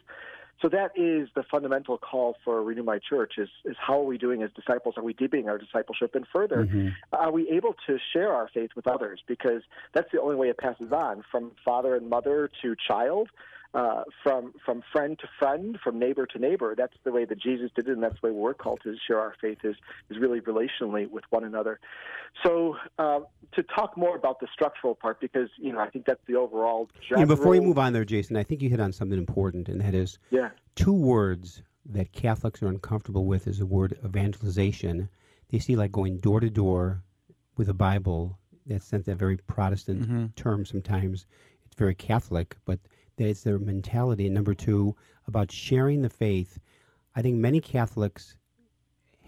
So 0.61 0.69
that 0.69 0.91
is 0.95 1.27
the 1.35 1.43
fundamental 1.49 1.97
call 1.97 2.35
for 2.45 2.61
Renew 2.61 2.83
My 2.83 2.99
Church: 2.99 3.33
is 3.37 3.49
is 3.65 3.75
how 3.79 3.99
are 3.99 4.05
we 4.05 4.17
doing 4.17 4.43
as 4.43 4.51
disciples? 4.51 4.95
Are 4.97 5.03
we 5.03 5.13
deepening 5.13 5.49
our 5.49 5.57
discipleship? 5.57 6.13
And 6.13 6.25
further, 6.31 6.65
mm-hmm. 6.65 6.89
are 7.13 7.31
we 7.31 7.49
able 7.49 7.75
to 7.87 7.97
share 8.13 8.31
our 8.31 8.47
faith 8.53 8.71
with 8.75 8.85
others? 8.87 9.21
Because 9.27 9.63
that's 9.93 10.11
the 10.11 10.21
only 10.21 10.35
way 10.35 10.49
it 10.49 10.57
passes 10.57 10.91
on 10.91 11.23
from 11.31 11.51
father 11.65 11.95
and 11.95 12.09
mother 12.09 12.49
to 12.61 12.75
child. 12.87 13.29
Uh, 13.73 14.03
from 14.21 14.53
from 14.65 14.83
friend 14.91 15.17
to 15.17 15.29
friend, 15.39 15.79
from 15.81 15.97
neighbor 15.97 16.25
to 16.25 16.37
neighbor. 16.37 16.75
That's 16.75 16.93
the 17.05 17.11
way 17.11 17.23
that 17.23 17.39
Jesus 17.39 17.71
did 17.73 17.87
it, 17.87 17.93
and 17.93 18.03
that's 18.03 18.19
the 18.21 18.27
way 18.27 18.33
we're 18.33 18.53
called 18.53 18.81
to 18.83 18.93
share 19.07 19.17
our 19.17 19.33
faith 19.39 19.59
is 19.63 19.77
is 20.09 20.17
really 20.17 20.41
relationally 20.41 21.09
with 21.09 21.23
one 21.29 21.45
another. 21.45 21.79
So 22.43 22.75
uh, 22.99 23.21
to 23.53 23.63
talk 23.63 23.95
more 23.95 24.17
about 24.17 24.41
the 24.41 24.47
structural 24.51 24.93
part, 24.93 25.21
because 25.21 25.49
you 25.57 25.71
know 25.71 25.79
I 25.79 25.89
think 25.89 26.05
that's 26.05 26.19
the 26.27 26.35
overall. 26.35 26.89
Yeah, 27.09 27.23
before 27.23 27.55
you 27.55 27.61
move 27.61 27.77
on 27.77 27.93
there, 27.93 28.03
Jason, 28.03 28.35
I 28.35 28.43
think 28.43 28.61
you 28.61 28.69
hit 28.69 28.81
on 28.81 28.91
something 28.91 29.17
important, 29.17 29.69
and 29.69 29.79
that 29.79 29.93
is 29.93 30.19
yeah. 30.31 30.49
two 30.75 30.91
words 30.91 31.63
that 31.85 32.11
Catholics 32.11 32.61
are 32.61 32.67
uncomfortable 32.67 33.25
with 33.25 33.47
is 33.47 33.59
the 33.59 33.65
word 33.65 33.97
evangelization. 34.03 35.07
They 35.49 35.59
see 35.59 35.77
like 35.77 35.93
going 35.93 36.17
door 36.17 36.41
to 36.41 36.49
door 36.49 37.03
with 37.55 37.69
a 37.69 37.73
Bible. 37.73 38.37
That's 38.65 38.85
sent 38.85 39.05
that 39.05 39.15
very 39.15 39.37
Protestant 39.37 40.01
mm-hmm. 40.01 40.25
term. 40.35 40.65
Sometimes 40.65 41.25
it's 41.65 41.75
very 41.75 41.95
Catholic, 41.95 42.57
but 42.65 42.79
that 42.81 42.89
it's 43.29 43.43
their 43.43 43.59
mentality. 43.59 44.25
And 44.25 44.35
number 44.35 44.53
two, 44.53 44.95
about 45.27 45.51
sharing 45.51 46.01
the 46.01 46.09
faith. 46.09 46.59
I 47.15 47.21
think 47.21 47.37
many 47.37 47.59
Catholics 47.59 48.35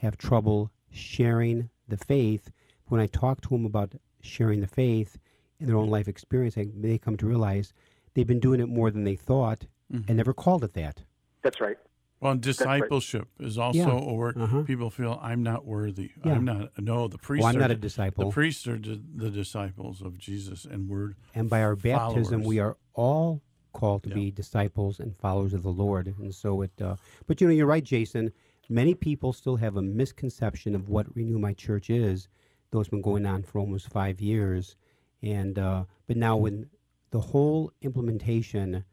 have 0.01 0.17
trouble 0.17 0.71
sharing 0.91 1.69
the 1.87 1.97
faith. 1.97 2.51
When 2.87 3.01
I 3.01 3.07
talk 3.07 3.41
to 3.41 3.49
them 3.49 3.65
about 3.65 3.93
sharing 4.21 4.61
the 4.61 4.67
faith 4.67 5.17
in 5.59 5.67
their 5.67 5.77
own 5.77 5.89
life 5.89 6.07
experience, 6.07 6.55
they 6.57 6.97
come 6.97 7.17
to 7.17 7.25
realize 7.25 7.73
they've 8.13 8.27
been 8.27 8.39
doing 8.39 8.59
it 8.59 8.69
more 8.69 8.91
than 8.91 9.03
they 9.03 9.15
thought 9.15 9.65
mm-hmm. 9.91 10.03
and 10.07 10.17
never 10.17 10.33
called 10.33 10.63
it 10.63 10.73
that. 10.73 11.03
That's 11.41 11.59
right. 11.59 11.77
Well, 12.19 12.35
discipleship 12.35 13.27
right. 13.37 13.47
is 13.47 13.57
also 13.57 13.77
yeah. 13.79 13.89
or 13.89 14.33
uh-huh. 14.37 14.61
people 14.61 14.89
feel 14.89 15.19
I'm 15.21 15.43
not 15.43 15.65
worthy. 15.65 16.11
Yeah. 16.23 16.31
I'm 16.33 16.45
not. 16.45 16.69
No, 16.79 17.09
the 17.09 17.17
priests. 17.17 17.43
Well, 17.43 17.49
I'm 17.49 17.57
are, 17.57 17.67
not 17.67 17.71
a 17.71 17.75
disciple. 17.75 18.25
The 18.25 18.31
priests 18.31 18.65
are 18.65 18.77
the 18.77 19.29
disciples 19.29 20.01
of 20.01 20.17
Jesus, 20.17 20.63
and 20.63 20.87
we're 20.87 21.15
and 21.35 21.49
by 21.49 21.61
our 21.61 21.75
baptism 21.75 22.43
we 22.43 22.59
are 22.59 22.77
all 22.93 23.41
called 23.73 24.03
to 24.03 24.09
Yeah. 24.09 24.15
be 24.15 24.31
disciples 24.31 24.99
and 24.99 25.15
followers 25.15 25.53
of 25.53 25.63
the 25.63 25.71
Lord. 25.71 26.13
And 26.19 26.33
so 26.33 26.61
it. 26.61 26.71
Uh, 26.81 26.95
but 27.27 27.41
you 27.41 27.47
know, 27.47 27.53
you're 27.53 27.65
right, 27.67 27.83
Jason. 27.83 28.31
Many 28.69 28.93
people 28.95 29.33
still 29.33 29.57
have 29.57 29.75
a 29.75 29.81
misconception 29.81 30.73
of 30.75 30.87
what 30.87 31.13
Renew 31.15 31.37
My 31.39 31.53
Church 31.53 31.89
is. 31.89 32.27
Though 32.71 32.79
it's 32.79 32.89
been 32.89 33.01
going 33.01 33.25
on 33.25 33.43
for 33.43 33.59
almost 33.59 33.89
five 33.89 34.19
years, 34.19 34.75
and 35.21 35.59
uh, 35.59 35.83
but 36.07 36.17
now 36.17 36.37
when 36.37 36.69
the 37.11 37.19
whole 37.19 37.71
implementation, 37.81 38.83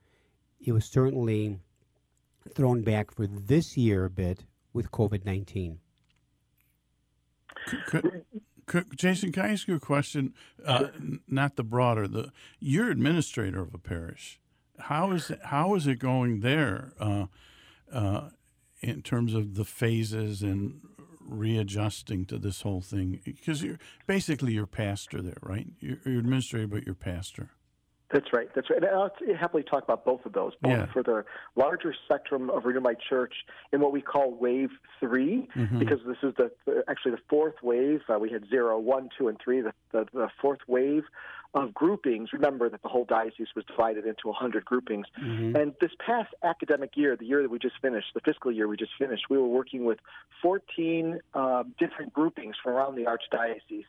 it 0.61 0.73
was 0.73 0.85
certainly 0.85 1.59
thrown 2.55 2.83
back 2.83 3.11
for 3.11 3.27
this 3.27 3.77
year 3.79 4.05
a 4.05 4.11
bit 4.11 4.45
with 4.75 4.91
COVID 4.91 5.25
nineteen. 5.25 5.79
Could, 7.87 8.25
could, 8.67 8.97
Jason, 8.97 9.33
can 9.33 9.45
I 9.45 9.53
ask 9.53 9.67
you 9.69 9.75
a 9.77 9.81
question? 9.81 10.35
Uh, 10.65 10.89
not 11.27 11.57
the 11.57 11.65
broader. 11.65 12.07
The 12.09 12.33
you're 12.59 12.91
administrator 12.91 13.61
of 13.63 13.75
a 13.75 13.79
parish. 13.79 14.40
How 14.83 15.13
is 15.13 15.31
it, 15.31 15.41
how 15.45 15.75
is 15.75 15.87
it 15.87 15.99
going 15.99 16.41
there 16.41 16.93
uh, 17.01 17.27
uh, 17.93 18.29
in 18.81 19.03
terms 19.03 19.35
of 19.35 19.55
the 19.55 19.65
phases 19.65 20.43
and 20.43 20.81
readjusting 21.21 22.27
to 22.27 22.39
this 22.39 22.63
whole 22.63 22.81
thing? 22.81 23.21
Because 23.25 23.63
you're 23.63 23.79
basically 24.07 24.53
your 24.53 24.67
pastor 24.67 25.23
there, 25.23 25.39
right? 25.43 25.67
You're, 25.81 25.99
you're 26.05 26.19
administrator, 26.21 26.67
but 26.67 26.85
you're 26.87 26.95
pastor. 26.95 27.51
That's 28.13 28.33
right. 28.33 28.49
That's 28.57 28.69
right. 28.69 28.83
And 28.83 28.91
I'll 28.91 29.13
happily 29.39 29.63
talk 29.63 29.85
about 29.85 30.05
both 30.05 30.27
of 30.27 30.33
those, 30.33 30.53
both 30.61 30.73
Yeah. 30.73 30.87
for 30.93 31.05
the 31.05 31.25
larger 31.55 31.95
spectrum 32.07 32.51
of 32.51 32.65
Renew 32.65 32.81
My 32.81 32.95
Church 33.09 33.33
in 33.73 33.81
what 33.81 33.93
we 33.93 34.03
call 34.03 34.35
Wave 34.35 34.71
3, 34.99 35.47
Mhm. 35.55 35.79
because 35.79 36.01
this 36.05 36.17
is 36.25 36.35
the, 36.37 36.51
actually 36.89 37.13
the 37.13 37.21
fourth 37.29 37.55
wave. 37.63 38.01
Uh, 38.13 38.19
we 38.19 38.29
had 38.29 38.49
zero, 38.49 38.81
one, 38.81 39.11
two, 39.17 39.29
and 39.29 39.39
three. 39.41 39.61
The, 39.61 39.73
the, 39.93 40.07
the 40.13 40.29
fourth 40.43 40.59
wave 40.67 41.05
of 41.55 41.75
groupings. 41.75 42.33
Remember 42.33 42.69
that 42.69 42.83
the 42.83 42.89
whole 42.89 43.05
diocese 43.05 43.49
was 43.57 43.65
divided 43.65 44.07
into 44.07 44.29
100 44.29 44.65
groupings. 44.65 45.07
And 45.57 45.75
this 45.81 45.91
past 46.05 46.29
academic 46.43 46.97
year, 46.97 47.17
the 47.17 47.27
year 47.27 47.43
that 47.43 47.51
we 47.51 47.59
just 47.59 47.75
finished, 47.83 48.09
the 48.15 48.21
fiscal 48.21 48.53
year 48.53 48.69
we 48.69 48.77
just 48.77 48.93
finished, 48.99 49.25
we 49.29 49.39
were 49.39 49.49
working 49.49 49.85
with 49.85 49.99
14 50.43 51.21
uh, 51.35 51.65
different 51.79 52.13
groupings 52.13 52.57
from 52.63 52.75
around 52.75 52.95
the 52.95 53.05
Archdiocese. 53.05 53.85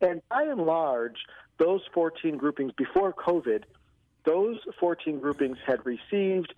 And 0.00 0.22
by 0.30 0.44
and 0.44 0.62
large, 0.62 1.16
those 1.58 1.82
14 1.94 2.36
groupings 2.36 2.72
before 2.76 3.12
COVID, 3.12 3.64
those 4.24 4.58
14 4.78 5.20
groupings 5.20 5.58
had 5.66 5.84
received, 5.84 6.54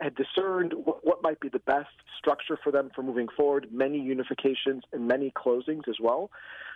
had 0.00 0.14
discerned 0.14 0.74
what, 0.84 1.22
might 1.22 1.40
be 1.40 1.48
the 1.48 1.58
best 1.60 1.90
structure 2.16 2.58
for 2.62 2.70
them 2.70 2.90
for 2.94 3.02
moving 3.02 3.28
forward, 3.36 3.68
many 3.72 4.00
unifications 4.00 4.82
and 4.92 5.06
many 5.06 5.30
closings 5.32 5.88
as 5.88 5.96
well. 6.00 6.30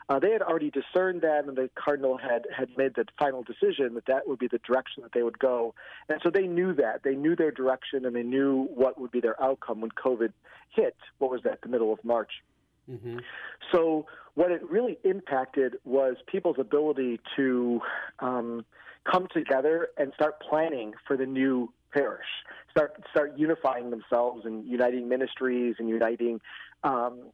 Uh, 0.09 0.19
they 0.19 0.33
had 0.33 0.43
already 0.43 0.71
discerned 0.71 1.23
that, 1.23 1.45
and 1.47 1.57
the 1.57 1.71
cardinal 1.77 2.17
had 2.17 2.45
had 2.55 2.69
made 2.77 2.93
the 2.97 3.05
final 3.19 3.45
decision 3.45 3.95
that 3.95 4.05
that 4.07 4.27
would 4.27 4.39
be 4.39 4.49
the 4.49 4.59
direction 4.59 5.03
that 5.03 5.13
they 5.13 5.23
would 5.23 5.39
go. 5.39 5.75
And 6.09 6.19
so 6.23 6.31
they 6.31 6.49
knew 6.49 6.75
that 6.75 7.03
they 7.05 7.15
knew 7.15 7.37
their 7.37 7.53
direction, 7.53 8.05
and 8.05 8.15
they 8.15 8.25
knew 8.25 8.69
what 8.75 9.01
would 9.01 9.13
be 9.13 9.21
their 9.21 9.41
outcome 9.41 9.81
when 9.81 9.91
COVID 9.91 10.33
hit. 10.71 10.97
What 11.19 11.31
was 11.31 11.43
that? 11.45 11.61
The 11.63 11.69
middle 11.69 11.93
of 11.93 12.05
March. 12.05 12.33
So 13.71 14.07
what 14.35 14.51
it 14.51 14.69
really 14.69 14.99
impacted 15.05 15.77
was 15.85 16.17
people's 16.27 16.57
ability 16.59 17.21
to 17.37 17.81
um, 18.19 18.65
come 19.11 19.27
together 19.33 19.89
and 19.97 20.13
start 20.15 20.41
planning 20.41 20.93
for 21.07 21.17
the 21.17 21.27
new 21.27 21.73
parish, 21.93 22.27
start 22.71 23.03
start 23.11 23.37
unifying 23.37 23.91
themselves 23.91 24.45
and 24.45 24.67
uniting 24.67 25.09
ministries 25.09 25.77
and 25.79 25.89
uniting 25.89 26.41
um, 26.85 27.31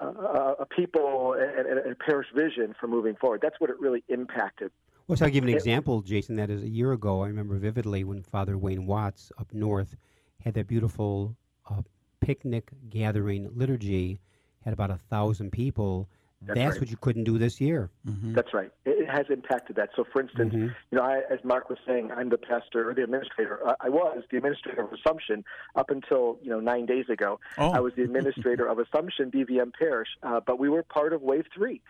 uh, 0.00 0.54
a 0.58 0.66
people 0.66 1.34
and, 1.34 1.66
and 1.66 1.92
a 1.92 1.94
parish 1.94 2.26
vision 2.34 2.74
for 2.78 2.86
moving 2.86 3.14
forward. 3.16 3.40
That's 3.42 3.60
what 3.60 3.70
it 3.70 3.78
really 3.78 4.02
impacted. 4.08 4.70
Well, 5.06 5.16
so 5.16 5.26
I'll 5.26 5.30
give 5.30 5.44
an 5.44 5.50
example, 5.50 6.00
Jason. 6.00 6.36
That 6.36 6.50
is 6.50 6.62
a 6.62 6.68
year 6.68 6.92
ago. 6.92 7.22
I 7.22 7.26
remember 7.26 7.58
vividly 7.58 8.04
when 8.04 8.22
Father 8.22 8.56
Wayne 8.56 8.86
Watts 8.86 9.32
up 9.38 9.52
north 9.52 9.96
had 10.44 10.54
that 10.54 10.66
beautiful 10.66 11.36
uh, 11.68 11.82
picnic 12.20 12.70
gathering 12.88 13.50
liturgy. 13.54 14.20
Had 14.64 14.72
about 14.72 14.90
a 14.90 14.96
thousand 14.96 15.50
people. 15.50 16.08
That's 16.44 16.58
That's 16.58 16.72
right. 16.72 16.80
what 16.80 16.90
you 16.90 16.96
couldn't 16.96 17.24
do 17.24 17.38
this 17.38 17.60
year. 17.60 17.88
That's 18.04 18.52
right. 18.52 18.70
It, 18.84 19.02
it 19.02 19.08
has 19.10 19.26
impacted 19.30 19.76
that. 19.76 19.90
So, 19.94 20.04
for 20.12 20.20
instance, 20.20 20.52
Mhm. 20.52 20.74
you 20.90 20.98
know, 20.98 21.02
I, 21.04 21.22
as 21.30 21.38
Mark 21.44 21.68
was 21.70 21.78
saying, 21.86 22.10
I'm 22.10 22.30
the 22.30 22.38
pastor 22.38 22.90
or 22.90 22.94
the 22.94 23.04
administrator. 23.04 23.60
I, 23.66 23.74
I 23.82 23.88
was 23.88 24.24
the 24.30 24.38
administrator 24.38 24.82
of 24.82 24.92
Assumption 24.92 25.44
up 25.76 25.90
until 25.90 26.38
you 26.42 26.50
know 26.50 26.58
nine 26.60 26.86
days 26.86 27.08
ago. 27.08 27.38
Oh. 27.58 27.70
I 27.72 27.80
was 27.80 27.94
the 27.94 28.02
administrator 28.02 28.66
of 28.66 28.78
Assumption 28.78 29.30
BVM 29.30 29.72
Parish, 29.72 30.08
uh, 30.22 30.40
but 30.44 30.58
we 30.58 30.68
were 30.68 30.82
part 30.82 31.12
of 31.12 31.22
Wave 31.22 31.46
Three, 31.54 31.80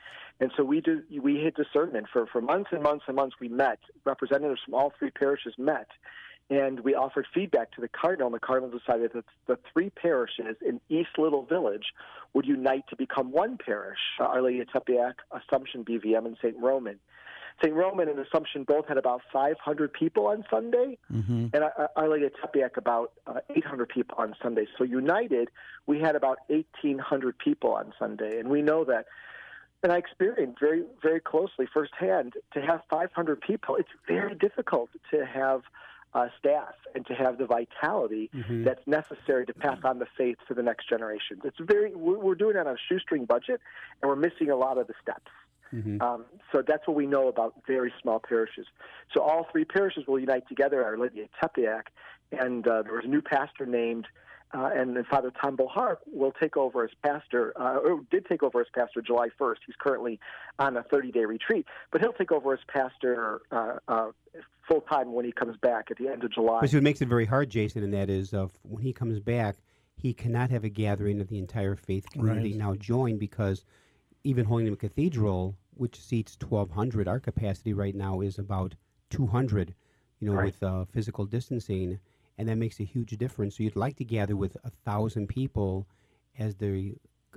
and 0.40 0.52
so 0.56 0.64
we 0.64 0.80
did 0.82 1.04
we 1.22 1.42
had 1.44 1.54
discernment 1.54 2.06
for 2.12 2.26
for 2.26 2.42
months 2.42 2.70
and 2.72 2.82
months 2.82 3.04
and 3.06 3.16
months. 3.16 3.36
We 3.40 3.48
met 3.48 3.78
representatives 4.04 4.60
from 4.64 4.74
all 4.74 4.92
three 4.98 5.10
parishes 5.10 5.54
met. 5.56 5.88
And 6.50 6.80
we 6.80 6.94
offered 6.94 7.26
feedback 7.32 7.72
to 7.72 7.80
the 7.80 7.88
cardinal, 7.88 8.26
and 8.26 8.34
the 8.34 8.40
cardinal 8.40 8.76
decided 8.76 9.12
that 9.14 9.24
the 9.46 9.58
three 9.72 9.90
parishes 9.90 10.56
in 10.60 10.80
East 10.90 11.10
Little 11.16 11.44
Village 11.44 11.94
would 12.34 12.44
unite 12.46 12.84
to 12.90 12.96
become 12.96 13.32
one 13.32 13.56
parish: 13.64 13.98
uh, 14.20 14.24
Our 14.24 14.42
Lady 14.42 14.60
of 14.60 14.68
Tepeyac, 14.68 15.14
Assumption 15.30 15.84
BVM, 15.84 16.26
and 16.26 16.36
St. 16.42 16.56
Roman. 16.58 16.98
St. 17.62 17.74
Roman 17.74 18.08
and 18.08 18.18
Assumption 18.18 18.64
both 18.64 18.88
had 18.88 18.96
about 18.98 19.20
500 19.32 19.92
people 19.92 20.26
on 20.26 20.44
Sunday, 20.50 20.98
Mm-hmm. 21.12 21.46
and 21.54 21.64
Our 21.64 21.90
Our 21.96 22.08
Lady 22.08 22.26
of 22.26 22.32
Tepeyac 22.34 22.76
about 22.76 23.12
uh, 23.26 23.40
800 23.54 23.88
people 23.88 24.16
on 24.18 24.34
Sunday. 24.42 24.66
So 24.76 24.84
united, 24.84 25.48
we 25.86 26.00
had 26.00 26.16
about 26.16 26.38
1,800 26.48 27.38
people 27.38 27.72
on 27.72 27.94
Sunday, 27.98 28.38
and 28.38 28.48
we 28.48 28.60
know 28.62 28.84
that. 28.84 29.06
And 29.84 29.90
I 29.90 29.96
experienced 29.96 30.60
very, 30.60 30.84
very 31.02 31.18
closely 31.18 31.66
firsthand 31.72 32.34
to 32.54 32.60
have 32.60 32.82
500 32.88 33.40
people. 33.40 33.74
It's 33.74 33.88
very 34.06 34.32
difficult 34.32 34.90
to 35.10 35.26
have 35.26 35.62
uh, 36.14 36.28
staff 36.38 36.74
and 36.94 37.06
to 37.06 37.14
have 37.14 37.38
the 37.38 37.46
vitality 37.46 38.30
Mhm. 38.34 38.64
that's 38.64 38.86
necessary 38.86 39.46
to 39.46 39.54
pass 39.54 39.78
on 39.84 39.98
the 39.98 40.06
faith 40.16 40.36
to 40.48 40.54
the 40.54 40.62
next 40.62 40.88
generation. 40.88 41.40
It's 41.44 41.56
very. 41.58 41.94
We're, 41.94 42.18
we're 42.18 42.34
doing 42.34 42.56
it 42.56 42.66
on 42.66 42.74
a 42.74 42.76
shoestring 42.88 43.24
budget, 43.24 43.60
and 44.00 44.08
we're 44.08 44.16
missing 44.16 44.50
a 44.50 44.56
lot 44.56 44.76
of 44.78 44.86
the 44.88 44.94
steps. 45.00 45.30
Mhm. 45.72 46.02
Um, 46.02 46.26
so 46.50 46.60
that's 46.60 46.86
what 46.86 46.96
we 46.96 47.06
know 47.06 47.28
about 47.28 47.54
very 47.66 47.92
small 48.02 48.20
parishes. 48.20 48.66
So 49.14 49.22
all 49.22 49.44
three 49.50 49.64
parishes 49.64 50.06
will 50.06 50.18
unite 50.18 50.46
together, 50.46 50.84
Our 50.84 50.98
Lady 50.98 51.22
of 51.22 51.28
Tepeyac, 51.40 51.84
and 52.30 52.66
uh, 52.68 52.82
there 52.82 52.92
was 52.92 53.04
a 53.06 53.08
new 53.08 53.22
pastor 53.22 53.64
named, 53.64 54.06
uh, 54.54 54.70
and 54.74 54.96
then 54.96 55.04
Father 55.04 55.32
Tom 55.40 55.56
Bohar 55.56 55.96
will 56.12 56.32
take 56.32 56.56
over 56.56 56.84
as 56.84 56.90
pastor, 57.02 57.52
uh, 57.58 57.78
or 57.78 58.00
did 58.10 58.26
take 58.26 58.42
over 58.42 58.60
as 58.60 58.66
pastor 58.74 59.00
July 59.00 59.28
1st. 59.40 59.56
He's 59.66 59.76
currently 59.78 60.20
on 60.58 60.76
a 60.76 60.82
30-day 60.82 61.24
retreat, 61.24 61.66
but 61.90 62.00
he'll 62.00 62.12
take 62.12 62.32
over 62.32 62.52
as 62.52 62.60
pastor 62.68 63.40
uh, 63.50 63.78
uh, 63.88 64.08
full 64.68 64.82
time 64.82 65.12
when 65.12 65.24
he 65.24 65.32
comes 65.32 65.56
back 65.58 65.90
at 65.90 65.96
the 65.96 66.08
end 66.08 66.22
of 66.24 66.32
July. 66.32 66.58
But 66.60 66.70
see, 66.70 66.76
what 66.76 66.82
makes 66.82 67.00
it 67.00 67.08
very 67.08 67.24
hard, 67.26 67.50
Jason, 67.50 67.82
and 67.82 67.94
that 67.94 68.10
is 68.10 68.34
uh, 68.34 68.48
when 68.62 68.82
he 68.82 68.92
comes 68.92 69.20
back, 69.20 69.56
he 69.96 70.12
cannot 70.12 70.50
have 70.50 70.64
a 70.64 70.68
gathering 70.68 71.20
of 71.20 71.28
the 71.28 71.38
entire 71.38 71.76
faith 71.76 72.10
community 72.10 72.50
Right. 72.50 72.58
now 72.58 72.74
join 72.74 73.18
because 73.18 73.64
even 74.24 74.44
Holy 74.44 74.64
Name 74.64 74.76
Cathedral, 74.76 75.56
which 75.74 75.98
seats 76.00 76.36
1,200, 76.46 77.08
our 77.08 77.20
capacity 77.20 77.72
right 77.72 77.94
now 77.94 78.20
is 78.20 78.38
about 78.38 78.74
200, 79.10 79.74
you 80.20 80.28
know, 80.28 80.34
Right. 80.34 80.46
with 80.46 80.62
uh, 80.62 80.84
physical 80.86 81.24
distancing, 81.24 81.98
and 82.38 82.48
that 82.48 82.56
makes 82.56 82.80
a 82.80 82.84
huge 82.84 83.10
difference. 83.18 83.56
So 83.56 83.62
you'd 83.62 83.76
like 83.76 83.96
to 83.96 84.04
gather 84.04 84.36
with 84.36 84.56
a 84.64 84.70
thousand 84.84 85.28
people 85.28 85.86
as 86.38 86.56
the 86.56 86.94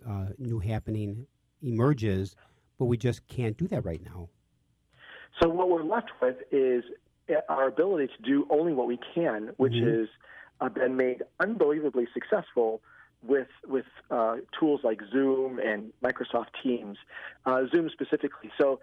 uh, 0.08 0.28
new 0.38 0.60
happening 0.60 1.28
emerges, 1.62 2.36
but 2.78 2.86
we 2.86 2.98
just 2.98 3.28
can't 3.28 3.58
do 3.58 3.68
that 3.68 3.84
right 3.86 4.04
now. 4.04 4.30
So 5.42 5.50
what 5.50 5.70
we're 5.70 5.84
left 5.84 6.12
with 6.22 6.38
is 6.52 6.84
our 7.50 7.68
ability 7.68 8.08
to 8.16 8.22
do 8.24 8.48
only 8.50 8.74
what 8.74 8.88
we 8.88 9.00
can, 9.14 9.52
which 9.58 9.74
Mhm. 9.74 10.04
is 10.04 10.10
uh, 10.62 10.70
been 10.70 10.96
made 10.96 11.24
unbelievably 11.40 12.08
successful 12.14 12.82
with 13.22 13.48
with 13.68 13.86
uh, 14.12 14.38
tools 14.58 14.82
like 14.84 15.02
Zoom 15.12 15.60
and 15.60 15.92
Microsoft 16.04 16.50
Teams, 16.64 16.98
uh, 17.46 17.66
Zoom 17.72 17.90
specifically. 17.90 18.52
So, 18.58 18.80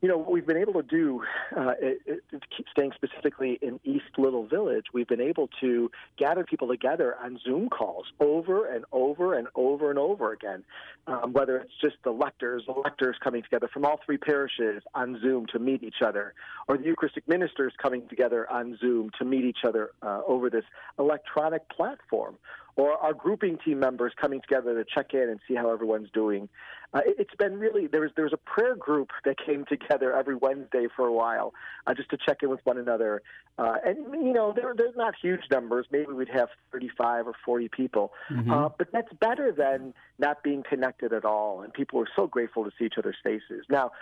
you 0.00 0.08
know, 0.08 0.16
what 0.16 0.30
we've 0.30 0.46
been 0.46 0.56
able 0.56 0.72
to 0.74 0.82
do, 0.82 1.22
uh, 1.54 1.72
it, 1.80 2.22
it, 2.32 2.42
staying 2.70 2.92
specifically 2.94 3.58
in 3.60 3.78
East 3.84 4.16
Little 4.16 4.46
Village, 4.46 4.86
we've 4.94 5.06
been 5.06 5.20
able 5.20 5.50
to 5.60 5.90
gather 6.18 6.42
people 6.42 6.68
together 6.68 7.16
on 7.22 7.38
Zoom 7.44 7.68
calls 7.68 8.06
over 8.18 8.66
and 8.66 8.84
over 8.92 9.34
and 9.34 9.48
over 9.54 9.90
and 9.90 9.98
over 9.98 10.32
again. 10.32 10.64
Um, 11.06 11.32
whether 11.32 11.58
it's 11.58 11.72
just 11.82 11.96
the 12.04 12.12
lectors, 12.12 12.62
the 12.66 12.72
lectors 12.72 13.16
coming 13.22 13.42
together 13.42 13.68
from 13.72 13.84
all 13.84 14.00
three 14.04 14.16
parishes 14.16 14.82
on 14.94 15.20
Zoom 15.20 15.46
to 15.52 15.58
meet 15.58 15.82
each 15.82 16.02
other, 16.04 16.34
or 16.68 16.78
the 16.78 16.84
Eucharistic 16.84 17.28
ministers 17.28 17.72
coming 17.82 18.06
together 18.08 18.50
on 18.50 18.78
Zoom 18.80 19.10
to 19.18 19.24
meet 19.24 19.44
each 19.44 19.64
other 19.66 19.90
uh, 20.02 20.20
over 20.26 20.48
this 20.48 20.64
electronic 20.98 21.68
platform, 21.68 22.36
or 22.80 22.92
our 22.92 23.12
grouping 23.12 23.58
team 23.62 23.78
members 23.78 24.10
coming 24.18 24.40
together 24.40 24.82
to 24.82 24.88
check 24.94 25.12
in 25.12 25.28
and 25.28 25.38
see 25.46 25.54
how 25.54 25.70
everyone's 25.70 26.08
doing. 26.14 26.48
Uh, 26.94 27.00
it, 27.04 27.16
it's 27.18 27.34
been 27.38 27.58
really 27.58 27.86
there 27.86 28.00
was 28.00 28.10
there 28.16 28.24
was 28.24 28.32
a 28.32 28.38
prayer 28.38 28.74
group 28.74 29.10
that 29.26 29.36
came 29.44 29.66
together 29.66 30.16
every 30.16 30.34
Wednesday 30.34 30.86
for 30.96 31.06
a 31.06 31.12
while 31.12 31.52
uh, 31.86 31.92
just 31.92 32.08
to 32.08 32.16
check 32.26 32.38
in 32.42 32.48
with 32.48 32.60
one 32.64 32.78
another. 32.78 33.20
Uh, 33.58 33.74
and 33.84 33.98
you 34.14 34.32
know 34.32 34.54
they're 34.56 34.74
they're 34.74 34.92
not 34.96 35.14
huge 35.20 35.42
numbers. 35.50 35.86
Maybe 35.92 36.12
we'd 36.12 36.30
have 36.30 36.48
35 36.72 37.26
or 37.28 37.34
40 37.44 37.68
people, 37.68 38.12
Mhm. 38.30 38.50
uh, 38.50 38.70
but 38.78 38.90
that's 38.92 39.12
better 39.20 39.52
than 39.52 39.92
not 40.18 40.42
being 40.42 40.62
connected 40.62 41.12
at 41.12 41.26
all. 41.26 41.60
And 41.60 41.72
people 41.72 41.98
were 41.98 42.08
so 42.16 42.26
grateful 42.26 42.64
to 42.64 42.70
see 42.78 42.86
each 42.86 42.96
other's 42.96 43.18
faces. 43.22 43.66
Now 43.68 43.92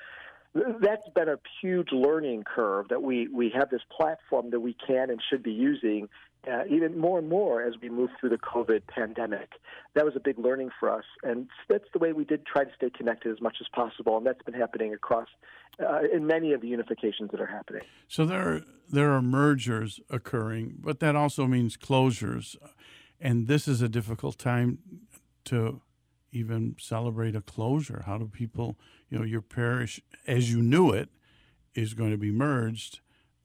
that's 0.54 1.08
been 1.14 1.28
a 1.28 1.38
huge 1.60 1.92
learning 1.92 2.44
curve 2.44 2.88
that 2.88 3.02
we, 3.02 3.28
we 3.28 3.50
have 3.50 3.68
this 3.70 3.82
platform 3.94 4.50
that 4.50 4.60
we 4.60 4.74
can 4.86 5.10
and 5.10 5.20
should 5.28 5.42
be 5.42 5.52
using 5.52 6.08
uh, 6.46 6.62
even 6.70 6.98
more 6.98 7.18
and 7.18 7.28
more 7.28 7.62
as 7.62 7.74
we 7.82 7.88
move 7.88 8.10
through 8.18 8.30
the 8.30 8.38
COVID 8.38 8.82
pandemic. 8.86 9.52
That 9.94 10.04
was 10.04 10.14
a 10.16 10.20
big 10.20 10.38
learning 10.38 10.70
for 10.78 10.90
us, 10.90 11.04
and 11.22 11.48
that's 11.68 11.84
the 11.92 11.98
way 11.98 12.12
we 12.12 12.24
did 12.24 12.46
try 12.46 12.64
to 12.64 12.70
stay 12.76 12.90
connected 12.90 13.32
as 13.32 13.40
much 13.40 13.56
as 13.60 13.66
possible, 13.74 14.16
and 14.16 14.26
that's 14.26 14.42
been 14.42 14.54
happening 14.54 14.94
across 14.94 15.28
uh, 15.80 16.00
in 16.12 16.26
many 16.26 16.52
of 16.52 16.60
the 16.60 16.68
unifications 16.70 17.30
that 17.30 17.40
are 17.40 17.46
happening. 17.46 17.82
So 18.06 18.24
there 18.24 18.48
are, 18.48 18.62
there 18.90 19.10
are 19.12 19.22
mergers 19.22 20.00
occurring, 20.10 20.76
but 20.78 21.00
that 21.00 21.16
also 21.16 21.46
means 21.46 21.76
closures, 21.76 22.56
and 23.20 23.46
this 23.48 23.66
is 23.66 23.82
a 23.82 23.88
difficult 23.88 24.38
time 24.38 24.78
to 25.46 25.80
even 26.30 26.76
celebrate 26.78 27.34
a 27.34 27.40
closure. 27.40 28.04
How 28.06 28.18
do 28.18 28.26
people, 28.26 28.78
you 29.08 29.18
know, 29.18 29.24
your 29.24 29.40
parish 29.40 30.00
as 30.26 30.52
you 30.52 30.62
knew 30.62 30.90
it 30.90 31.08
is 31.74 31.94
going 31.94 32.10
to 32.10 32.18
be 32.18 32.30
merged, 32.30 33.00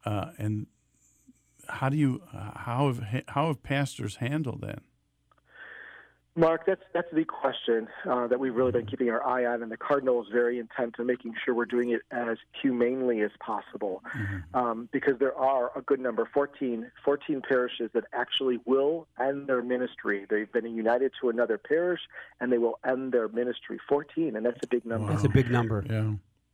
uh, 0.05 0.31
and 0.37 0.67
how 1.67 1.89
do 1.89 1.97
you 1.97 2.21
how 2.31 2.87
have 2.87 3.23
how 3.27 3.47
have 3.47 3.63
pastors 3.63 4.17
handled 4.17 4.61
that? 4.61 4.83
Mark, 6.35 6.65
that's 6.65 6.81
that's 6.93 7.11
the 7.13 7.25
question 7.25 7.87
uh, 8.09 8.25
that 8.25 8.39
we've 8.39 8.55
really 8.55 8.71
been 8.71 8.87
keeping 8.87 9.11
our 9.11 9.23
eye 9.23 9.45
on, 9.45 9.61
and 9.61 9.71
the 9.71 9.77
cardinal 9.77 10.19
is 10.23 10.27
very 10.31 10.57
intent 10.57 10.95
on 10.97 11.05
making 11.05 11.35
sure 11.45 11.53
we're 11.53 11.65
doing 11.65 11.91
it 11.91 12.01
as 12.09 12.37
humanely 12.59 13.21
as 13.21 13.29
possible, 13.39 14.01
um, 14.55 14.89
because 14.91 15.13
there 15.19 15.37
are 15.37 15.71
a 15.77 15.81
good 15.83 15.99
number, 15.99 16.27
14, 16.33 16.91
14 17.05 17.41
parishes 17.47 17.91
that 17.93 18.05
actually 18.13 18.59
will 18.65 19.07
end 19.19 19.45
their 19.45 19.61
ministry. 19.61 20.25
They've 20.27 20.51
been 20.51 20.65
united 20.75 21.11
to 21.21 21.29
another 21.29 21.59
parish, 21.59 22.01
and 22.39 22.51
they 22.51 22.57
will 22.57 22.79
end 22.83 23.11
their 23.11 23.27
ministry. 23.27 23.79
14, 23.87 24.35
and 24.35 24.43
that's 24.43 24.59
a 24.63 24.67
big 24.67 24.87
number. 24.87 25.13
That's 25.13 25.25
a 25.25 25.29
big 25.29 25.51
number. 25.51 25.85
Yeah. 25.87 26.13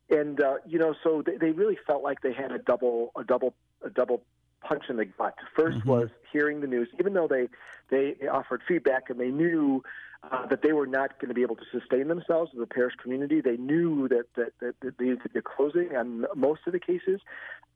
and 0.10 0.41
uh, 0.41 0.55
you 0.68 0.78
know, 0.78 0.93
so 1.03 1.24
they, 1.26 1.38
they 1.38 1.51
really 1.51 1.78
felt 1.88 2.03
like 2.03 2.20
they 2.20 2.34
had 2.34 2.51
a 2.51 2.60
double, 2.60 3.14
a 3.16 3.24
double, 3.24 3.53
a 3.82 3.89
double 3.89 4.24
punch 4.62 4.84
in 4.89 4.97
the 4.97 5.05
gut. 5.05 5.36
1st 5.57 5.86
was 5.86 6.10
hearing 6.32 6.62
the 6.62 6.68
news, 6.68 6.89
even 6.99 7.14
though 7.14 7.28
they 7.28 7.47
they 7.89 8.28
offered 8.28 8.62
feedback 8.68 9.10
and 9.10 9.20
they 9.20 9.30
knew 9.30 9.84
uh, 10.32 10.45
that 10.47 10.62
they 10.62 10.74
were 10.74 10.86
not 10.86 11.20
going 11.20 11.30
to 11.30 11.34
be 11.34 11.41
able 11.41 11.55
to 11.55 11.66
sustain 11.72 12.07
themselves 12.07 12.51
as 12.53 12.62
a 12.62 12.68
parish 12.68 12.93
community. 13.01 13.41
They 13.41 13.57
knew 13.57 14.07
that 14.10 14.26
that, 14.36 14.53
that, 14.60 14.76
that 14.82 14.97
they 14.97 15.05
needed 15.05 15.24
to 15.24 15.30
be 15.30 15.41
closing 15.41 15.95
on 15.95 16.26
most 16.36 16.62
of 16.68 16.74
the 16.74 16.80
cases. 16.80 17.22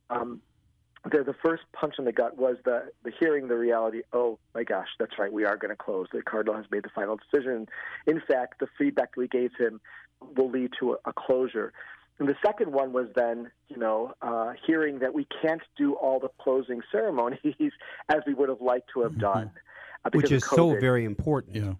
Um, 0.09 0.41
the, 1.09 1.23
the 1.23 1.35
first 1.43 1.63
punch 1.73 1.95
in 1.99 2.05
the 2.05 2.11
gut 2.11 2.37
was 2.37 2.57
the, 2.63 2.91
the 3.03 3.11
hearing 3.19 3.47
the 3.47 3.57
reality. 3.57 4.01
Oh 4.13 4.39
my 4.55 4.63
gosh, 4.63 4.87
that's 4.99 5.17
right, 5.19 5.31
we 5.31 5.43
are 5.45 5.57
going 5.57 5.69
to 5.69 5.75
close. 5.75 6.07
The 6.13 6.21
cardinal 6.21 6.55
has 6.55 6.65
made 6.71 6.83
the 6.83 6.89
final 6.89 7.17
decision. 7.17 7.67
In 8.07 8.21
fact, 8.25 8.59
the 8.59 8.67
feedback 8.77 9.17
we 9.17 9.27
gave 9.27 9.51
him 9.57 9.81
will 10.37 10.49
lead 10.49 10.71
to 10.79 10.93
a, 10.93 10.97
a 11.05 11.13
closure. 11.13 11.73
And 12.23 12.29
the 12.29 12.37
second 12.41 12.71
one 12.71 12.93
was 12.93 13.07
then, 13.17 13.51
you 13.67 13.75
know, 13.75 14.13
uh, 14.21 14.53
hearing 14.65 14.99
that 14.99 15.13
we 15.13 15.27
can't 15.41 15.61
do 15.77 15.95
all 15.95 16.21
the 16.21 16.29
closing 16.39 16.79
ceremonies 16.89 17.41
as 18.07 18.21
we 18.25 18.33
would 18.33 18.47
have 18.47 18.61
liked 18.61 18.91
to 18.93 19.01
have 19.01 19.17
done. 19.19 19.51
uh, 20.05 20.09
Which 20.13 20.31
is 20.31 20.45
so 20.45 20.79
very 20.79 21.03
important. 21.03 21.57
Yeah. 21.57 21.73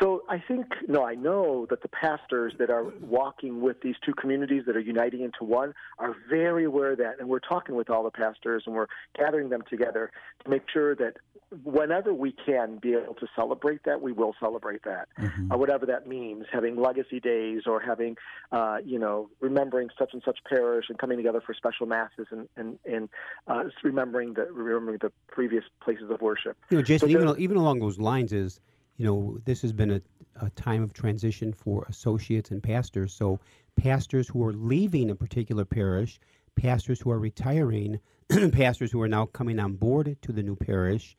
So 0.00 0.22
I 0.28 0.38
think, 0.46 0.66
no, 0.86 1.04
I 1.04 1.16
know 1.16 1.66
that 1.70 1.82
the 1.82 1.88
pastors 1.88 2.54
that 2.60 2.70
are 2.70 2.84
walking 3.00 3.60
with 3.60 3.80
these 3.82 3.96
two 4.06 4.14
communities 4.14 4.62
that 4.68 4.76
are 4.76 4.80
uniting 4.80 5.22
into 5.22 5.42
one 5.42 5.74
are 5.98 6.14
very 6.30 6.64
aware 6.64 6.92
of 6.92 6.98
that. 6.98 7.16
And 7.18 7.28
we're 7.28 7.40
talking 7.40 7.74
with 7.74 7.90
all 7.90 8.04
the 8.04 8.12
pastors 8.12 8.62
and 8.66 8.76
we're 8.76 8.86
gathering 9.18 9.48
them 9.48 9.64
together 9.68 10.12
to 10.44 10.50
make 10.50 10.62
sure 10.72 10.94
that 10.94 11.16
whenever 11.64 12.12
we 12.12 12.32
can 12.32 12.78
be 12.78 12.94
able 12.94 13.14
to 13.14 13.26
celebrate 13.36 13.84
that, 13.84 14.00
we 14.00 14.12
will 14.12 14.34
celebrate 14.40 14.82
that. 14.84 15.08
Uh, 15.18 15.56
whatever 15.56 15.86
that 15.86 16.06
means, 16.06 16.46
having 16.52 16.76
legacy 16.76 17.20
days 17.20 17.62
or 17.66 17.80
having, 17.80 18.16
uh, 18.50 18.78
you 18.84 18.98
know, 18.98 19.28
remembering 19.40 19.88
such 19.98 20.10
and 20.12 20.22
such 20.24 20.38
parish 20.48 20.86
and 20.88 20.98
coming 20.98 21.16
together 21.16 21.42
for 21.44 21.54
special 21.54 21.86
masses 21.86 22.26
and, 22.30 22.48
and, 22.56 22.78
and 22.84 23.08
uh, 23.46 23.64
remembering, 23.82 24.34
the, 24.34 24.46
remembering 24.52 24.98
the 25.00 25.12
previous 25.28 25.64
places 25.82 26.10
of 26.10 26.20
worship. 26.20 26.56
You 26.70 26.78
know, 26.78 26.82
Jason, 26.82 27.10
So 27.10 27.18
even 27.18 27.34
even 27.38 27.56
along 27.56 27.80
those 27.80 27.98
lines 27.98 28.32
is, 28.32 28.60
you 28.96 29.06
know, 29.06 29.38
this 29.44 29.62
has 29.62 29.72
been 29.72 29.90
a, 29.90 30.00
a 30.40 30.50
time 30.50 30.82
of 30.82 30.92
transition 30.92 31.52
for 31.52 31.84
associates 31.88 32.50
and 32.50 32.62
pastors. 32.62 33.12
So 33.12 33.40
pastors 33.76 34.28
who 34.28 34.44
are 34.44 34.52
leaving 34.52 35.10
a 35.10 35.14
particular 35.14 35.64
parish, 35.64 36.20
pastors 36.56 37.00
who 37.00 37.10
are 37.10 37.18
retiring, 37.18 38.00
pastors 38.52 38.92
who 38.92 39.00
are 39.02 39.08
now 39.08 39.26
coming 39.26 39.58
on 39.58 39.74
board 39.74 40.16
to 40.22 40.32
the 40.32 40.42
new 40.42 40.56
parish, 40.56 41.16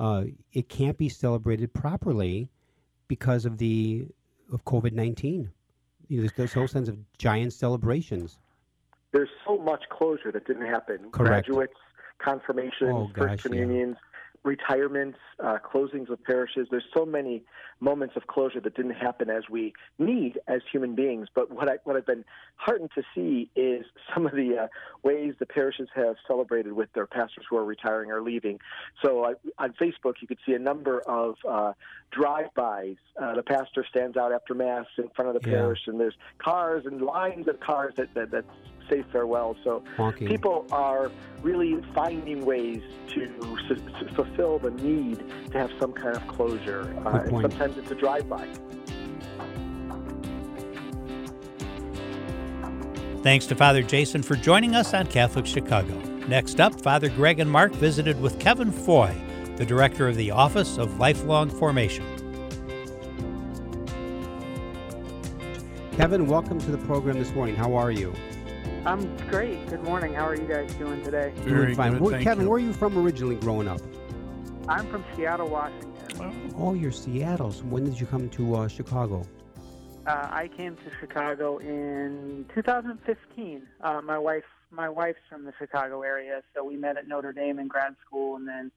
uh, 0.00 0.24
it 0.52 0.68
can't 0.68 0.96
be 0.98 1.08
celebrated 1.08 1.72
properly 1.72 2.48
because 3.08 3.44
of 3.44 3.58
the 3.58 4.06
of 4.52 4.64
COVID 4.64 4.92
nineteen. 4.92 5.50
You 6.08 6.16
know, 6.18 6.22
there's 6.22 6.32
this 6.36 6.52
whole 6.52 6.68
sense 6.68 6.88
of 6.88 6.98
giant 7.18 7.52
celebrations. 7.52 8.38
there's 9.12 9.28
so 9.46 9.56
much 9.58 9.82
closure 9.90 10.32
that 10.32 10.46
didn't 10.46 10.66
happen. 10.66 10.98
Correct. 11.10 11.46
Graduates, 11.46 11.74
confirmations, 12.18 12.90
Oh, 12.92 13.10
first 13.16 13.44
gosh, 13.44 13.52
yeah. 13.54 13.94
Retirements, 14.44 15.18
uh, 15.42 15.58
closings 15.64 16.08
of 16.10 16.22
parishes. 16.24 16.66
There's 16.70 16.84
so 16.94 17.06
many 17.06 17.44
moments 17.80 18.16
of 18.16 18.26
closure 18.26 18.60
that 18.60 18.74
didn't 18.74 18.94
happen 18.94 19.30
as 19.30 19.44
we 19.48 19.72
need 19.98 20.38
as 20.48 20.60
human 20.70 20.94
beings. 20.94 21.28
But 21.34 21.50
what 21.50 21.68
I 21.68 21.78
what 21.84 21.96
I've 21.96 22.06
been 22.06 22.24
heartened 22.56 22.90
to 22.94 23.02
see 23.14 23.50
is 23.54 23.84
some 24.12 24.26
of 24.26 24.32
the 24.32 24.64
uh, 24.64 24.66
ways 25.02 25.34
the 25.38 25.46
parishes 25.46 25.88
have 25.94 26.16
celebrated 26.26 26.72
with 26.72 26.92
their 26.92 27.06
pastors 27.06 27.44
who 27.48 27.56
are 27.56 27.64
retiring 27.64 28.10
or 28.10 28.20
leaving. 28.20 28.58
So 29.04 29.24
I, 29.24 29.34
on 29.58 29.74
Facebook, 29.80 30.14
you 30.20 30.28
could 30.28 30.38
see 30.44 30.54
a 30.54 30.58
number 30.58 31.00
of 31.00 31.36
uh, 31.48 31.72
drive-bys. 32.10 32.96
Uh, 33.20 33.34
the 33.34 33.42
pastor 33.42 33.84
stands 33.88 34.16
out 34.16 34.32
after 34.32 34.54
mass 34.54 34.86
in 34.98 35.08
front 35.10 35.34
of 35.34 35.42
the 35.42 35.48
Yeah. 35.48 35.56
parish, 35.58 35.80
and 35.86 36.00
there's 36.00 36.16
cars 36.38 36.84
and 36.86 37.00
lines 37.02 37.48
of 37.48 37.60
cars 37.60 37.94
that 37.96 38.12
that, 38.14 38.30
that 38.30 38.44
say 38.92 39.04
farewell. 39.10 39.56
So 39.64 39.82
Honking. 39.96 40.28
people 40.28 40.66
are 40.70 41.10
really 41.42 41.82
finding 41.94 42.44
ways 42.44 42.82
to, 43.08 43.24
s- 43.70 43.80
to 44.00 44.14
fulfill 44.14 44.58
the 44.58 44.70
need 44.70 45.22
to 45.50 45.58
have 45.58 45.70
some 45.80 45.92
kind 45.92 46.16
of 46.16 46.26
closure. 46.28 46.94
Uh, 47.04 47.20
and 47.20 47.40
sometimes 47.40 47.78
it's 47.78 47.90
a 47.90 47.94
drive-by. 47.94 48.48
Thanks 53.22 53.46
to 53.46 53.54
Father 53.54 53.82
Jason 53.82 54.22
for 54.22 54.34
joining 54.34 54.74
us 54.74 54.94
on 54.94 55.06
Catholic 55.06 55.46
Chicago. 55.46 55.94
Next 56.26 56.60
up, 56.60 56.80
Father 56.80 57.08
Greg 57.08 57.38
and 57.40 57.50
Mark 57.50 57.72
visited 57.72 58.20
with 58.20 58.38
Kevin 58.38 58.72
Foy, 58.72 59.14
the 59.56 59.64
director 59.64 60.08
of 60.08 60.16
the 60.16 60.30
Office 60.30 60.76
of 60.76 60.98
Lifelong 60.98 61.48
Formation. 61.48 62.04
Kevin, 65.92 66.26
welcome 66.26 66.58
to 66.58 66.70
the 66.70 66.78
program 66.78 67.18
this 67.18 67.32
morning. 67.32 67.54
How 67.54 67.74
are 67.74 67.90
you? 67.90 68.12
I'm 68.84 69.16
great. 69.28 69.64
Good 69.68 69.84
morning. 69.84 70.12
How 70.12 70.26
are 70.26 70.34
you 70.34 70.48
guys 70.48 70.74
doing 70.74 71.04
today? 71.04 71.32
Doing 71.46 71.76
fine. 71.76 72.00
Where- 72.00 72.20
Kevin, 72.20 72.48
where 72.48 72.56
are 72.56 72.58
you 72.58 72.72
from 72.72 72.98
originally 72.98 73.36
growing 73.36 73.68
up? 73.68 73.80
I'm 74.68 74.88
from 74.88 75.04
Seattle, 75.14 75.48
Washington. 75.48 76.52
Oh, 76.56 76.74
you're 76.74 76.90
Seattle. 76.90 77.52
So 77.52 77.62
when 77.64 77.84
did 77.84 78.00
you 78.00 78.06
come 78.06 78.28
to 78.30 78.56
uh, 78.56 78.68
Chicago? 78.68 79.24
Uh, 80.04 80.28
I 80.32 80.48
came 80.56 80.74
to 80.74 80.90
Chicago 80.98 81.58
in 81.58 82.44
2015. 82.52 83.62
Uh, 83.80 84.00
my 84.02 84.18
wife, 84.18 84.42
my 84.72 84.88
wife's 84.88 85.20
from 85.30 85.44
the 85.44 85.52
Chicago 85.60 86.02
area, 86.02 86.42
so 86.52 86.64
we 86.64 86.76
met 86.76 86.96
at 86.96 87.06
Notre 87.06 87.32
Dame 87.32 87.60
in 87.60 87.68
grad 87.68 87.94
school, 88.04 88.34
and 88.34 88.48
then 88.48 88.72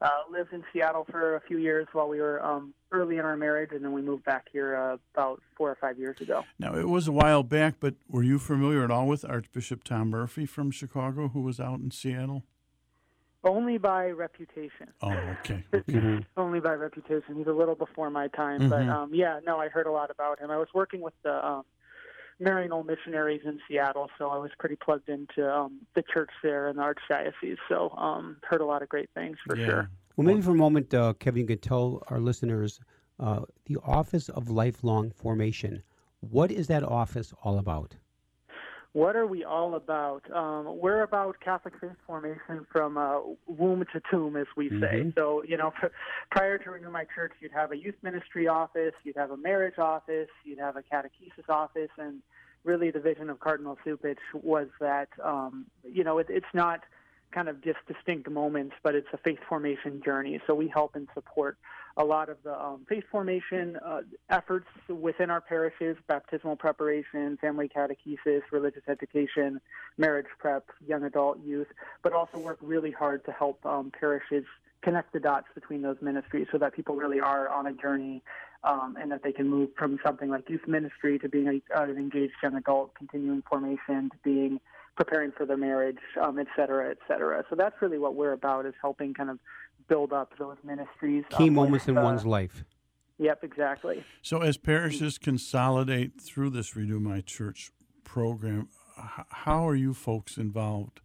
uh, 0.00 0.08
lived 0.30 0.52
in 0.52 0.62
Seattle 0.72 1.06
for 1.10 1.36
a 1.36 1.40
few 1.40 1.58
years 1.58 1.86
while 1.92 2.08
we 2.08 2.20
were 2.20 2.44
um, 2.44 2.72
early 2.92 3.16
in 3.18 3.24
our 3.24 3.36
marriage, 3.36 3.70
and 3.72 3.84
then 3.84 3.92
we 3.92 4.02
moved 4.02 4.24
back 4.24 4.46
here 4.52 4.76
uh, 4.76 4.96
about 5.14 5.42
four 5.56 5.70
or 5.70 5.76
five 5.80 5.98
years 5.98 6.20
ago. 6.20 6.44
Now 6.58 6.74
it 6.76 6.88
was 6.88 7.08
a 7.08 7.12
while 7.12 7.42
back, 7.42 7.74
but 7.80 7.94
were 8.08 8.22
you 8.22 8.38
familiar 8.38 8.84
at 8.84 8.90
all 8.90 9.06
with 9.06 9.24
Archbishop 9.24 9.82
Tom 9.84 10.10
Murphy 10.10 10.46
from 10.46 10.70
Chicago, 10.70 11.28
who 11.28 11.42
was 11.42 11.58
out 11.58 11.80
in 11.80 11.90
Seattle? 11.90 12.44
Only 13.44 13.78
by 13.78 14.10
reputation. 14.10 14.88
Oh, 15.00 15.12
okay. 15.12 15.64
Only 16.36 16.60
by 16.60 16.72
reputation. 16.72 17.36
He's 17.36 17.46
a 17.46 17.52
little 17.52 17.76
before 17.76 18.10
my 18.10 18.28
time, 18.28 18.68
but 18.68 18.80
Mhm. 18.82 18.90
um, 18.92 19.14
yeah, 19.14 19.38
no, 19.46 19.58
I 19.58 19.68
heard 19.68 19.86
a 19.86 19.92
lot 19.92 20.10
about 20.10 20.40
him. 20.40 20.50
I 20.50 20.56
was 20.58 20.68
working 20.74 21.00
with 21.00 21.14
the 21.22 21.44
um, 21.46 21.64
Maryknoll 22.40 22.86
missionaries 22.86 23.42
in 23.44 23.58
Seattle, 23.68 24.08
so 24.18 24.28
I 24.28 24.38
was 24.38 24.50
pretty 24.58 24.76
plugged 24.76 25.08
into 25.08 25.50
um, 25.52 25.80
the 25.94 26.02
church 26.02 26.30
there 26.42 26.68
and 26.68 26.78
the 26.78 26.82
archdiocese. 26.82 27.56
So 27.68 27.90
um, 27.90 28.36
heard 28.48 28.60
a 28.60 28.64
lot 28.64 28.82
of 28.82 28.88
great 28.88 29.10
things 29.14 29.36
for 29.46 29.56
sure. 29.56 29.90
Well, 30.16 30.26
maybe 30.26 30.40
for 30.40 30.50
a 30.50 30.54
moment, 30.54 30.92
uh, 30.94 31.14
Kevin, 31.18 31.42
you 31.42 31.46
could 31.46 31.62
tell 31.62 32.02
our 32.08 32.20
listeners 32.20 32.80
uh, 33.20 33.42
the 33.66 33.78
Office 33.84 34.28
of 34.28 34.48
Lifelong 34.48 35.10
Formation. 35.10 35.82
What 36.20 36.50
is 36.50 36.66
that 36.68 36.82
office 36.82 37.32
all 37.42 37.58
about? 37.58 37.96
What 38.92 39.16
are 39.16 39.26
we 39.26 39.44
all 39.44 39.74
about? 39.74 40.22
Um, 40.32 40.78
we're 40.80 41.02
about 41.02 41.36
Catholic 41.40 41.74
faith 41.80 41.92
formation 42.06 42.66
from 42.72 42.96
uh, 42.96 43.20
womb 43.46 43.84
to 43.92 44.00
tomb, 44.10 44.36
as 44.36 44.46
we 44.56 44.70
say. 44.70 45.04
Mhm. 45.04 45.14
So, 45.14 45.42
you 45.44 45.56
know, 45.56 45.72
prior 46.30 46.58
to 46.58 46.70
Renew 46.70 46.90
My 46.90 47.04
Church, 47.14 47.32
you'd 47.40 47.52
have 47.52 47.70
a 47.70 47.76
youth 47.76 47.96
ministry 48.02 48.48
office, 48.48 48.94
you'd 49.04 49.16
have 49.16 49.30
a 49.30 49.36
marriage 49.36 49.78
office, 49.78 50.28
you'd 50.44 50.58
have 50.58 50.76
a 50.76 50.82
catechesis 50.82 51.48
office, 51.48 51.90
and 51.98 52.22
really 52.64 52.90
the 52.90 53.00
vision 53.00 53.30
of 53.30 53.40
Cardinal 53.40 53.78
Cupich 53.84 54.18
was 54.32 54.68
that, 54.80 55.08
um, 55.22 55.66
you 55.84 56.02
know, 56.02 56.18
it, 56.18 56.26
it's 56.28 56.54
not 56.54 56.80
kind 57.32 57.48
of 57.48 57.62
just 57.62 57.78
distinct 57.86 58.30
moments, 58.30 58.74
but 58.82 58.94
it's 58.94 59.08
a 59.12 59.18
faith 59.18 59.38
formation 59.48 60.02
journey. 60.04 60.40
So 60.46 60.54
we 60.54 60.68
help 60.68 60.96
and 60.96 61.08
support 61.14 61.58
a 61.96 62.04
lot 62.04 62.28
of 62.28 62.36
the 62.44 62.58
um, 62.58 62.86
faith 62.88 63.04
formation 63.10 63.76
uh, 63.84 64.02
efforts 64.30 64.68
within 64.88 65.30
our 65.30 65.40
parishes, 65.40 65.96
baptismal 66.06 66.56
preparation, 66.56 67.36
family 67.40 67.68
catechesis, 67.68 68.42
religious 68.52 68.84
education, 68.88 69.60
marriage 69.96 70.26
prep, 70.38 70.70
young 70.86 71.02
adult, 71.02 71.40
youth, 71.44 71.66
but 72.02 72.12
also 72.12 72.38
work 72.38 72.58
really 72.62 72.92
hard 72.92 73.24
to 73.24 73.32
help 73.32 73.64
um, 73.66 73.90
parishes 73.98 74.44
connect 74.82 75.12
the 75.12 75.18
dots 75.18 75.48
between 75.54 75.82
those 75.82 75.96
ministries 76.00 76.46
so 76.52 76.58
that 76.58 76.72
people 76.72 76.94
really 76.94 77.20
are 77.20 77.48
on 77.48 77.66
a 77.66 77.72
journey 77.72 78.22
um, 78.64 78.96
and 79.00 79.10
that 79.10 79.22
they 79.22 79.32
can 79.32 79.48
move 79.48 79.70
from 79.76 79.98
something 80.04 80.30
like 80.30 80.48
youth 80.48 80.66
ministry 80.66 81.18
to 81.18 81.28
being 81.28 81.48
a, 81.48 81.80
an 81.82 81.96
engaged 81.96 82.34
young 82.42 82.54
adult, 82.54 82.94
continuing 82.94 83.42
formation, 83.42 84.10
to 84.10 84.16
being 84.22 84.60
preparing 84.98 85.30
for 85.30 85.46
their 85.46 85.56
marriage, 85.56 86.00
um, 86.20 86.40
et 86.40 86.48
cetera, 86.56 86.90
et 86.90 86.98
cetera. 87.06 87.44
So 87.48 87.54
that's 87.54 87.76
really 87.80 87.98
what 87.98 88.16
we're 88.16 88.32
about 88.32 88.66
is 88.66 88.74
helping 88.82 89.14
kind 89.14 89.30
of 89.30 89.38
build 89.88 90.12
up 90.12 90.32
those 90.40 90.56
ministries. 90.64 91.24
Key 91.30 91.44
um, 91.44 91.54
moments 91.54 91.86
with, 91.86 91.96
in 91.96 91.98
uh, 91.98 92.02
one's 92.02 92.26
life. 92.26 92.64
Yep, 93.18 93.44
exactly. 93.44 94.04
So, 94.22 94.42
as 94.42 94.56
parishes 94.56 95.18
consolidate 95.18 96.20
through 96.20 96.50
this 96.50 96.74
Renew 96.76 97.00
My 97.00 97.20
Church 97.20 97.70
program, 98.02 98.68
how 99.30 99.68
are 99.68 99.76
you 99.76 99.94
folks 99.94 100.36
involved? 100.36 101.00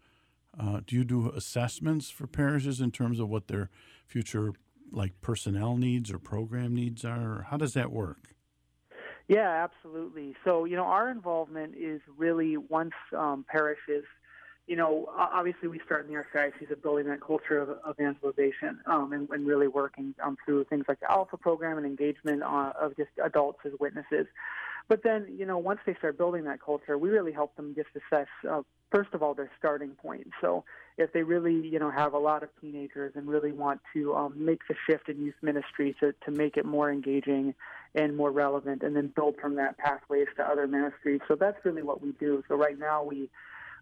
Uh, 0.59 0.81
do 0.85 0.95
you 0.95 1.03
do 1.03 1.29
assessments 1.29 2.09
for 2.09 2.27
parishes 2.27 2.81
in 2.81 2.91
terms 2.91 3.19
of 3.19 3.29
what 3.29 3.47
their 3.47 3.69
future, 4.07 4.53
like 4.91 5.21
personnel 5.21 5.77
needs 5.77 6.11
or 6.11 6.19
program 6.19 6.73
needs 6.73 7.05
are? 7.05 7.39
Or 7.39 7.47
how 7.49 7.57
does 7.57 7.73
that 7.73 7.91
work? 7.91 8.32
Yeah, 9.27 9.63
absolutely. 9.63 10.35
So, 10.43 10.65
you 10.65 10.75
know, 10.75 10.83
our 10.83 11.09
involvement 11.09 11.75
is 11.77 12.01
really 12.17 12.57
once 12.57 12.93
um, 13.15 13.45
parishes, 13.47 14.03
you 14.67 14.75
know, 14.75 15.09
obviously 15.17 15.67
we 15.67 15.79
start 15.85 16.05
in 16.07 16.13
the 16.13 16.21
Archdiocese 16.21 16.71
of 16.71 16.81
building 16.81 17.05
that 17.07 17.21
culture 17.21 17.57
of 17.59 17.77
evangelization 17.89 18.79
um, 18.85 19.11
and, 19.13 19.29
and 19.29 19.45
really 19.45 19.67
working 19.67 20.13
um, 20.23 20.37
through 20.45 20.65
things 20.65 20.85
like 20.87 20.99
the 20.99 21.11
Alpha 21.11 21.37
program 21.37 21.77
and 21.77 21.85
engagement 21.85 22.43
uh, 22.43 22.73
of 22.79 22.95
just 22.95 23.09
adults 23.23 23.59
as 23.65 23.71
witnesses. 23.79 24.27
But 24.89 25.03
then, 25.03 25.27
you 25.37 25.45
know, 25.45 25.57
once 25.57 25.79
they 25.85 25.95
start 25.95 26.17
building 26.17 26.43
that 26.43 26.61
culture, 26.61 26.97
we 26.97 27.09
really 27.09 27.31
help 27.31 27.55
them 27.55 27.73
just 27.75 27.89
assess, 27.95 28.27
uh, 28.49 28.63
first 28.91 29.13
of 29.13 29.23
all, 29.23 29.33
their 29.33 29.49
starting 29.57 29.91
point. 29.91 30.27
So 30.41 30.65
if 30.97 31.13
they 31.13 31.23
really, 31.23 31.55
you 31.67 31.79
know, 31.79 31.89
have 31.89 32.13
a 32.13 32.17
lot 32.17 32.43
of 32.43 32.49
teenagers 32.59 33.13
and 33.15 33.27
really 33.27 33.53
want 33.53 33.79
to 33.93 34.13
um, 34.13 34.33
make 34.35 34.61
the 34.67 34.75
shift 34.89 35.07
in 35.07 35.21
youth 35.23 35.35
ministry 35.41 35.95
to, 36.01 36.13
to 36.25 36.31
make 36.31 36.57
it 36.57 36.65
more 36.65 36.91
engaging 36.91 37.53
and 37.95 38.15
more 38.15 38.31
relevant, 38.31 38.83
and 38.83 38.95
then 38.95 39.11
build 39.15 39.35
from 39.39 39.55
that 39.55 39.77
pathways 39.77 40.27
to 40.37 40.43
other 40.43 40.67
ministries. 40.67 41.21
So 41.27 41.35
that's 41.35 41.63
really 41.63 41.83
what 41.83 42.01
we 42.01 42.11
do. 42.13 42.43
So 42.47 42.55
right 42.55 42.77
now 42.77 43.03
we 43.03 43.29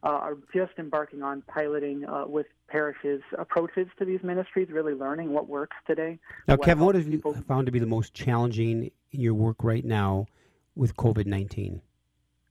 uh, 0.03 0.09
are 0.09 0.37
just 0.53 0.73
embarking 0.77 1.21
on 1.21 1.43
piloting 1.47 2.05
uh, 2.05 2.25
with 2.27 2.47
parishes 2.67 3.21
approaches 3.37 3.87
to 3.99 4.05
these 4.05 4.21
ministries, 4.23 4.69
really 4.69 4.93
learning 4.93 5.31
what 5.31 5.47
works 5.47 5.77
today. 5.85 6.19
Now, 6.47 6.55
what 6.55 6.65
Kevin, 6.65 6.85
what 6.85 6.95
have 6.95 7.07
you 7.07 7.21
found 7.47 7.67
to 7.67 7.71
be 7.71 7.79
the 7.79 7.85
most 7.85 8.13
challenging 8.13 8.91
in 9.11 9.19
your 9.19 9.33
work 9.33 9.63
right 9.63 9.85
now 9.85 10.27
with 10.75 10.95
COVID 10.95 11.25
19? 11.25 11.81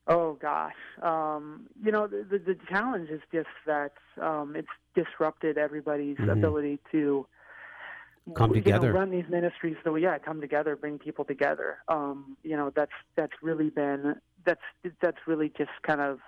Oh 0.06 0.34
gosh, 0.40 0.74
um, 1.02 1.68
you 1.84 1.92
know 1.92 2.06
the, 2.06 2.24
the 2.28 2.38
the 2.38 2.56
challenge 2.68 3.10
is 3.10 3.20
just 3.32 3.48
that 3.66 3.92
um, 4.20 4.56
it's 4.56 4.68
disrupted 4.94 5.58
everybody's 5.58 6.16
Mhm. 6.16 6.32
ability 6.32 6.78
to 6.92 7.26
Come 8.34 8.50
you 8.50 8.56
know, 8.56 8.62
together. 8.62 8.92
run 8.92 9.10
these 9.10 9.28
ministries. 9.28 9.76
So 9.84 9.96
yeah, 9.96 10.18
come 10.18 10.40
together, 10.40 10.76
bring 10.76 10.98
people 10.98 11.24
together. 11.24 11.78
Um, 11.88 12.36
you 12.42 12.56
know 12.56 12.70
that's 12.74 12.92
that's 13.16 13.32
really 13.42 13.70
been 13.70 14.16
that's 14.44 14.60
that's 15.00 15.18
really 15.26 15.52
just 15.56 15.70
kind 15.82 16.00
of 16.00 16.20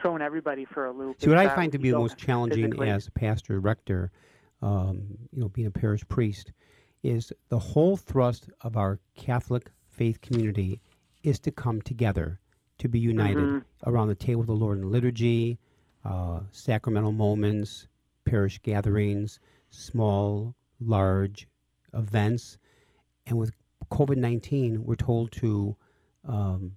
thrown 0.00 0.22
everybody 0.22 0.64
for 0.64 0.86
a 0.86 0.92
loop. 0.92 1.20
See, 1.20 1.28
what 1.28 1.38
I 1.38 1.48
find 1.48 1.72
to 1.72 1.78
be 1.78 1.90
the 1.90 1.98
most 1.98 2.16
challenging 2.16 2.64
physically- 2.64 2.90
as 2.90 3.08
pastor 3.10 3.60
rector, 3.60 4.10
um, 4.62 5.02
you 5.32 5.40
know, 5.40 5.48
being 5.48 5.66
a 5.66 5.70
parish 5.70 6.06
priest, 6.08 6.52
is 7.02 7.32
the 7.48 7.58
whole 7.58 7.96
thrust 7.96 8.48
of 8.62 8.76
our 8.76 8.98
Catholic 9.14 9.70
faith 9.88 10.20
community 10.20 10.80
is 11.22 11.38
to 11.40 11.50
come 11.50 11.80
together, 11.82 12.40
to 12.78 12.88
be 12.88 12.98
united 12.98 13.44
Mhm. 13.48 13.64
around 13.86 14.08
the 14.08 14.14
table 14.14 14.40
of 14.42 14.46
the 14.46 14.54
Lord 14.54 14.78
in 14.78 14.90
liturgy, 14.90 15.58
uh, 16.04 16.40
sacramental 16.50 17.12
moments, 17.12 17.88
parish 18.24 18.60
gatherings, 18.62 19.38
small, 19.70 20.54
large 20.80 21.48
events. 21.92 22.58
And 23.26 23.38
with 23.38 23.52
COVID 23.90 24.16
19, 24.16 24.84
we're 24.84 24.96
told 24.96 25.32
to, 25.32 25.76
um, 26.26 26.76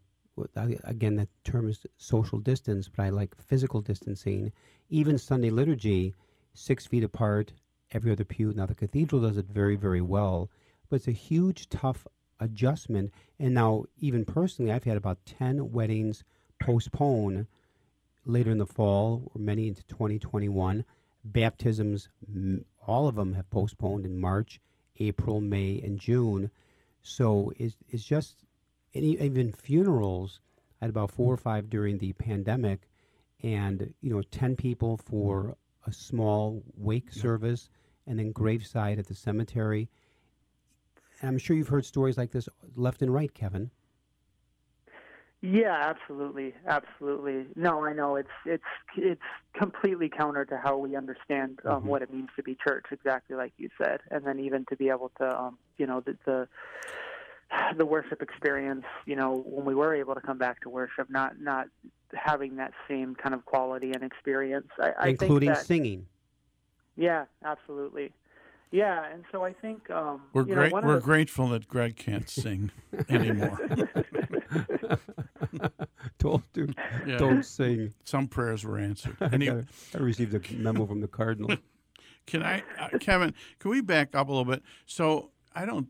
again, 0.84 1.16
that 1.16 1.30
term 1.44 1.70
is 1.70 1.86
social 1.98 2.40
distance, 2.40 2.90
but 2.90 3.04
I 3.04 3.10
like 3.10 3.36
physical 3.36 3.82
distancing. 3.82 4.52
Even 4.90 5.18
Sunday 5.18 5.50
liturgy, 5.50 6.14
six 6.54 6.86
feet 6.86 7.04
apart, 7.04 7.54
every 7.92 8.12
other 8.12 8.26
pew. 8.26 8.54
Now, 8.54 8.66
the 8.66 8.76
cathedral 8.76 9.22
does 9.22 9.38
it 9.38 9.48
very, 9.48 9.76
very 9.76 10.02
well, 10.02 10.50
but 10.90 10.98
it's 10.98 11.08
a 11.08 11.12
huge, 11.12 11.70
tough 11.70 12.06
adjustment. 12.40 13.12
And 13.40 13.54
now, 13.54 13.86
even 14.00 14.26
personally, 14.26 14.72
I've 14.72 14.84
had 14.84 14.98
about 14.98 15.26
10 15.26 15.72
weddings 15.72 16.24
postpone 16.62 17.48
later 18.26 18.52
in 18.52 18.58
the 18.58 18.66
fall, 18.66 19.32
or 19.34 19.40
many 19.40 19.68
into 19.68 19.84
2021. 19.86 20.84
Baptisms, 21.24 22.10
all 22.88 23.08
of 23.08 23.16
them 23.16 23.34
have 23.34 23.50
postponed 23.50 24.06
in 24.06 24.20
March, 24.20 24.60
April, 25.00 25.42
May, 25.42 25.82
and 25.82 26.00
June. 26.00 26.50
So 27.02 27.52
it's, 27.58 27.76
it's 27.90 28.04
just, 28.04 28.36
even 28.94 29.52
funerals, 29.52 30.40
I 30.82 30.86
had 30.86 30.90
about 30.90 31.12
four 31.12 31.34
or 31.34 31.38
five 31.38 31.70
during 31.70 31.98
the 31.98 32.14
pandemic, 32.14 32.90
and, 33.44 33.94
you 34.02 34.12
know, 34.12 34.22
10 34.22 34.56
people 34.56 34.98
for 34.98 35.56
a 35.86 35.92
small 35.92 36.64
wake 36.76 37.12
service, 37.12 37.70
and 38.08 38.18
then 38.18 38.32
graveside 38.32 39.00
at 39.00 39.08
the 39.08 39.14
cemetery. 39.14 39.90
And 41.22 41.30
I'm 41.30 41.38
sure 41.38 41.56
you've 41.56 41.68
heard 41.68 41.86
stories 41.86 42.18
like 42.18 42.32
this 42.32 42.50
left 42.76 43.02
and 43.02 43.14
right, 43.14 43.34
Kevin. 43.34 43.70
Yeah, 45.42 45.76
absolutely, 45.96 46.56
absolutely. 46.66 47.46
No, 47.56 47.86
I 47.86 47.94
know 47.94 48.16
it's 48.16 48.30
it's 48.46 48.64
it's 48.96 49.22
completely 49.54 50.10
counter 50.10 50.46
to 50.46 50.58
how 50.58 50.78
we 50.78 50.96
understand 50.96 51.60
um, 51.66 51.84
Mhm. 51.84 51.86
what 51.86 52.02
it 52.02 52.12
means 52.12 52.30
to 52.38 52.44
be 52.44 52.56
church, 52.56 52.86
exactly 52.92 53.36
like 53.36 53.54
you 53.58 53.70
said, 53.82 54.02
and 54.10 54.26
then 54.26 54.40
even 54.40 54.66
to 54.66 54.76
be 54.76 54.90
able 54.90 55.10
to, 55.20 55.40
um, 55.40 55.60
you 55.78 55.86
know, 55.86 56.02
the, 56.02 56.18
the 56.26 56.48
the 57.78 57.86
worship 57.86 58.24
experience. 58.24 58.86
You 59.06 59.16
know, 59.16 59.44
when 59.46 59.64
we 59.64 59.76
were 59.76 59.94
able 59.94 60.16
to 60.16 60.22
come 60.22 60.40
back 60.40 60.62
to 60.62 60.70
worship, 60.70 61.08
not 61.10 61.40
not 61.40 61.68
having 62.14 62.56
that 62.56 62.74
same 62.88 63.14
kind 63.14 63.36
of 63.36 63.46
quality 63.46 63.92
and 63.92 64.04
experience. 64.04 64.70
I, 64.80 64.94
I 65.00 65.08
including 65.10 65.50
think 65.50 65.58
that, 65.58 65.66
singing. 65.68 66.08
Yeah, 66.96 67.26
absolutely. 67.46 68.12
Yeah, 68.72 69.06
and 69.12 69.24
so 69.32 69.46
I 69.46 69.54
think 69.54 69.90
um, 69.90 70.22
We're 70.34 70.44
you 70.44 70.50
know, 70.50 70.56
great. 70.56 70.74
We're 70.74 70.96
the- 70.96 71.02
grateful 71.02 71.48
that 71.50 71.68
Greg 71.68 71.96
can't 71.96 72.30
sing 72.30 72.72
anymore. 73.10 73.58
Told 76.20 76.44
to 76.56 76.74
Yeah. 77.06 77.18
don't 77.18 77.44
sing. 77.46 77.94
Some 78.04 78.28
prayers 78.28 78.64
were 78.66 78.78
answered. 78.80 79.16
I, 79.22 79.26
Anyway, 79.28 79.66
got- 79.94 80.00
I 80.02 80.04
received 80.04 80.34
a 80.34 80.54
memo 80.56 80.86
from 80.86 81.00
the 81.02 81.08
cardinal. 81.08 81.56
Can 82.26 82.44
I, 82.44 82.62
uh, 82.80 82.98
Kevin? 83.00 83.34
Can 83.60 83.72
we 83.72 83.82
back 83.82 84.16
up 84.16 84.28
a 84.28 84.32
little 84.32 84.44
bit? 84.46 84.62
So 84.86 85.32
I 85.56 85.66
don't 85.66 85.88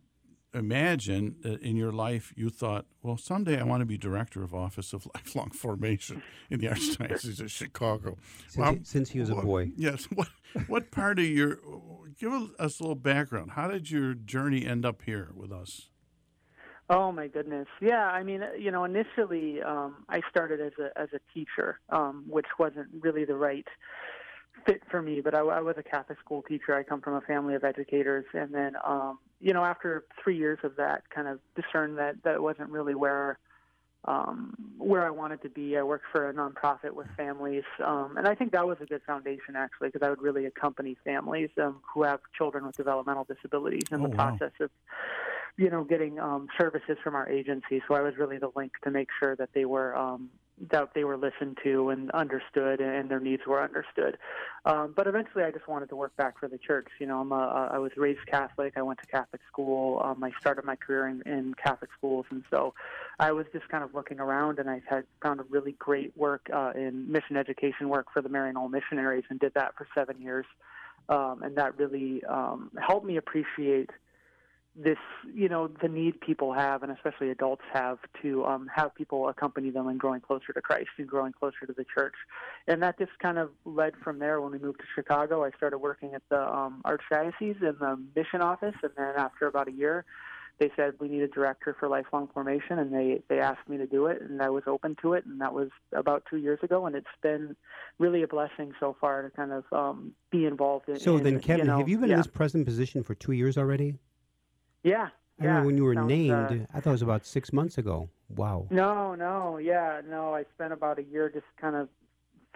imagine 0.57 1.35
that 1.41 1.61
in 1.61 1.75
your 1.75 1.91
life 1.91 2.33
you 2.35 2.49
thought, 2.49 2.85
well, 3.01 3.17
someday 3.17 3.59
I 3.59 3.63
want 3.63 3.81
to 3.81 3.85
be 3.85 3.97
director 3.97 4.43
of 4.43 4.53
Office 4.53 4.93
of 4.93 5.07
Lifelong 5.15 5.51
Formation 5.51 6.23
in 6.49 6.59
the 6.59 6.67
Archdiocese 6.67 7.39
of 7.39 7.51
Chicago. 7.51 8.17
Since, 8.47 8.57
Well, 8.57 8.73
he, 8.73 8.83
since 8.83 9.09
he 9.09 9.19
was 9.19 9.29
a 9.29 9.35
boy. 9.35 9.71
Yes. 9.75 10.07
What 10.15 10.29
what 10.67 10.91
part 10.91 11.19
of 11.19 11.25
your 11.25 11.59
give 12.19 12.31
us 12.57 12.79
a 12.79 12.83
little 12.83 12.95
background? 12.95 13.51
How 13.51 13.67
did 13.67 13.91
your 13.91 14.13
journey 14.13 14.65
end 14.65 14.85
up 14.85 15.03
here 15.03 15.29
with 15.35 15.51
us? 15.51 15.89
Oh 16.89 17.11
my 17.11 17.27
goodness. 17.27 17.67
Yeah, 17.81 18.05
I 18.05 18.23
mean, 18.23 18.41
uh, 18.41 18.53
you 18.57 18.71
know, 18.71 18.85
initially 18.85 19.61
um, 19.61 20.05
I 20.07 20.21
started 20.29 20.61
as 20.61 20.71
a 20.79 20.97
as 20.99 21.09
a 21.13 21.19
teacher, 21.33 21.79
um, 21.89 22.23
which 22.27 22.47
wasn't 22.57 22.87
really 23.01 23.25
the 23.25 23.35
right 23.35 23.67
fit 24.65 24.81
for 24.89 25.01
me. 25.01 25.21
But 25.21 25.35
I, 25.35 25.39
I 25.39 25.61
was 25.61 25.75
a 25.77 25.83
Catholic 25.83 26.19
school 26.19 26.41
teacher. 26.41 26.75
I 26.75 26.83
come 26.83 27.01
from 27.01 27.15
a 27.15 27.21
family 27.21 27.55
of 27.55 27.63
educators, 27.63 28.25
and 28.33 28.53
then 28.53 28.73
um, 28.85 29.19
you 29.39 29.53
know, 29.53 29.63
after 29.63 30.05
three 30.23 30.37
years 30.37 30.59
of 30.63 30.75
that, 30.77 31.03
kind 31.13 31.27
of 31.27 31.39
discerned 31.55 31.97
that 31.97 32.23
that 32.23 32.41
wasn't 32.41 32.69
really 32.69 32.95
where 32.95 33.39
um, 34.05 34.55
where 34.77 35.05
I 35.05 35.09
wanted 35.09 35.41
to 35.43 35.49
be. 35.49 35.77
I 35.77 35.83
worked 35.83 36.05
for 36.11 36.29
a 36.29 36.33
nonprofit 36.33 36.91
with 36.91 37.07
families, 37.17 37.63
um, 37.85 38.15
and 38.17 38.27
I 38.27 38.35
think 38.35 38.51
that 38.53 38.65
was 38.65 38.77
a 38.81 38.85
good 38.85 39.01
foundation 39.05 39.55
actually, 39.55 39.89
because 39.89 40.05
I 40.05 40.09
would 40.09 40.21
really 40.21 40.45
accompany 40.45 40.95
families 41.03 41.49
um, 41.61 41.81
who 41.93 42.03
have 42.03 42.19
children 42.37 42.65
with 42.65 42.77
developmental 42.77 43.25
disabilities 43.25 43.87
in 43.91 43.99
Oh, 43.99 44.03
the 44.03 44.09
wow. 44.09 44.37
process 44.37 44.53
of 44.59 44.69
you 45.57 45.71
know, 45.71 45.83
getting 45.83 46.19
um, 46.19 46.47
services 46.59 46.97
from 47.03 47.15
our 47.15 47.27
agency. 47.27 47.81
So 47.87 47.95
I 47.95 48.01
was 48.01 48.15
really 48.17 48.37
the 48.37 48.51
link 48.55 48.73
to 48.83 48.91
make 48.91 49.09
sure 49.19 49.35
that 49.37 49.49
they 49.53 49.65
were, 49.65 49.95
um, 49.95 50.29
that 50.71 50.89
they 50.95 51.03
were 51.03 51.17
listened 51.17 51.57
to 51.63 51.89
and 51.89 52.09
understood, 52.11 52.81
and 52.81 53.09
their 53.09 53.19
needs 53.19 53.43
were 53.45 53.61
understood. 53.61 54.17
Um, 54.65 54.93
but 54.95 55.07
eventually, 55.07 55.43
I 55.43 55.51
just 55.51 55.67
wanted 55.67 55.89
to 55.89 55.95
work 55.95 56.15
back 56.17 56.39
for 56.39 56.47
the 56.47 56.57
church. 56.57 56.87
You 56.99 57.05
know, 57.07 57.21
I'm 57.21 57.31
a, 57.31 57.69
I 57.71 57.77
was 57.77 57.91
raised 57.95 58.25
Catholic. 58.25 58.73
I 58.75 58.81
went 58.81 58.99
to 58.99 59.07
Catholic 59.07 59.41
school. 59.51 60.01
Um, 60.03 60.23
I 60.23 60.31
started 60.39 60.65
my 60.65 60.75
career 60.75 61.07
in, 61.07 61.21
in 61.31 61.53
Catholic 61.53 61.91
schools, 61.97 62.25
and 62.31 62.43
so 62.49 62.73
I 63.19 63.31
was 63.31 63.45
just 63.53 63.69
kind 63.69 63.83
of 63.83 63.93
looking 63.93 64.19
around, 64.19 64.59
and 64.59 64.69
I 64.69 64.81
had 64.89 65.03
found 65.21 65.39
a 65.39 65.43
really 65.49 65.73
great 65.73 66.15
work 66.17 66.49
uh, 66.53 66.71
in 66.75 67.11
mission 67.11 67.37
education 67.37 67.89
work 67.89 68.07
for 68.11 68.21
the 68.21 68.29
Maryknoll 68.29 68.71
missionaries, 68.71 69.25
and 69.29 69.39
did 69.39 69.53
that 69.53 69.75
for 69.75 69.87
seven 69.93 70.19
years. 70.21 70.45
Um, 71.09 71.41
and 71.43 71.55
that 71.55 71.77
really 71.77 72.23
um, 72.25 72.69
helped 72.85 73.05
me 73.05 73.15
appreciate 73.17 73.91
this, 74.77 74.97
you 75.33 75.49
know, 75.49 75.67
the 75.81 75.87
need 75.87 76.21
people 76.21 76.53
have, 76.53 76.83
and 76.83 76.91
especially 76.91 77.31
adults 77.31 77.63
have, 77.73 77.97
to 78.21 78.45
um, 78.45 78.69
have 78.73 78.93
people 78.93 79.27
accompany 79.27 79.71
them 79.71 79.89
in 79.89 79.97
growing 79.97 80.21
closer 80.21 80.53
to 80.53 80.61
Christ 80.61 80.89
and 80.97 81.07
growing 81.07 81.33
closer 81.33 81.65
to 81.65 81.73
the 81.73 81.85
church. 81.95 82.13
And 82.67 82.81
that 82.83 82.99
just 82.99 83.17
kind 83.19 83.37
of 83.37 83.49
led 83.65 83.93
from 84.03 84.19
there. 84.19 84.39
When 84.39 84.51
we 84.51 84.59
moved 84.59 84.79
to 84.79 84.85
Chicago, 84.93 85.43
I 85.43 85.51
started 85.57 85.79
working 85.79 86.13
at 86.13 86.21
the 86.29 86.41
um, 86.41 86.83
Archdiocese 86.85 87.61
in 87.61 87.75
the 87.79 87.99
mission 88.15 88.41
office, 88.41 88.75
and 88.83 88.91
then 88.95 89.15
after 89.17 89.47
about 89.47 89.67
a 89.67 89.71
year, 89.71 90.05
they 90.59 90.71
said 90.75 90.93
we 90.99 91.07
need 91.07 91.21
a 91.21 91.27
director 91.27 91.75
for 91.79 91.87
lifelong 91.87 92.29
formation, 92.33 92.79
and 92.79 92.91
they 92.91 93.21
they 93.29 93.39
asked 93.39 93.67
me 93.69 93.77
to 93.77 93.85
do 93.85 94.07
it, 94.07 94.21
and 94.21 94.41
I 94.41 94.49
was 94.49 94.63
open 94.65 94.95
to 95.03 95.13
it, 95.13 95.25
and 95.25 95.39
that 95.39 95.53
was 95.53 95.69
about 95.93 96.23
two 96.29 96.37
years 96.37 96.59
ago, 96.63 96.87
and 96.87 96.95
it's 96.95 97.05
been 97.21 97.55
really 97.99 98.23
a 98.23 98.27
blessing 98.27 98.73
so 98.79 98.95
far 98.99 99.21
to 99.21 99.29
kind 99.29 99.51
of 99.51 99.65
um, 99.71 100.13
be 100.31 100.45
involved 100.45 100.89
in. 100.89 100.99
So 100.99 101.17
in, 101.17 101.23
then, 101.23 101.39
Kevin, 101.39 101.65
you 101.65 101.71
know, 101.71 101.77
have 101.77 101.89
you 101.89 101.99
been 101.99 102.09
yeah. 102.09 102.15
in 102.15 102.19
this 102.19 102.27
present 102.27 102.65
position 102.65 103.03
for 103.03 103.13
two 103.13 103.33
years 103.33 103.57
already? 103.57 103.99
Yeah. 104.83 105.07
I 105.39 105.43
yeah. 105.43 105.47
remember 105.49 105.67
when 105.67 105.77
you 105.77 105.83
were 105.83 105.93
Sounds, 105.93 106.07
named. 106.09 106.33
uh, 106.33 106.77
I 106.77 106.79
thought 106.79 106.91
it 106.91 106.93
was 106.93 107.01
about 107.01 107.25
six 107.25 107.53
months 107.53 107.77
ago. 107.77 108.09
Wow. 108.35 108.67
No, 108.69 109.15
no, 109.15 109.57
yeah, 109.57 110.01
no. 110.07 110.33
I 110.33 110.43
spent 110.55 110.73
about 110.73 110.99
a 110.99 111.03
year 111.03 111.29
just 111.29 111.45
kind 111.59 111.75
of 111.75 111.89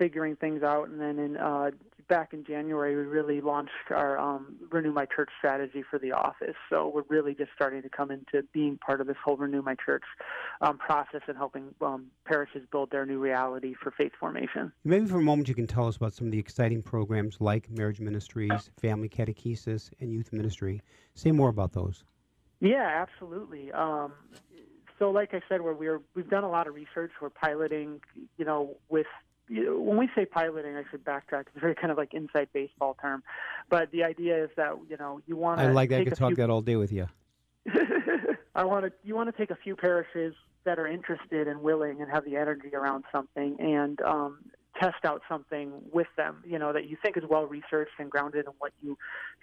figuring 0.02 0.36
things 0.36 0.64
out, 0.64 0.90
and 0.90 1.00
then 1.00 1.20
in 1.20 1.38
uh, 1.38 1.70
back 2.10 2.34
in 2.34 2.44
January, 2.44 2.96
we 2.96 3.04
really 3.04 3.40
launched 3.40 3.92
our 3.92 4.18
um, 4.18 4.56
Renew 4.72 4.92
My 4.92 5.06
Church 5.06 5.30
strategy 5.38 5.84
for 5.88 6.00
the 6.00 6.12
office. 6.12 6.56
So 6.72 6.92
we're 6.94 7.04
really 7.08 7.36
just 7.36 7.52
starting 7.56 7.84
to 7.84 7.90
come 7.90 8.10
into 8.10 8.42
being 8.52 8.80
part 8.84 9.00
of 9.00 9.06
this 9.06 9.16
whole 9.24 9.38
Renew 9.38 9.62
My 9.62 9.76
Church 9.76 10.02
um, 10.62 10.80
process 10.80 11.22
and 11.28 11.38
helping 11.38 11.76
um, 11.82 12.08
parishes 12.26 12.64
build 12.72 12.90
their 12.90 13.06
new 13.06 13.20
reality 13.20 13.76
for 13.80 13.92
faith 13.92 14.12
formation. 14.20 14.72
Maybe 14.84 15.06
for 15.06 15.20
a 15.20 15.22
moment 15.22 15.50
you 15.50 15.54
can 15.56 15.68
tell 15.68 15.88
us 15.88 15.98
about 15.98 16.16
some 16.16 16.26
of 16.26 16.32
the 16.32 16.40
exciting 16.40 16.82
programs 16.82 17.40
like 17.40 17.70
marriage 17.70 18.00
ministries, 18.00 18.72
family 18.82 19.08
catechesis, 19.08 19.92
and 20.00 20.12
youth 20.12 20.34
ministry. 20.34 20.82
Say 21.14 21.32
more 21.32 21.50
about 21.50 21.74
those. 21.74 22.04
Yeah, 22.60 23.06
absolutely. 23.08 23.72
Um, 23.72 24.14
so, 24.98 25.12
like 25.12 25.36
I 25.36 25.42
said, 25.48 25.62
where 25.62 25.74
we're 25.74 26.02
we've 26.16 26.30
done 26.30 26.44
a 26.44 26.50
lot 26.50 26.68
of 26.68 26.74
research. 26.74 27.12
We're 27.22 27.30
piloting, 27.30 28.02
you 28.38 28.46
know, 28.46 28.76
with 28.90 29.08
when 29.52 29.98
we 29.98 30.10
say 30.16 30.26
piloting, 30.26 30.76
I 30.76 30.84
should 30.90 31.04
backtrack. 31.04 31.42
It's 31.48 31.58
a 31.58 31.60
very 31.60 31.76
kind 31.76 31.92
of 31.92 31.98
like 31.98 32.14
inside 32.14 32.50
baseball 32.54 32.96
term, 33.02 33.24
but 33.70 33.92
the 33.92 34.04
idea 34.04 34.44
is 34.44 34.50
that 34.56 34.78
you 34.90 34.98
know 34.98 35.22
you 35.28 35.36
want 35.36 35.60
to. 35.60 35.66
I 35.66 35.72
like 35.72 35.90
that. 35.90 36.02
I 36.02 36.04
could 36.06 36.16
talk 36.16 36.30
few, 36.30 36.36
that 36.38 36.50
all 36.50 36.62
day 36.62 36.76
with 36.76 36.92
you. 36.94 37.08
I 38.56 38.64
want 38.64 38.86
to. 38.86 38.92
You 39.04 39.16
want 39.16 39.30
to 39.30 39.38
take 39.38 39.52
a 39.52 39.58
few 39.62 39.76
parishes 39.76 40.34
that 40.64 40.80
are 40.80 40.88
interested 40.88 41.48
and 41.48 41.62
willing 41.62 42.02
and 42.02 42.12
have 42.12 42.24
the 42.24 42.38
energy 42.38 42.70
around 42.74 43.04
something 43.12 43.58
and 43.60 44.00
um, 44.02 44.40
test 44.80 45.04
out 45.06 45.22
something 45.28 45.72
with 45.92 46.08
them. 46.18 46.44
You 46.46 46.60
know 46.60 46.74
that 46.74 46.88
you 46.88 46.98
think 47.04 47.18
is 47.18 47.24
well 47.30 47.46
researched 47.46 47.94
and 48.00 48.10
grounded 48.10 48.46
in 48.46 48.54
what 48.60 48.72
you 48.82 48.98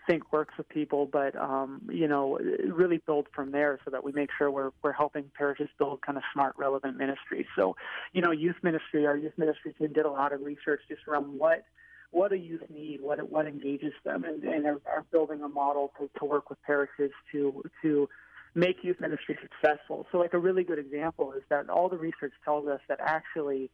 think 0.08 0.32
works 0.32 0.54
with 0.56 0.68
people, 0.68 1.06
but 1.06 1.36
um, 1.36 1.82
you 1.90 2.08
know 2.08 2.38
really 2.66 2.98
build 2.98 3.26
from 3.34 3.52
there 3.52 3.78
so 3.84 3.90
that 3.90 4.04
we 4.04 4.12
make 4.12 4.30
sure 4.36 4.50
we're 4.50 4.70
we're 4.82 4.92
helping 4.92 5.30
parishes 5.36 5.68
build 5.78 6.00
kind 6.02 6.18
of 6.18 6.24
smart, 6.32 6.54
relevant 6.56 6.96
ministries. 6.96 7.46
So, 7.56 7.76
you 8.12 8.22
know, 8.22 8.30
youth 8.30 8.56
ministry, 8.62 9.06
our 9.06 9.16
youth 9.16 9.36
ministry 9.36 9.74
team 9.78 9.92
did 9.92 10.06
a 10.06 10.10
lot 10.10 10.32
of 10.32 10.40
research 10.42 10.80
just 10.88 11.02
around 11.08 11.38
what 11.38 11.64
what 12.10 12.32
a 12.32 12.38
youth 12.38 12.62
need, 12.70 13.00
what 13.02 13.18
what 13.30 13.46
engages 13.46 13.92
them, 14.04 14.24
and, 14.24 14.42
and 14.42 14.66
are, 14.66 14.80
are 14.86 15.04
building 15.12 15.42
a 15.42 15.48
model 15.48 15.92
to, 15.98 16.08
to 16.18 16.24
work 16.24 16.48
with 16.48 16.60
parishes 16.62 17.10
to 17.32 17.62
to 17.82 18.08
make 18.54 18.82
youth 18.82 19.00
ministry 19.00 19.38
successful. 19.40 20.06
So, 20.10 20.18
like 20.18 20.32
a 20.32 20.38
really 20.38 20.64
good 20.64 20.78
example 20.78 21.32
is 21.32 21.42
that 21.50 21.68
all 21.68 21.88
the 21.88 21.98
research 21.98 22.32
tells 22.44 22.66
us 22.66 22.80
that 22.88 22.98
actually, 23.00 23.70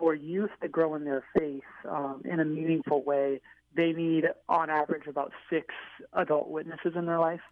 for 0.00 0.14
youth 0.14 0.50
to 0.62 0.68
grow 0.68 0.96
in 0.96 1.04
their 1.04 1.22
faith 1.38 1.62
um, 1.88 2.22
in 2.24 2.40
a 2.40 2.44
meaningful 2.44 3.04
way, 3.04 3.40
they 3.76 3.92
need, 3.92 4.24
on 4.48 4.70
average, 4.70 5.06
about 5.06 5.30
six 5.48 5.66
adult 6.14 6.48
witnesses 6.48 6.94
in 6.96 7.06
their 7.06 7.20
life 7.20 7.42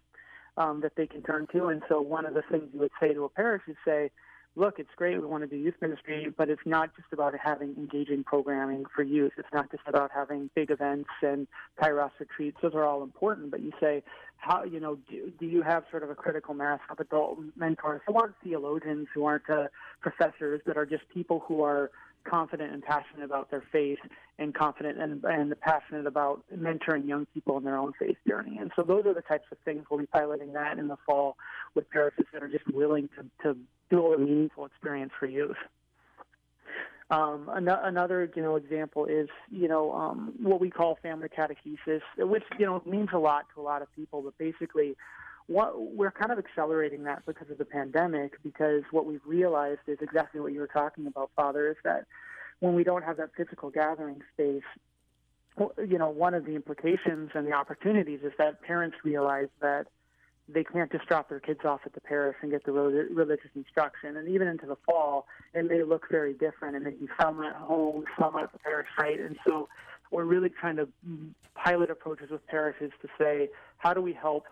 um, 0.57 0.81
that 0.81 0.93
they 0.97 1.07
can 1.07 1.21
turn 1.21 1.47
to. 1.53 1.67
And 1.67 1.81
so, 1.87 2.01
one 2.01 2.25
of 2.25 2.33
the 2.33 2.41
things 2.51 2.63
you 2.73 2.79
would 2.79 2.91
say 2.99 3.13
to 3.13 3.23
a 3.23 3.29
parish 3.29 3.61
is 3.67 3.77
say, 3.85 4.09
look, 4.55 4.79
it's 4.79 4.89
great. 4.95 5.19
We 5.21 5.25
want 5.25 5.43
to 5.43 5.47
do 5.47 5.55
youth 5.55 5.75
ministry, 5.81 6.33
but 6.35 6.49
it's 6.49 6.61
not 6.65 6.93
just 6.95 7.07
about 7.13 7.33
having 7.41 7.75
engaging 7.77 8.23
programming 8.23 8.83
for 8.93 9.03
youth. 9.03 9.33
It's 9.37 9.47
not 9.53 9.71
just 9.71 9.83
about 9.87 10.11
having 10.13 10.49
big 10.55 10.71
events 10.71 11.09
and 11.21 11.47
Kairos 11.81 12.11
retreats. 12.19 12.57
Those 12.61 12.73
are 12.73 12.83
all 12.83 13.03
important. 13.03 13.51
But 13.51 13.61
you 13.61 13.71
say, 13.79 14.03
how 14.37 14.63
you 14.63 14.79
know, 14.79 14.97
do, 15.09 15.31
do 15.39 15.45
you 15.45 15.61
have 15.61 15.83
sort 15.91 16.03
of 16.03 16.09
a 16.09 16.15
critical 16.15 16.53
mass 16.53 16.79
of 16.89 16.99
adult 16.99 17.39
mentors 17.55 18.01
who 18.07 18.15
aren't 18.15 18.35
theologians, 18.43 19.07
who 19.13 19.25
aren't 19.25 19.49
uh, 19.49 19.67
professors, 20.01 20.61
but 20.65 20.77
are 20.77 20.85
just 20.85 21.03
people 21.13 21.43
who 21.47 21.63
are 21.63 21.91
confident 22.23 22.73
and 22.73 22.83
passionate 22.83 23.23
about 23.23 23.49
their 23.51 23.63
faith 23.71 23.99
and 24.37 24.53
confident 24.53 24.99
and, 24.99 25.23
and 25.23 25.59
passionate 25.61 26.07
about 26.07 26.43
mentoring 26.55 27.07
young 27.07 27.25
people 27.33 27.57
in 27.57 27.63
their 27.63 27.77
own 27.77 27.93
faith 27.99 28.17
journey. 28.27 28.57
And 28.59 28.71
so 28.75 28.83
those 28.83 29.05
are 29.05 29.13
the 29.13 29.21
types 29.21 29.45
of 29.51 29.57
things 29.65 29.85
we'll 29.89 29.99
be 29.99 30.05
piloting 30.05 30.53
that 30.53 30.77
in 30.77 30.87
the 30.87 30.97
fall 31.05 31.35
with 31.75 31.89
parishes 31.89 32.25
that 32.33 32.43
are 32.43 32.47
just 32.47 32.67
willing 32.73 33.09
to, 33.17 33.25
to 33.43 33.57
build 33.89 34.15
a 34.15 34.17
meaningful 34.17 34.65
experience 34.65 35.11
for 35.19 35.25
youth. 35.25 35.57
Um, 37.11 37.49
an- 37.51 37.67
another, 37.67 38.31
you 38.35 38.41
know, 38.41 38.55
example 38.55 39.05
is, 39.05 39.27
you 39.49 39.67
know, 39.67 39.91
um, 39.93 40.33
what 40.41 40.61
we 40.61 40.69
call 40.69 40.99
family 41.01 41.27
catechesis, 41.27 42.01
which, 42.17 42.43
you 42.59 42.65
know, 42.67 42.83
means 42.85 43.09
a 43.13 43.17
lot 43.17 43.45
to 43.55 43.61
a 43.61 43.63
lot 43.63 43.81
of 43.81 43.87
people, 43.95 44.21
but 44.21 44.37
basically 44.37 44.95
what 45.49 45.95
we're 45.95 46.11
kind 46.11 46.31
of 46.31 46.37
accelerating 46.37 47.03
that 47.03 47.25
because 47.25 47.49
of 47.49 47.57
the 47.57 47.65
pandemic 47.65 48.33
because 48.43 48.83
what 48.91 49.05
we've 49.05 49.25
realized 49.25 49.79
is 49.87 49.97
exactly 49.99 50.39
what 50.39 50.53
you 50.53 50.59
were 50.59 50.67
talking 50.67 51.07
about 51.07 51.31
father 51.35 51.69
is 51.69 51.75
that 51.83 52.05
when 52.59 52.75
we 52.75 52.83
don't 52.83 53.03
have 53.03 53.17
that 53.17 53.31
physical 53.35 53.71
gathering 53.71 54.21
space 54.33 54.63
you 55.87 55.97
know 55.97 56.09
one 56.09 56.35
of 56.35 56.45
the 56.45 56.53
implications 56.53 57.31
and 57.33 57.47
the 57.47 57.51
opportunities 57.51 58.19
is 58.23 58.31
that 58.37 58.61
parents 58.61 58.95
realize 59.03 59.49
that 59.59 59.87
they 60.47 60.63
can't 60.63 60.91
just 60.91 61.07
drop 61.07 61.29
their 61.29 61.39
kids 61.39 61.61
off 61.63 61.81
at 61.85 61.93
the 61.93 62.01
parish 62.01 62.35
and 62.41 62.51
get 62.51 62.65
the 62.65 62.71
religious 62.71 63.51
instruction. 63.55 64.17
And 64.17 64.27
even 64.27 64.47
into 64.47 64.65
the 64.65 64.77
fall, 64.83 65.27
it 65.53 65.63
may 65.69 65.83
look 65.83 66.07
very 66.09 66.33
different. 66.33 66.75
It 66.75 66.83
may 66.83 66.93
some 67.21 67.43
at 67.43 67.55
home, 67.55 68.05
some 68.19 68.35
at 68.35 68.51
the 68.51 68.57
parish 68.57 68.87
site. 68.99 69.19
And 69.19 69.37
so 69.47 69.69
we're 70.09 70.23
really 70.23 70.49
trying 70.49 70.77
to 70.77 70.87
mm, 71.07 71.29
pilot 71.53 71.91
approaches 71.91 72.31
with 72.31 72.45
parishes 72.47 72.91
to 73.03 73.07
say, 73.19 73.49
how 73.77 73.93
do 73.93 74.01
we 74.01 74.11
help 74.11 74.45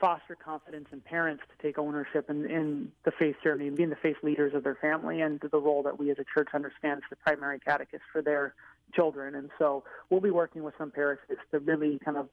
foster 0.00 0.34
confidence 0.34 0.86
in 0.92 1.00
parents 1.00 1.42
to 1.50 1.62
take 1.66 1.78
ownership 1.78 2.30
in, 2.30 2.46
in 2.46 2.90
the 3.04 3.12
faith 3.18 3.36
journey 3.44 3.68
and 3.68 3.76
being 3.76 3.90
the 3.90 3.96
faith 3.96 4.16
leaders 4.22 4.54
of 4.54 4.64
their 4.64 4.76
family 4.76 5.20
and 5.20 5.40
the 5.40 5.58
role 5.58 5.82
that 5.82 5.98
we 5.98 6.10
as 6.10 6.16
a 6.18 6.24
church 6.34 6.48
understand 6.54 7.02
as 7.04 7.10
the 7.10 7.16
primary 7.16 7.60
catechist 7.60 8.02
for 8.10 8.22
their 8.22 8.54
children. 8.94 9.34
And 9.34 9.50
so 9.58 9.84
we'll 10.08 10.20
be 10.20 10.30
working 10.30 10.62
with 10.62 10.74
some 10.78 10.90
parishes 10.90 11.36
to 11.50 11.58
really 11.58 11.98
kind 12.04 12.16
of 12.16 12.28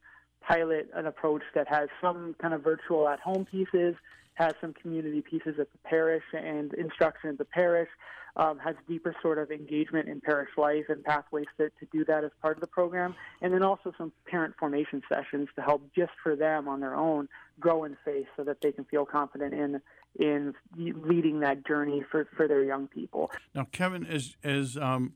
pilot 0.47 0.89
an 0.95 1.05
approach 1.05 1.43
that 1.53 1.68
has 1.68 1.89
some 2.01 2.36
kind 2.41 2.53
of 2.53 2.63
virtual 2.63 3.07
at 3.07 3.20
home 3.20 3.45
pieces, 3.45 3.95
has 4.38 4.53
some 4.61 4.71
community 4.73 5.21
pieces 5.21 5.55
at 5.59 5.71
the 5.71 5.77
parish 5.83 6.23
and 6.31 6.71
instruction 6.75 7.31
at 7.31 7.39
the 7.39 7.45
parish, 7.45 7.89
um, 8.35 8.59
has 8.59 8.75
deeper 8.88 9.15
sort 9.19 9.39
of 9.39 9.49
engagement 9.49 10.07
in 10.07 10.21
parish 10.21 10.49
life 10.57 10.85
and 10.89 11.03
pathways 11.03 11.47
to, 11.57 11.69
to 11.79 11.88
do 11.91 12.05
that 12.05 12.23
as 12.23 12.29
part 12.39 12.55
of 12.55 12.61
the 12.61 12.67
program, 12.67 13.15
and 13.41 13.51
then 13.51 13.63
also 13.63 13.91
some 13.97 14.11
parent 14.27 14.53
formation 14.59 15.01
sessions 15.09 15.47
to 15.55 15.61
help 15.63 15.81
just 15.95 16.11
for 16.21 16.35
them 16.35 16.67
on 16.67 16.79
their 16.79 16.95
own 16.95 17.27
grow 17.59 17.83
in 17.83 17.97
faith 18.05 18.27
so 18.35 18.43
that 18.43 18.61
they 18.61 18.71
can 18.71 18.85
feel 18.85 19.05
confident 19.05 19.55
in 19.55 19.81
in 20.19 20.53
leading 20.75 21.39
that 21.41 21.65
journey 21.65 22.03
for, 22.09 22.27
for 22.35 22.47
their 22.47 22.63
young 22.63 22.88
people. 22.88 23.31
Now, 23.55 23.67
Kevin, 23.71 24.05
as 24.05 24.35
as 24.43 24.77
um, 24.77 25.13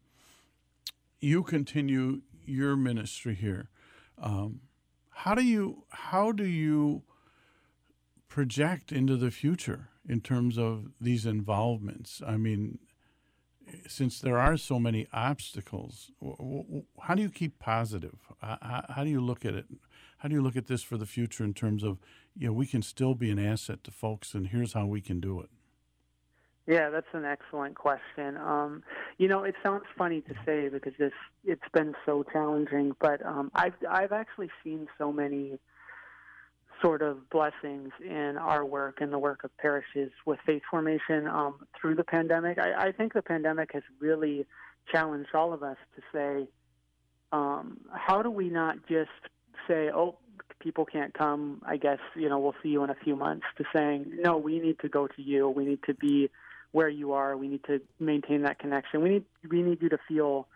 you 1.19 1.43
continue 1.43 2.21
your 2.43 2.75
ministry 2.75 3.35
here, 3.35 3.69
um, 4.19 4.61
how 5.11 5.35
do 5.35 5.43
you 5.43 5.83
how 5.89 6.31
do 6.31 6.45
you 6.45 7.03
project 8.31 8.93
into 8.93 9.17
the 9.17 9.29
future 9.29 9.89
in 10.07 10.21
terms 10.21 10.57
of 10.57 10.87
these 11.01 11.25
involvements? 11.25 12.21
I 12.25 12.37
mean, 12.37 12.79
since 13.87 14.21
there 14.21 14.37
are 14.37 14.55
so 14.55 14.79
many 14.79 15.05
obstacles, 15.11 16.11
how 17.01 17.13
do 17.13 17.21
you 17.21 17.29
keep 17.29 17.59
positive? 17.59 18.19
How, 18.39 19.03
do 19.03 19.09
you 19.09 19.19
look 19.19 19.45
at 19.45 19.53
it? 19.53 19.65
How 20.19 20.29
do 20.29 20.35
you 20.35 20.41
look 20.41 20.55
at 20.55 20.67
this 20.67 20.81
for 20.81 20.97
the 20.97 21.05
future 21.05 21.43
in 21.43 21.53
terms 21.53 21.83
of, 21.83 21.99
you 22.37 22.47
know, 22.47 22.53
we 22.53 22.65
can 22.65 22.81
still 22.81 23.15
be 23.15 23.29
an 23.29 23.37
asset 23.37 23.83
to 23.83 23.91
folks, 23.91 24.33
and 24.33 24.47
here's 24.47 24.73
how 24.73 24.85
we 24.85 25.01
can 25.01 25.19
do 25.19 25.41
it? 25.41 25.49
Yeah, 26.67 26.89
that's 26.89 27.13
an 27.13 27.25
excellent 27.25 27.75
question. 27.75 28.37
Um, 28.37 28.83
you 29.17 29.27
know, 29.27 29.43
it 29.43 29.55
sounds 29.61 29.83
funny 29.97 30.21
to 30.21 30.33
say 30.45 30.69
because 30.69 30.93
this 30.97 31.11
it's 31.43 31.69
been 31.73 31.95
so 32.05 32.23
challenging, 32.31 32.93
but 33.01 33.25
um, 33.25 33.51
I've 33.55 33.73
I've 33.89 34.11
actually 34.11 34.51
seen 34.63 34.87
so 34.97 35.11
many 35.11 35.57
sort 36.81 37.01
of 37.01 37.29
blessings 37.29 37.91
in 38.03 38.37
our 38.39 38.65
work 38.65 39.01
and 39.01 39.13
the 39.13 39.19
work 39.19 39.43
of 39.43 39.55
parishes 39.57 40.11
with 40.25 40.39
faith 40.45 40.63
formation 40.69 41.27
um, 41.27 41.59
through 41.79 41.95
the 41.95 42.03
pandemic. 42.03 42.57
I, 42.57 42.87
I 42.87 42.91
think 42.91 43.13
the 43.13 43.21
pandemic 43.21 43.71
has 43.73 43.83
really 43.99 44.45
challenged 44.91 45.35
all 45.35 45.53
of 45.53 45.61
us 45.63 45.77
to 45.95 46.01
say, 46.11 46.49
um, 47.31 47.79
how 47.93 48.21
do 48.21 48.31
we 48.31 48.49
not 48.49 48.77
just 48.87 49.09
say, 49.67 49.89
oh, 49.93 50.17
people 50.59 50.85
can't 50.85 51.13
come, 51.13 51.61
I 51.65 51.77
guess, 51.77 51.99
you 52.15 52.29
know, 52.29 52.39
we'll 52.39 52.55
see 52.61 52.69
you 52.69 52.83
in 52.83 52.89
a 52.89 52.95
few 53.03 53.15
months, 53.15 53.45
to 53.57 53.63
saying, 53.75 54.17
no, 54.19 54.37
we 54.37 54.59
need 54.59 54.79
to 54.79 54.89
go 54.89 55.07
to 55.07 55.21
you. 55.21 55.47
We 55.49 55.65
need 55.65 55.83
to 55.85 55.93
be 55.93 56.29
where 56.71 56.89
you 56.89 57.13
are. 57.13 57.37
We 57.37 57.47
need 57.47 57.63
to 57.65 57.79
maintain 57.99 58.41
that 58.43 58.59
connection. 58.59 59.01
We 59.01 59.09
need, 59.09 59.25
we 59.49 59.61
need 59.61 59.81
you 59.81 59.89
to 59.89 59.99
feel 60.07 60.47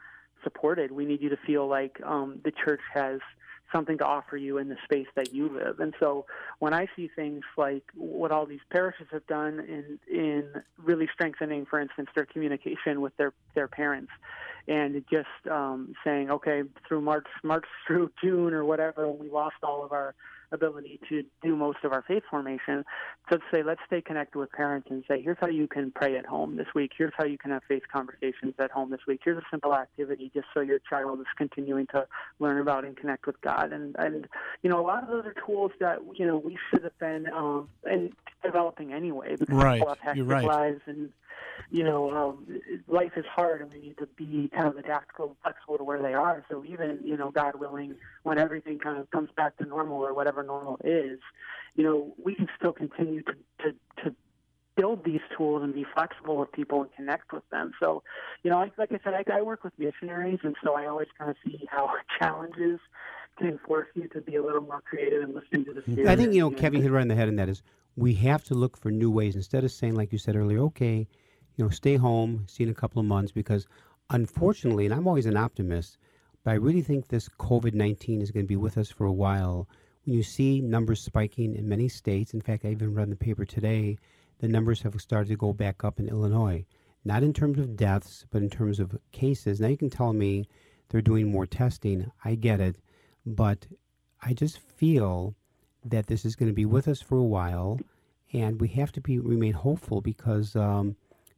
supported. 0.43 0.91
We 0.91 1.05
need 1.05 1.21
you 1.21 1.29
to 1.29 1.37
feel 1.45 1.67
like 1.67 2.01
um, 2.03 2.39
the 2.43 2.51
church 2.51 2.81
has– 2.93 3.19
something 3.71 3.97
to 3.97 4.05
offer 4.05 4.37
you 4.37 4.57
in 4.57 4.69
the 4.69 4.77
space 4.83 5.07
that 5.15 5.33
you 5.33 5.49
live. 5.49 5.79
And 5.79 5.93
so 5.99 6.25
when 6.59 6.73
I 6.73 6.87
see 6.95 7.09
things 7.15 7.43
like 7.57 7.83
what 7.95 8.31
all 8.31 8.45
these 8.45 8.61
parishes 8.69 9.07
have 9.11 9.25
done 9.27 9.59
in 9.59 9.99
in 10.11 10.49
really 10.77 11.09
strengthening, 11.13 11.65
for 11.65 11.79
instance, 11.79 12.09
their 12.15 12.25
communication 12.25 13.01
with 13.01 13.15
their 13.17 13.33
their 13.53 13.67
parents, 13.67 14.11
and 14.67 15.03
just 15.11 15.27
um, 15.51 15.93
saying, 16.03 16.29
okay, 16.31 16.63
through 16.87 17.01
March 17.01 17.27
March 17.43 17.65
through 17.87 18.11
June 18.23 18.53
or 18.53 18.65
whatever, 18.65 19.09
we 19.09 19.29
lost 19.29 19.57
all 19.63 19.83
of 19.83 19.91
our 19.91 20.15
ability 20.51 20.99
to 21.09 21.23
do 21.43 21.55
most 21.55 21.79
of 21.83 21.91
our 21.91 22.03
faith 22.07 22.23
formation. 22.29 22.83
So 23.29 23.37
to 23.37 23.43
say, 23.51 23.63
let's 23.63 23.81
stay 23.87 24.01
connected 24.01 24.37
with 24.37 24.51
parents 24.51 24.87
and 24.89 25.03
say, 25.07 25.21
here's 25.21 25.37
how 25.39 25.47
you 25.47 25.67
can 25.67 25.91
pray 25.91 26.17
at 26.17 26.25
home 26.25 26.57
this 26.57 26.67
week. 26.75 26.91
Here's 26.97 27.13
how 27.17 27.25
you 27.25 27.37
can 27.37 27.51
have 27.51 27.63
faith 27.67 27.83
conversations 27.91 28.53
at 28.59 28.71
home 28.71 28.91
this 28.91 29.01
week. 29.07 29.21
Here's 29.23 29.37
a 29.37 29.45
simple 29.51 29.73
activity 29.73 30.31
just 30.33 30.47
so 30.53 30.61
your 30.61 30.79
child 30.79 31.19
is 31.19 31.25
continuing 31.37 31.87
to 31.87 32.07
learn 32.39 32.59
about 32.59 32.85
and 32.85 32.95
connect 32.95 33.25
with 33.25 33.39
God. 33.41 33.71
And 33.71 33.95
and 33.97 34.27
you 34.63 34.69
know, 34.69 34.79
a 34.79 34.85
lot 34.85 35.03
of 35.03 35.09
those 35.09 35.25
are 35.25 35.35
tools 35.45 35.71
that 35.79 35.99
you 36.15 36.25
know 36.25 36.37
we 36.37 36.57
should 36.69 36.83
have 36.83 36.97
been 36.99 37.27
um, 37.33 37.69
and 37.83 38.13
developing 38.43 38.93
anyway. 38.93 39.35
Because 39.37 39.55
right, 39.55 39.79
people 39.79 39.89
have 39.89 39.99
hectic 39.99 40.27
right. 40.27 40.45
lives 40.45 40.81
and 40.85 41.09
you 41.71 41.83
know, 41.83 42.11
um, 42.11 42.61
life 42.87 43.13
is 43.15 43.25
hard 43.25 43.61
and 43.61 43.73
we 43.73 43.79
need 43.79 43.97
to 43.97 44.07
be 44.15 44.49
kind 44.53 44.67
of 44.67 44.77
adaptable 44.77 45.27
and 45.27 45.35
flexible 45.41 45.77
to 45.77 45.83
where 45.83 46.01
they 46.01 46.13
are. 46.13 46.45
So 46.49 46.63
even, 46.65 46.99
you 47.03 47.17
know, 47.17 47.31
God 47.31 47.55
willing, 47.59 47.95
when 48.23 48.37
everything 48.37 48.79
kind 48.79 48.97
of 48.97 49.09
comes 49.11 49.29
back 49.35 49.57
to 49.57 49.65
normal 49.65 49.97
or 49.97 50.13
whatever 50.13 50.43
normal 50.43 50.79
is, 50.83 51.19
you 51.75 51.83
know, 51.83 52.13
we 52.23 52.35
can 52.35 52.47
still 52.57 52.73
continue 52.73 53.21
to, 53.23 53.33
to, 53.63 54.03
to 54.03 54.15
build 54.75 55.03
these 55.03 55.21
tools 55.35 55.63
and 55.63 55.73
be 55.73 55.85
flexible 55.93 56.37
with 56.37 56.51
people 56.51 56.81
and 56.81 56.93
connect 56.95 57.31
with 57.31 57.47
them. 57.49 57.71
So, 57.79 58.03
you 58.43 58.51
know, 58.51 58.57
like, 58.57 58.77
like 58.77 58.91
I 58.91 58.99
said, 59.03 59.13
I, 59.13 59.37
I 59.37 59.41
work 59.41 59.63
with 59.63 59.73
missionaries, 59.77 60.39
and 60.43 60.55
so 60.63 60.75
I 60.75 60.85
always 60.85 61.07
kind 61.17 61.31
of 61.31 61.37
see 61.45 61.65
how 61.69 61.91
challenges 62.19 62.79
can 63.37 63.59
force 63.65 63.87
you 63.95 64.07
to 64.09 64.21
be 64.21 64.35
a 64.35 64.43
little 64.43 64.61
more 64.61 64.81
creative 64.81 65.23
and 65.23 65.33
listen 65.33 65.65
to 65.65 65.73
the 65.73 65.81
spirit. 65.81 66.07
I 66.07 66.15
think 66.15 66.33
you 66.33 66.41
know 66.41 66.51
Kevin 66.51 66.81
hit 66.81 66.91
right 66.91 67.01
on 67.01 67.07
the 67.07 67.15
head, 67.15 67.27
and 67.27 67.37
that 67.39 67.49
is 67.49 67.63
we 67.95 68.13
have 68.15 68.43
to 68.45 68.53
look 68.53 68.77
for 68.77 68.91
new 68.91 69.11
ways 69.11 69.35
instead 69.35 69.63
of 69.63 69.71
saying, 69.71 69.95
like 69.95 70.11
you 70.11 70.17
said 70.17 70.35
earlier, 70.35 70.59
okay, 70.59 71.07
you 71.55 71.63
know, 71.63 71.69
stay 71.69 71.95
home, 71.95 72.45
see 72.47 72.63
in 72.63 72.69
a 72.69 72.73
couple 72.73 72.99
of 72.99 73.05
months, 73.05 73.31
because 73.31 73.67
unfortunately, 74.09 74.85
and 74.85 74.93
I'm 74.93 75.07
always 75.07 75.25
an 75.25 75.37
optimist, 75.37 75.97
but 76.43 76.51
I 76.51 76.55
really 76.55 76.81
think 76.81 77.07
this 77.07 77.29
COVID 77.39 77.73
19 77.73 78.21
is 78.21 78.31
going 78.31 78.45
to 78.45 78.47
be 78.47 78.55
with 78.55 78.77
us 78.77 78.89
for 78.89 79.05
a 79.05 79.13
while. 79.13 79.67
When 80.05 80.15
you 80.15 80.23
see 80.23 80.61
numbers 80.61 81.01
spiking 81.01 81.55
in 81.55 81.67
many 81.67 81.89
states, 81.89 82.33
in 82.33 82.41
fact, 82.41 82.65
I 82.65 82.69
even 82.69 82.93
read 82.93 83.05
in 83.05 83.09
the 83.09 83.15
paper 83.15 83.45
today, 83.45 83.97
the 84.39 84.47
numbers 84.47 84.81
have 84.81 84.99
started 85.01 85.29
to 85.29 85.35
go 85.35 85.53
back 85.53 85.83
up 85.83 85.99
in 85.99 86.09
Illinois. 86.09 86.65
Not 87.03 87.23
in 87.23 87.33
terms 87.33 87.59
of 87.59 87.75
deaths, 87.75 88.25
but 88.31 88.41
in 88.41 88.49
terms 88.49 88.79
of 88.79 88.97
cases. 89.11 89.59
Now 89.59 89.67
you 89.67 89.77
can 89.77 89.89
tell 89.89 90.13
me 90.13 90.47
they're 90.89 91.01
doing 91.01 91.31
more 91.31 91.45
testing. 91.45 92.11
I 92.23 92.35
get 92.35 92.59
it. 92.59 92.77
But 93.25 93.67
I 94.21 94.33
just 94.33 94.59
feel 94.59 95.35
that 95.83 96.07
this 96.07 96.25
is 96.25 96.35
going 96.35 96.49
to 96.49 96.55
be 96.55 96.65
with 96.65 96.87
us 96.87 97.01
for 97.01 97.17
a 97.17 97.23
while, 97.23 97.79
and 98.33 98.59
we 98.59 98.67
have 98.69 98.91
to 98.93 99.01
be 99.01 99.19
remain 99.19 99.53
hopeful 99.53 100.01
because 100.01 100.55
um, 100.55 100.95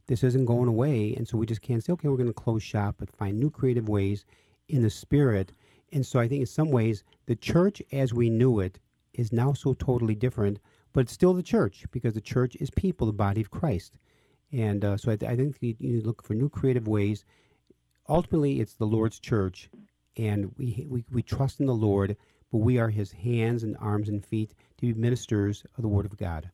this 0.08 0.24
isn't 0.24 0.46
going 0.46 0.68
away. 0.68 1.14
And 1.14 1.28
so 1.28 1.38
we 1.38 1.46
just 1.46 1.62
can't 1.62 1.84
say, 1.84 1.92
okay, 1.92 2.08
we're 2.08 2.16
going 2.16 2.28
to 2.28 2.34
close 2.34 2.62
shop, 2.62 2.96
but 2.98 3.14
find 3.16 3.38
new 3.38 3.50
creative 3.50 3.88
ways 3.88 4.24
in 4.68 4.82
the 4.82 4.90
spirit. 4.90 5.52
And 5.92 6.04
so 6.04 6.18
I 6.18 6.26
think 6.26 6.40
in 6.40 6.46
some 6.46 6.70
ways, 6.70 7.04
the 7.26 7.36
church 7.36 7.80
as 7.92 8.12
we 8.12 8.28
knew 8.28 8.58
it 8.58 8.78
is 9.14 9.32
now 9.32 9.52
so 9.52 9.74
totally 9.74 10.14
different, 10.14 10.58
but 10.92 11.00
it's 11.00 11.12
still 11.12 11.34
the 11.34 11.42
church 11.42 11.84
because 11.90 12.14
the 12.14 12.20
church 12.20 12.56
is 12.56 12.70
people, 12.70 13.06
the 13.06 13.12
body 13.12 13.40
of 13.40 13.50
Christ. 13.50 13.98
And 14.50 14.84
uh, 14.84 14.96
so 14.96 15.12
I, 15.12 15.16
th- 15.16 15.30
I 15.30 15.36
think 15.36 15.56
you, 15.60 15.76
you 15.78 16.00
look 16.00 16.22
for 16.22 16.34
new 16.34 16.48
creative 16.48 16.88
ways. 16.88 17.24
Ultimately, 18.08 18.60
it's 18.60 18.74
the 18.74 18.86
Lord's 18.86 19.18
church, 19.18 19.68
and 20.16 20.54
we, 20.56 20.86
we, 20.88 21.04
we 21.10 21.22
trust 21.22 21.60
in 21.60 21.66
the 21.66 21.74
Lord, 21.74 22.16
but 22.50 22.58
we 22.58 22.78
are 22.78 22.88
his 22.88 23.12
hands 23.12 23.62
and 23.62 23.76
arms 23.78 24.08
and 24.08 24.24
feet 24.24 24.54
to 24.78 24.86
be 24.86 24.98
ministers 24.98 25.64
of 25.76 25.82
the 25.82 25.88
Word 25.88 26.06
of 26.06 26.16
God. 26.16 26.50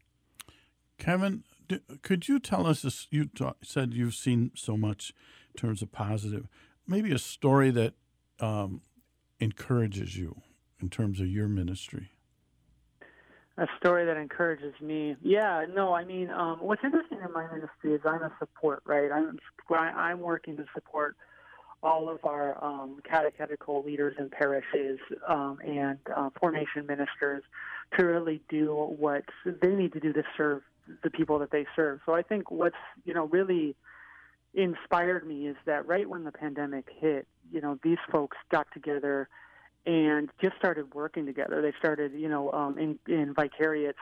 Kevin, 0.99 1.45
could 2.03 2.29
you 2.29 2.39
tell 2.39 2.67
us? 2.67 2.83
This, 2.83 3.07
you 3.11 3.31
said 3.63 3.95
you've 3.95 4.15
seen 4.15 4.51
so 4.55 4.77
much 4.77 5.13
in 5.55 5.61
terms 5.61 5.83
of 5.83 5.93
positive. 5.93 6.49
Maybe 6.87 7.13
a 7.13 7.19
story 7.19 7.71
that 7.71 7.95
um, 8.41 8.83
encourages 9.41 10.17
you 10.17 10.43
in 10.81 10.91
terms 10.91 11.21
of 11.21 11.29
your 11.29 11.49
ministry. 11.49 12.11
A 13.57 13.67
story 13.79 14.05
that 14.05 14.17
encourages 14.17 14.75
me. 14.81 15.17
Yeah, 15.23 15.65
no, 15.73 15.95
I 15.95 16.05
mean, 16.05 16.29
um, 16.31 16.59
what's 16.61 16.83
interesting 16.83 17.19
in 17.25 17.33
my 17.33 17.47
ministry 17.47 17.95
is 17.95 18.01
I'm 18.05 18.23
a 18.23 18.33
support, 18.41 18.83
right? 18.85 19.11
I'm 19.13 19.39
I'm 19.71 20.21
working 20.21 20.57
to 20.57 20.65
support 20.75 21.17
all 21.85 22.09
of 22.09 22.25
our 22.25 22.63
um, 22.65 23.01
catechetical 23.09 23.85
leaders 23.85 24.17
and 24.19 24.31
parishes 24.31 24.99
um, 25.29 25.59
and 25.65 25.99
uh, 26.17 26.31
formation 26.41 26.87
ministers 26.87 27.45
to 27.97 28.05
really 28.05 28.43
do 28.49 28.75
what 28.99 29.23
they 29.63 29.69
need 29.69 29.93
to 29.93 30.01
do 30.01 30.13
to 30.13 30.25
serve 30.37 30.63
the 31.03 31.11
people 31.11 31.39
that 31.39 31.51
they 31.51 31.67
serve. 31.75 32.01
So 32.07 32.15
I 32.15 32.23
think 32.23 32.51
what's 32.51 32.77
you 33.05 33.15
know 33.15 33.27
really 33.27 33.77
inspired 34.55 35.27
me 35.27 35.49
is 35.49 35.57
that 35.67 35.87
right 35.87 36.09
when 36.09 36.25
the 36.25 36.33
pandemic 36.33 36.87
hit, 37.01 37.27
you 37.53 37.61
know 37.61 37.79
these 37.83 37.99
folks 38.11 38.37
got 38.51 38.67
together 38.73 39.29
and 39.87 40.31
just 40.41 40.57
started 40.57 40.95
working 40.95 41.27
together. 41.27 41.61
They 41.63 41.73
started 41.79 42.13
you 42.15 42.29
know 42.29 42.53
um, 42.53 42.79
in 42.79 42.99
in 43.07 43.35
vicariates 43.35 43.99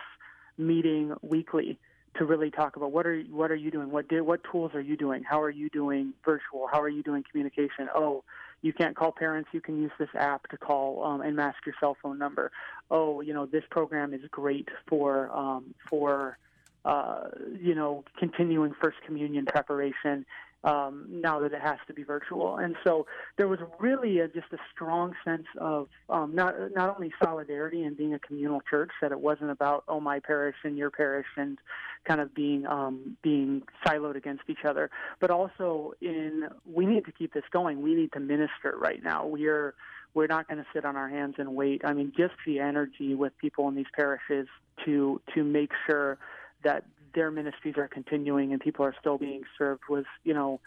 meeting 0.58 1.14
weekly 1.22 1.78
to 2.14 2.26
really 2.26 2.50
talk 2.50 2.76
about 2.76 2.92
what 2.92 3.06
are 3.06 3.22
what 3.30 3.50
are 3.50 3.56
you 3.56 3.70
doing? 3.70 3.90
What 3.90 4.06
what 4.10 4.40
tools 4.50 4.72
are 4.74 4.80
you 4.80 4.96
doing? 4.96 5.22
How 5.22 5.40
are 5.40 5.50
you 5.50 5.70
doing 5.70 6.12
virtual? 6.24 6.68
How 6.70 6.80
are 6.80 6.88
you 6.88 7.02
doing 7.02 7.24
communication? 7.30 7.88
Oh, 7.94 8.22
you 8.60 8.72
can't 8.72 8.94
call 8.94 9.12
parents. 9.12 9.48
You 9.52 9.60
can 9.60 9.80
use 9.80 9.90
this 9.98 10.10
app 10.14 10.48
to 10.48 10.56
call 10.56 11.02
um, 11.04 11.20
and 11.20 11.34
mask 11.34 11.64
your 11.64 11.74
cell 11.80 11.96
phone 12.02 12.18
number. 12.18 12.52
Oh, 12.90 13.20
you 13.22 13.32
know 13.32 13.46
this 13.46 13.64
program 13.70 14.12
is 14.12 14.20
great 14.30 14.68
for 14.86 15.30
um, 15.30 15.74
for 15.88 16.38
uh, 16.84 17.24
you 17.60 17.74
know, 17.74 18.04
continuing 18.18 18.74
First 18.80 18.98
Communion 19.06 19.46
preparation 19.46 20.26
um, 20.64 21.06
now 21.08 21.40
that 21.40 21.52
it 21.52 21.60
has 21.60 21.78
to 21.88 21.92
be 21.92 22.02
virtual. 22.04 22.56
And 22.58 22.76
so 22.84 23.06
there 23.36 23.48
was 23.48 23.58
really 23.80 24.20
a, 24.20 24.28
just 24.28 24.52
a 24.52 24.58
strong 24.72 25.12
sense 25.24 25.46
of 25.58 25.88
um, 26.08 26.34
not 26.34 26.54
not 26.74 26.94
only 26.94 27.12
solidarity 27.22 27.82
and 27.82 27.96
being 27.96 28.14
a 28.14 28.18
communal 28.18 28.60
church 28.68 28.90
that 29.00 29.12
it 29.12 29.20
wasn't 29.20 29.50
about 29.50 29.84
oh 29.88 30.00
my 30.00 30.20
parish 30.20 30.56
and 30.64 30.78
your 30.78 30.90
parish 30.90 31.26
and 31.36 31.58
kind 32.04 32.20
of 32.20 32.34
being 32.34 32.66
um, 32.66 33.16
being 33.22 33.62
siloed 33.84 34.16
against 34.16 34.44
each 34.48 34.64
other, 34.64 34.90
but 35.20 35.30
also 35.30 35.94
in 36.00 36.48
we 36.64 36.86
need 36.86 37.04
to 37.06 37.12
keep 37.12 37.34
this 37.34 37.44
going. 37.52 37.82
We 37.82 37.94
need 37.94 38.12
to 38.12 38.20
minister 38.20 38.76
right 38.78 39.02
now. 39.02 39.26
We 39.26 39.46
are 39.46 39.74
we're 40.14 40.26
not 40.26 40.46
going 40.46 40.58
to 40.58 40.66
sit 40.74 40.84
on 40.84 40.94
our 40.94 41.08
hands 41.08 41.36
and 41.38 41.56
wait. 41.56 41.82
I 41.84 41.92
mean, 41.94 42.12
just 42.16 42.34
the 42.46 42.60
energy 42.60 43.14
with 43.14 43.36
people 43.38 43.66
in 43.68 43.74
these 43.74 43.86
parishes 43.96 44.46
to 44.84 45.20
to 45.34 45.42
make 45.42 45.70
sure 45.86 46.18
that 46.64 46.84
their 47.14 47.30
ministries 47.30 47.76
are 47.76 47.88
continuing 47.88 48.52
and 48.52 48.60
people 48.60 48.84
are 48.84 48.94
still 48.98 49.18
being 49.18 49.42
served 49.58 49.82
was, 49.88 50.04
you 50.24 50.32
know, 50.32 50.60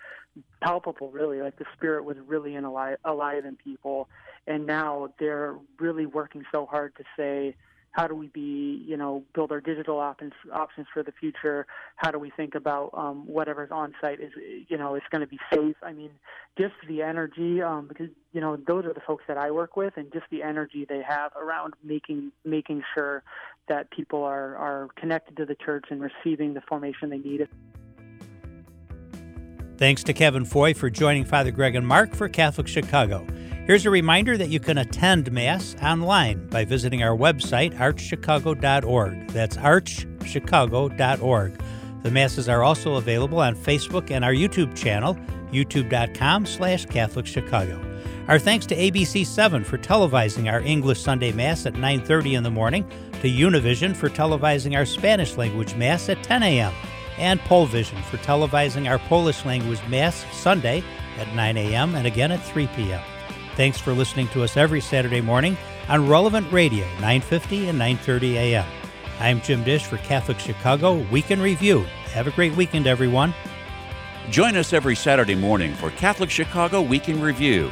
palpable 0.61 1.11
really. 1.11 1.41
Like 1.41 1.57
the 1.57 1.65
spirit 1.75 2.05
was 2.05 2.17
really 2.25 2.55
in 2.55 2.65
alive, 2.65 2.97
alive 3.03 3.45
in 3.45 3.55
people. 3.55 4.07
And 4.47 4.65
now 4.65 5.09
they're 5.19 5.55
really 5.79 6.05
working 6.05 6.43
so 6.51 6.65
hard 6.65 6.95
to 6.97 7.03
say, 7.17 7.55
how 7.95 8.07
do 8.07 8.13
we 8.13 8.27
be, 8.27 8.83
you 8.85 8.97
know, 8.97 9.23
build 9.33 9.53
our 9.53 9.61
digital 9.61 9.99
options 9.99 10.33
options 10.51 10.85
for 10.93 11.01
the 11.01 11.13
future? 11.13 11.65
How 11.95 12.11
do 12.11 12.19
we 12.19 12.29
think 12.29 12.53
about 12.53 12.89
um, 12.93 13.25
whatever's 13.25 13.71
on 13.71 13.95
site 14.01 14.19
is, 14.19 14.33
you 14.67 14.77
know, 14.77 14.95
is 14.95 15.01
going 15.11 15.21
to 15.21 15.27
be 15.27 15.39
safe? 15.53 15.77
I 15.81 15.93
mean, 15.93 16.09
just 16.57 16.73
the 16.89 17.01
energy, 17.01 17.61
um, 17.61 17.87
because 17.87 18.09
you 18.33 18.41
know 18.41 18.57
those 18.57 18.83
are 18.83 18.93
the 18.93 18.99
folks 18.99 19.23
that 19.29 19.37
I 19.37 19.49
work 19.51 19.77
with, 19.77 19.93
and 19.95 20.11
just 20.11 20.25
the 20.29 20.43
energy 20.43 20.85
they 20.87 21.01
have 21.07 21.31
around 21.37 21.73
making 21.85 22.33
making 22.43 22.83
sure 22.93 23.23
that 23.67 23.89
people 23.91 24.23
are 24.23 24.55
are 24.55 24.87
connected 24.95 25.35
to 25.37 25.45
the 25.45 25.55
church 25.55 25.85
and 25.89 26.01
receiving 26.01 26.53
the 26.53 26.61
formation 26.61 27.09
they 27.09 27.17
need. 27.17 27.47
Thanks 29.77 30.03
to 30.05 30.13
Kevin 30.13 30.45
Foy 30.45 30.73
for 30.73 30.89
joining 30.89 31.25
Father 31.25 31.51
Greg 31.51 31.75
and 31.75 31.85
Mark 31.85 32.15
for 32.15 32.29
Catholic 32.29 32.67
Chicago. 32.67 33.27
Here's 33.65 33.85
a 33.85 33.89
reminder 33.89 34.37
that 34.37 34.47
you 34.49 34.59
can 34.59 34.77
attend 34.77 35.31
Mass 35.31 35.75
online 35.81 36.47
by 36.47 36.65
visiting 36.65 37.01
our 37.03 37.17
website, 37.17 37.75
archchicago.org. 37.77 39.27
That's 39.29 39.57
archchicago.org. 39.57 41.61
The 42.03 42.11
Masses 42.11 42.47
are 42.47 42.63
also 42.63 42.93
available 42.93 43.39
on 43.39 43.55
Facebook 43.55 44.11
and 44.11 44.23
our 44.23 44.33
YouTube 44.33 44.75
channel, 44.75 45.15
youtube.com 45.51 46.45
slash 46.45 46.85
Catholic 46.85 47.25
Chicago. 47.25 47.81
Our 48.27 48.37
thanks 48.37 48.67
to 48.67 48.75
ABC7 48.75 49.65
for 49.65 49.79
televising 49.79 50.51
our 50.51 50.61
English 50.61 51.01
Sunday 51.01 51.31
Mass 51.31 51.65
at 51.65 51.73
9.30 51.73 52.37
in 52.37 52.43
the 52.43 52.51
morning. 52.51 52.87
To 53.25 53.31
Univision 53.31 53.95
for 53.95 54.07
televising 54.07 54.77
our 54.77 54.85
Spanish 54.85 55.35
language 55.35 55.73
Mass 55.75 56.09
at 56.09 56.21
10 56.23 56.43
a.m., 56.43 56.73
and 57.17 57.39
Polvision 57.41 58.01
for 58.03 58.17
televising 58.17 58.89
our 58.89 58.99
Polish 58.99 59.45
language 59.45 59.79
Mass 59.87 60.25
Sunday 60.33 60.83
at 61.17 61.33
9 61.33 61.57
a.m. 61.57 61.95
and 61.95 62.05
again 62.05 62.31
at 62.31 62.43
3 62.43 62.67
p.m. 62.75 63.01
Thanks 63.55 63.79
for 63.79 63.93
listening 63.93 64.27
to 64.29 64.43
us 64.43 64.57
every 64.57 64.81
Saturday 64.81 65.21
morning 65.21 65.57
on 65.87 66.07
Relevant 66.07 66.51
Radio, 66.51 66.85
950 66.95 67.69
and 67.69 67.79
930 67.79 68.37
a.m. 68.37 68.65
I'm 69.19 69.41
Jim 69.41 69.63
Dish 69.63 69.85
for 69.85 69.97
Catholic 69.97 70.39
Chicago 70.39 70.97
Week 71.09 71.31
in 71.31 71.41
Review. 71.41 71.79
Have 72.13 72.27
a 72.27 72.31
great 72.31 72.55
weekend, 72.55 72.85
everyone. 72.85 73.33
Join 74.29 74.57
us 74.57 74.73
every 74.73 74.95
Saturday 74.95 75.35
morning 75.35 75.73
for 75.73 75.89
Catholic 75.91 76.29
Chicago 76.29 76.81
Week 76.81 77.07
in 77.07 77.21
Review. 77.21 77.71